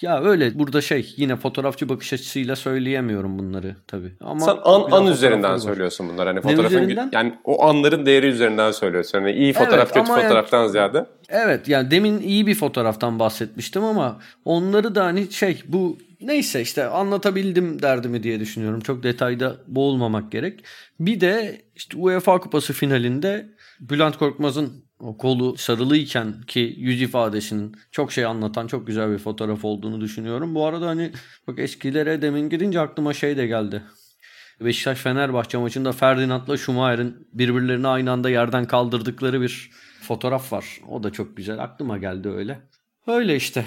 ya 0.00 0.22
öyle 0.24 0.58
burada 0.58 0.80
şey 0.80 1.14
yine 1.16 1.36
fotoğrafçı 1.36 1.88
bakış 1.88 2.12
açısıyla 2.12 2.56
söyleyemiyorum 2.56 3.38
bunları 3.38 3.76
tabii. 3.86 4.12
Ama 4.20 4.40
Sen 4.40 4.56
an, 4.64 4.90
an 4.90 5.06
üzerinden 5.06 5.56
söylüyorsun 5.56 6.08
bunları. 6.08 6.28
Hani 6.28 6.40
fotoğrafın 6.40 6.76
üzerinden? 6.76 7.10
yani 7.12 7.34
o 7.44 7.64
anların 7.64 8.06
değeri 8.06 8.26
üzerinden 8.26 8.70
söylüyorsun. 8.70 9.18
Yani 9.18 9.32
iyi 9.32 9.52
fotoğraf 9.52 9.74
Evet, 9.78 9.88
kötü 9.88 10.00
ama 10.00 10.18
yani- 10.18 10.22
fotoğraftan 10.22 10.68
ziyade. 10.68 11.06
Evet 11.28 11.68
yani 11.68 11.90
demin 11.90 12.20
iyi 12.20 12.46
bir 12.46 12.54
fotoğraftan 12.54 13.18
bahsetmiştim 13.18 13.84
ama 13.84 14.18
onları 14.44 14.94
da 14.94 15.04
hani 15.04 15.32
şey 15.32 15.62
bu 15.68 15.98
neyse 16.20 16.60
işte 16.60 16.84
anlatabildim 16.86 17.82
derdimi 17.82 18.22
diye 18.22 18.40
düşünüyorum. 18.40 18.80
Çok 18.80 19.02
detayda 19.02 19.56
boğulmamak 19.66 20.32
gerek. 20.32 20.64
Bir 21.00 21.20
de 21.20 21.62
işte 21.74 21.96
UEFA 21.98 22.38
Kupası 22.40 22.72
finalinde 22.72 23.48
Bülent 23.80 24.16
Korkmaz'ın 24.18 24.85
o 25.00 25.16
kolu 25.16 25.56
sarılıyken 25.56 26.42
ki 26.42 26.74
yüz 26.78 27.02
ifadesinin 27.02 27.76
çok 27.92 28.12
şey 28.12 28.24
anlatan 28.24 28.66
çok 28.66 28.86
güzel 28.86 29.12
bir 29.12 29.18
fotoğraf 29.18 29.64
olduğunu 29.64 30.00
düşünüyorum. 30.00 30.54
Bu 30.54 30.66
arada 30.66 30.86
hani 30.86 31.12
bak 31.46 31.58
eskilere 31.58 32.22
demin 32.22 32.48
gidince 32.48 32.80
aklıma 32.80 33.14
şey 33.14 33.36
de 33.36 33.46
geldi. 33.46 33.82
Beşiktaş 34.60 34.98
Fenerbahçe 34.98 35.58
maçında 35.58 35.92
Ferdinand'la 35.92 36.56
Schumacher'in 36.56 37.28
birbirlerini 37.32 37.88
aynı 37.88 38.10
anda 38.10 38.30
yerden 38.30 38.64
kaldırdıkları 38.64 39.40
bir 39.40 39.70
fotoğraf 40.02 40.52
var. 40.52 40.80
O 40.88 41.02
da 41.02 41.12
çok 41.12 41.36
güzel. 41.36 41.58
Aklıma 41.62 41.98
geldi 41.98 42.28
öyle. 42.28 42.60
Öyle 43.06 43.36
işte. 43.36 43.64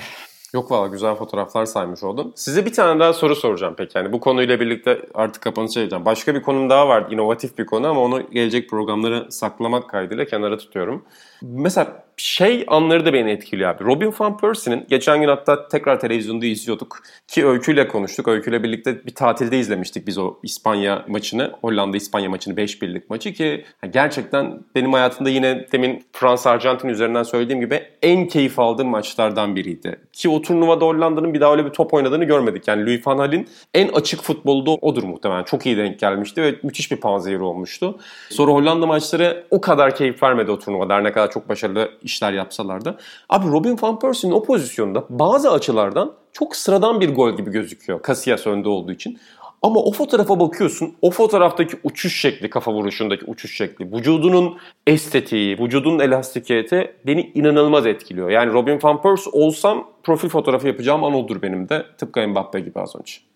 Yok 0.54 0.72
valla 0.72 0.88
güzel 0.88 1.16
fotoğraflar 1.16 1.66
saymış 1.66 2.04
oldum. 2.04 2.32
Size 2.36 2.66
bir 2.66 2.74
tane 2.74 3.00
daha 3.00 3.14
soru 3.14 3.36
soracağım 3.36 3.74
peki. 3.78 3.98
Yani 3.98 4.14
bu 4.14 4.20
konuyla 4.20 4.60
birlikte 4.60 5.02
artık 5.14 5.44
kapanış 5.44 5.78
edeceğim. 5.78 6.06
Başka 6.06 6.36
bir 6.36 6.42
konum 6.42 6.70
daha 6.70 6.88
var. 6.88 7.12
inovatif 7.12 7.58
bir 7.58 7.66
konu 7.66 7.88
ama 7.88 8.02
onu 8.02 8.32
gelecek 8.32 8.70
programları 8.70 9.32
saklamak 9.32 9.90
kaydıyla 9.90 10.26
kenara 10.26 10.58
tutuyorum. 10.58 11.06
Mesela 11.42 12.04
şey 12.22 12.66
anları 12.68 13.06
da 13.06 13.14
beni 13.14 13.32
etkiliyor 13.32 13.70
abi. 13.70 13.84
Robin 13.84 14.14
Van 14.20 14.38
Persie'nin 14.38 14.86
geçen 14.90 15.22
gün 15.22 15.28
hatta 15.28 15.68
tekrar 15.68 16.00
televizyonda 16.00 16.46
izliyorduk. 16.46 16.98
Ki 17.28 17.48
Öykü'yle 17.48 17.88
konuştuk. 17.88 18.28
Öykü'yle 18.28 18.64
birlikte 18.64 19.06
bir 19.06 19.16
tatilde 19.16 19.60
izlemiştik 19.60 20.08
biz 20.08 20.18
o 20.18 20.36
İspanya 20.44 21.06
maçını. 21.08 21.52
Hollanda-İspanya 21.62 22.30
maçını 22.30 22.54
5-1'lik 22.54 23.10
maçı 23.10 23.34
ki 23.34 23.66
gerçekten 23.90 24.60
benim 24.76 24.94
hayatımda 24.94 25.30
yine 25.30 25.68
demin 25.72 26.04
Fransa-Arjantin 26.14 26.90
üzerinden 26.90 27.24
söylediğim 27.24 27.62
gibi 27.62 27.84
en 28.02 28.28
keyif 28.28 28.60
aldığım 28.60 28.88
maçlardan 28.88 29.56
biriydi. 29.56 30.00
Ki 30.14 30.30
o 30.30 30.42
turnuvada 30.42 30.86
Hollanda'nın 30.86 31.34
bir 31.34 31.42
daha 31.42 31.52
öyle 31.52 31.66
bir 31.66 31.72
top 31.72 31.94
oynadığını 31.94 32.26
görmedik. 32.26 32.68
Yani 32.68 32.86
Louis 32.86 33.08
van 33.08 33.18
Gaal'in 33.18 33.48
en 33.74 33.88
açık 33.88 34.22
futbolu 34.22 34.66
da 34.66 34.72
odur 34.72 35.04
muhtemelen. 35.04 35.44
Çok 35.44 35.66
iyi 35.66 35.78
denk 35.78 36.00
gelmişti 36.00 36.42
ve 36.42 36.56
müthiş 36.64 36.92
bir 36.92 36.98
panzehiri 36.98 37.42
olmuştu. 37.42 38.00
Sonra 38.30 38.52
Hollanda 38.52 38.86
maçları 38.86 39.44
o 39.52 39.62
kadar 39.62 39.96
keyif 39.96 40.24
vermedi 40.24 40.52
o 40.52 40.60
turnuvada. 40.60 40.94
Her 40.94 41.04
ne 41.04 41.12
kadar 41.12 41.29
çok 41.30 41.50
başarılı 41.50 41.92
işler 42.02 42.34
yapsalar 42.34 42.86
da. 42.86 42.98
Abi 43.30 43.48
Robin 43.48 43.78
van 43.82 44.00
Persie'nin 44.00 44.36
o 44.36 44.44
pozisyonda 44.44 45.06
bazı 45.10 45.52
açılardan 45.52 46.14
çok 46.32 46.56
sıradan 46.56 47.02
bir 47.02 47.16
gol 47.16 47.38
gibi 47.38 47.52
gözüküyor. 47.52 48.00
Casillas 48.08 48.48
önde 48.48 48.70
olduğu 48.70 48.92
için. 48.92 49.20
Ama 49.62 49.80
o 49.80 49.92
fotoğrafa 49.92 50.40
bakıyorsun, 50.40 50.96
o 51.02 51.12
fotoğraftaki 51.12 51.78
uçuş 51.84 52.22
şekli, 52.22 52.50
kafa 52.50 52.74
vuruşundaki 52.74 53.26
uçuş 53.26 53.58
şekli, 53.58 53.92
vücudunun 53.94 54.58
estetiği, 54.88 55.60
vücudunun 55.60 56.00
elastikiyeti 56.00 56.96
beni 57.06 57.32
inanılmaz 57.36 57.86
etkiliyor. 57.86 58.30
Yani 58.30 58.54
Robin 58.54 58.80
Van 58.84 59.02
Persie 59.02 59.32
olsam 59.32 59.88
profil 60.04 60.30
fotoğrafı 60.30 60.68
yapacağım 60.68 61.04
an 61.04 61.14
odur 61.14 61.42
benim 61.42 61.70
de. 61.70 61.86
Tıpkı 61.98 62.28
Mbappe 62.28 62.60
gibi 62.60 62.80
az 62.80 62.96
önce. 62.96 63.29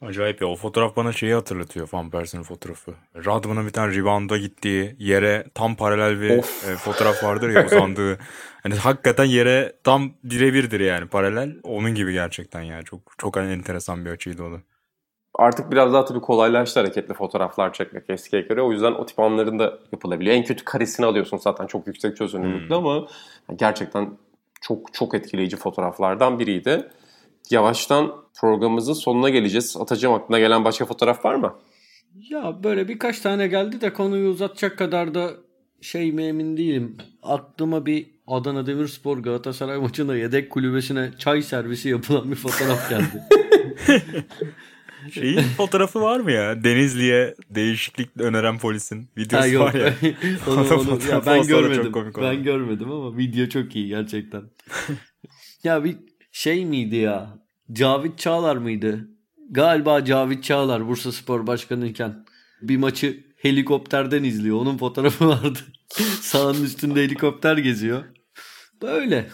Acayip 0.00 0.42
ya. 0.42 0.48
O 0.48 0.56
fotoğraf 0.56 0.96
bana 0.96 1.12
şeyi 1.12 1.34
hatırlatıyor 1.34 1.88
Van 1.92 2.10
Persie'nin 2.10 2.44
fotoğrafı. 2.44 2.94
Radman'ın 3.16 3.66
bir 3.66 3.72
tane 3.72 3.94
rebound'a 3.94 4.38
gittiği 4.38 4.96
yere 4.98 5.46
tam 5.54 5.76
paralel 5.76 6.20
bir 6.20 6.38
Of. 6.38 6.68
e, 6.68 6.76
fotoğraf 6.76 7.24
vardır 7.24 7.50
ya 7.50 7.66
uzandığı. 7.66 8.18
Hani 8.62 8.74
hakikaten 8.74 9.24
yere 9.24 9.72
tam 9.84 10.12
birebirdir 10.24 10.80
yani 10.80 11.06
paralel. 11.08 11.56
Onun 11.62 11.94
gibi 11.94 12.12
gerçekten 12.12 12.62
yani. 12.62 12.84
Çok 12.84 13.00
çok 13.18 13.36
enteresan 13.36 14.04
bir 14.04 14.10
açıydı 14.10 14.42
o 14.42 14.52
da. 14.52 14.56
Artık 15.34 15.72
biraz 15.72 15.92
daha 15.92 16.04
tabii 16.04 16.20
kolaylaştı 16.20 16.80
hareketli 16.80 17.14
fotoğraflar 17.14 17.72
çekmek 17.72 18.10
eskiye 18.10 18.42
göre. 18.42 18.62
O 18.62 18.72
yüzden 18.72 18.92
o 18.92 19.06
tip 19.06 19.18
anların 19.20 19.58
da 19.58 19.78
yapılabiliyor. 19.92 20.36
En 20.36 20.44
kötü 20.44 20.64
karesini 20.64 21.06
alıyorsun 21.06 21.36
zaten 21.36 21.66
çok 21.66 21.86
yüksek 21.86 22.16
çözünürlüklü 22.16 22.74
ama 22.74 23.06
gerçekten 23.56 24.10
çok 24.60 24.94
çok 24.94 25.14
etkileyici 25.14 25.56
fotoğraflardan 25.56 26.38
biriydi. 26.38 26.88
Yavaştan 27.50 28.12
programımızın 28.40 28.92
sonuna 28.92 29.28
geleceğiz. 29.28 29.76
Atacağım 29.80 30.14
aklına 30.14 30.38
gelen 30.38 30.64
başka 30.64 30.86
fotoğraf 30.86 31.24
var 31.24 31.34
mı? 31.34 31.54
Ya 32.30 32.64
böyle 32.64 32.88
birkaç 32.88 33.20
tane 33.20 33.46
geldi 33.46 33.80
de 33.80 33.92
konuyu 33.92 34.28
uzatacak 34.28 34.78
kadar 34.78 35.14
da 35.14 35.30
şey 35.80 36.12
mi 36.12 36.22
emin 36.22 36.56
değilim. 36.56 36.96
Aklıma 37.22 37.86
bir 37.86 38.06
Adana 38.26 38.66
Demirspor 38.66 39.18
Galatasaray 39.18 39.78
maçında 39.78 40.16
yedek 40.16 40.50
kulübesine 40.50 41.10
çay 41.18 41.42
servisi 41.42 41.88
yapılan 41.88 42.30
bir 42.30 42.36
fotoğraf 42.36 42.90
geldi. 42.90 43.22
Şeyin 45.12 45.40
fotoğrafı 45.40 46.00
var 46.00 46.20
mı 46.20 46.32
ya? 46.32 46.64
Denizli'ye 46.64 47.34
değişiklik 47.50 48.20
öneren 48.20 48.58
polisin 48.58 49.08
videosu 49.16 49.44
ha 49.44 49.46
yok. 49.46 49.62
var 49.62 49.74
ya. 49.74 49.94
onu, 50.48 50.74
onu, 50.80 50.98
ya 51.10 51.26
ben 51.26 51.46
görmedim. 51.46 51.92
Ben 52.20 52.42
görmedim 52.42 52.92
ama 52.92 53.16
video 53.16 53.48
çok 53.48 53.76
iyi 53.76 53.88
gerçekten. 53.88 54.42
ya 55.64 55.84
bir 55.84 55.96
şey 56.34 56.64
miydi 56.64 56.96
ya? 56.96 57.28
Cavit 57.72 58.18
Çağlar 58.18 58.56
mıydı? 58.56 59.08
Galiba 59.50 60.04
Cavit 60.04 60.44
Çağlar 60.44 60.88
Bursa 60.88 61.12
Spor 61.12 61.46
Başkanı 61.46 61.86
iken 61.86 62.24
bir 62.62 62.76
maçı 62.76 63.24
helikopterden 63.36 64.24
izliyor. 64.24 64.56
Onun 64.56 64.78
fotoğrafı 64.78 65.28
vardı. 65.28 65.58
Sahanın 66.20 66.64
üstünde 66.64 67.02
helikopter 67.02 67.56
geziyor. 67.56 68.04
Böyle. 68.82 69.30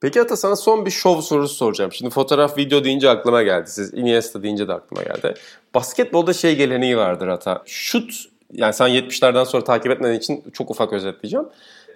Peki 0.00 0.20
Ata 0.20 0.36
sana 0.36 0.56
son 0.56 0.86
bir 0.86 0.90
şov 0.90 1.20
sorusu 1.20 1.54
soracağım. 1.54 1.92
Şimdi 1.92 2.10
fotoğraf 2.10 2.58
video 2.58 2.84
deyince 2.84 3.10
aklıma 3.10 3.42
geldi. 3.42 3.70
Siz 3.70 3.94
Iniesta 3.94 4.42
deyince 4.42 4.68
de 4.68 4.72
aklıma 4.72 5.02
geldi. 5.02 5.34
Basketbolda 5.74 6.32
şey 6.32 6.56
geleneği 6.56 6.96
vardır 6.96 7.28
Ata. 7.28 7.62
Şut 7.66 8.12
yani 8.52 8.74
sen 8.74 8.88
70'lerden 8.88 9.44
sonra 9.44 9.64
takip 9.64 9.92
etmediğin 9.92 10.18
için 10.18 10.44
çok 10.52 10.70
ufak 10.70 10.92
özetleyeceğim. 10.92 11.46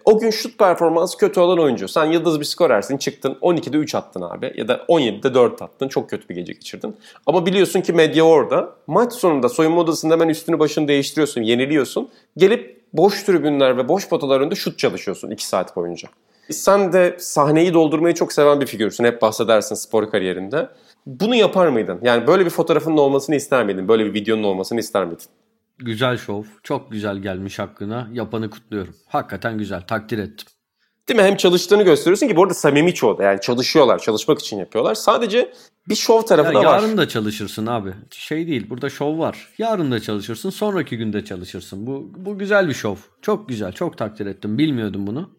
O 0.04 0.18
gün 0.18 0.30
şut 0.30 0.58
performansı 0.58 1.18
kötü 1.18 1.40
olan 1.40 1.58
oyuncu. 1.58 1.88
Sen 1.88 2.04
yıldız 2.04 2.40
bir 2.40 2.44
skorersin 2.44 2.96
çıktın 2.96 3.38
12'de 3.42 3.76
3 3.76 3.94
attın 3.94 4.22
abi 4.22 4.52
ya 4.56 4.68
da 4.68 4.76
17'de 4.76 5.34
4 5.34 5.62
attın. 5.62 5.88
Çok 5.88 6.10
kötü 6.10 6.28
bir 6.28 6.34
gece 6.34 6.52
geçirdin. 6.52 6.96
Ama 7.26 7.46
biliyorsun 7.46 7.80
ki 7.80 7.92
medya 7.92 8.24
orada. 8.24 8.70
Maç 8.86 9.12
sonunda 9.12 9.48
soyunma 9.48 9.80
odasında 9.80 10.14
hemen 10.14 10.28
üstünü 10.28 10.58
başını 10.58 10.88
değiştiriyorsun, 10.88 11.42
yeniliyorsun. 11.42 12.08
Gelip 12.36 12.80
boş 12.92 13.22
tribünler 13.22 13.76
ve 13.76 13.88
boş 13.88 14.08
potalar 14.08 14.40
önünde 14.40 14.54
şut 14.54 14.78
çalışıyorsun 14.78 15.30
2 15.30 15.46
saat 15.46 15.76
boyunca. 15.76 16.08
Sen 16.50 16.92
de 16.92 17.16
sahneyi 17.18 17.74
doldurmayı 17.74 18.14
çok 18.14 18.32
seven 18.32 18.60
bir 18.60 18.66
figürsün. 18.66 19.04
Hep 19.04 19.22
bahsedersin 19.22 19.74
spor 19.74 20.10
kariyerinde. 20.10 20.68
Bunu 21.06 21.34
yapar 21.34 21.68
mıydın? 21.68 21.98
Yani 22.02 22.26
böyle 22.26 22.44
bir 22.44 22.50
fotoğrafının 22.50 22.96
olmasını 22.96 23.36
ister 23.36 23.64
miydin? 23.64 23.88
Böyle 23.88 24.04
bir 24.04 24.14
videonun 24.14 24.42
olmasını 24.42 24.80
ister 24.80 25.04
miydin? 25.04 25.26
Güzel 25.78 26.16
şov. 26.16 26.42
Çok 26.62 26.92
güzel 26.92 27.16
gelmiş 27.18 27.58
hakkına. 27.58 28.08
Yapanı 28.12 28.50
kutluyorum. 28.50 28.94
Hakikaten 29.08 29.58
güzel. 29.58 29.80
Takdir 29.86 30.18
ettim. 30.18 30.46
Değil 31.08 31.20
mi? 31.20 31.26
Hem 31.26 31.36
çalıştığını 31.36 31.82
gösteriyorsun 31.82 32.28
ki 32.28 32.36
bu 32.36 32.42
arada 32.42 32.54
samimi 32.54 32.94
çoğu 32.94 33.18
da. 33.18 33.22
Yani 33.22 33.40
çalışıyorlar. 33.40 33.98
Çalışmak 33.98 34.38
için 34.38 34.58
yapıyorlar. 34.58 34.94
Sadece 34.94 35.52
bir 35.88 35.94
şov 35.94 36.22
tarafı 36.22 36.54
Ya 36.54 36.62
da 36.62 36.64
var. 36.68 36.82
yarın 36.82 36.96
da 36.96 37.08
çalışırsın 37.08 37.66
abi. 37.66 37.90
Şey 38.10 38.46
değil. 38.46 38.70
Burada 38.70 38.90
şov 38.90 39.18
var. 39.18 39.48
Yarın 39.58 39.90
da 39.92 40.00
çalışırsın. 40.00 40.50
Sonraki 40.50 40.96
günde 40.98 41.24
çalışırsın. 41.24 41.86
Bu 41.86 42.12
bu 42.16 42.38
güzel 42.38 42.68
bir 42.68 42.74
şov. 42.74 42.96
Çok 43.22 43.48
güzel. 43.48 43.72
Çok 43.72 43.98
takdir 43.98 44.26
ettim. 44.26 44.58
Bilmiyordum 44.58 45.06
bunu. 45.06 45.30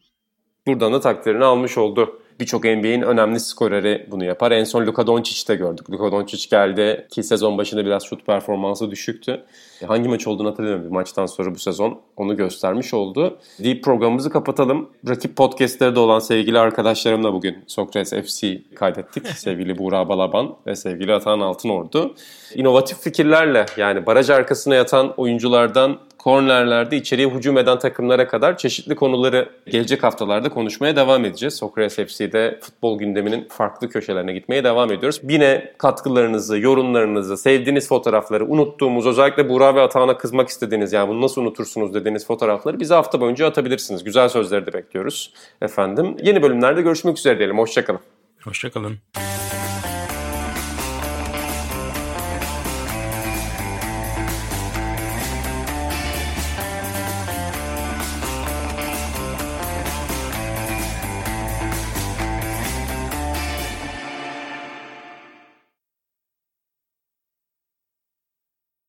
Buradan 0.68 0.94
da 0.94 1.00
takdirini 1.00 1.44
almış 1.44 1.78
oldu. 1.78 2.22
Birçok 2.40 2.64
NBA'in 2.64 3.02
önemli 3.02 3.40
skoreri 3.40 4.08
bunu 4.12 4.26
yapar. 4.26 4.52
En 4.52 4.64
son 4.64 4.86
Luka 4.86 5.08
Doncic'te 5.08 5.56
gördük. 5.56 5.92
Luka 5.92 6.12
Doncic 6.12 6.50
geldi 6.50 7.08
ki 7.12 7.24
sezon 7.24 7.58
başında 7.58 7.86
biraz 7.86 8.04
şut 8.04 8.26
performansı 8.26 8.92
düşüktü. 8.92 9.44
Hangi 9.88 10.10
maç 10.10 10.28
olduğunu 10.28 10.50
hatırlamıyorum. 10.50 10.86
Bir 10.86 10.92
maçtan 10.92 11.26
sonra 11.26 11.56
bu 11.56 11.60
sezon 11.60 12.02
onu 12.18 12.38
göstermiş 12.38 12.94
oldu. 12.94 13.38
Deyip 13.60 13.84
programımızı 13.84 14.30
kapatalım. 14.30 14.90
Rakip 15.10 15.36
podcastlerde 15.36 16.00
olan 16.00 16.20
sevgili 16.20 16.60
arkadaşlarımla 16.60 17.34
bugün 17.34 17.58
Sokrates 17.68 18.14
FC 18.14 18.62
kaydettik. 18.76 19.28
sevgili 19.38 19.78
Buğra 19.78 20.10
Balaban 20.10 20.56
ve 20.68 20.76
sevgili 20.76 21.14
Atan 21.14 21.40
Altınordu. 21.40 22.16
İnovatif 22.56 23.00
fikirlerle 23.00 23.66
yani 23.78 24.06
baraj 24.06 24.30
arkasına 24.30 24.76
yatan 24.76 25.14
oyunculardan 25.18 26.00
kornerlerde 26.26 26.98
içeriye 26.98 27.30
hücum 27.30 27.58
eden 27.58 27.80
takımlara 27.80 28.28
kadar 28.28 28.58
çeşitli 28.58 28.96
konuları 28.96 29.50
gelecek 29.68 30.04
haftalarda 30.04 30.50
konuşmaya 30.50 30.96
devam 30.96 31.26
edeceğiz. 31.26 31.54
Sokrates 31.54 31.96
FC'de 31.96 32.60
futbol 32.62 33.00
gündeminin 33.00 33.48
farklı 33.50 33.90
köşelerine 33.90 34.34
gitmeye 34.34 34.64
devam 34.64 34.92
ediyoruz. 34.92 35.22
Yine 35.24 35.74
katkılarınızı, 35.78 36.58
yorumlarınızı, 36.58 37.38
sevdiğiniz 37.38 37.88
fotoğrafları, 37.88 38.46
unuttuğumuz, 38.46 39.08
özellikle 39.08 39.50
Buğra 39.50 39.76
ve 39.76 39.82
Atahan'a 39.82 40.18
kızmak 40.18 40.50
istediğiniz, 40.50 40.94
yani 40.94 41.10
bunu 41.10 41.22
nasıl 41.22 41.42
unutursunuz 41.42 41.94
dediğiniz 41.94 42.28
fotoğrafları 42.28 42.80
bize 42.80 42.96
hafta 42.96 43.22
boyunca 43.22 43.48
atabilirsiniz. 43.48 44.04
Güzel 44.04 44.30
sözleri 44.30 44.66
de 44.66 44.74
bekliyoruz 44.74 45.34
efendim. 45.62 46.18
Yeni 46.24 46.44
bölümlerde 46.44 46.82
görüşmek 46.82 47.18
üzere 47.18 47.38
diyelim. 47.38 47.58
Hoşçakalın. 47.58 48.00
Hoşçakalın. 48.44 48.98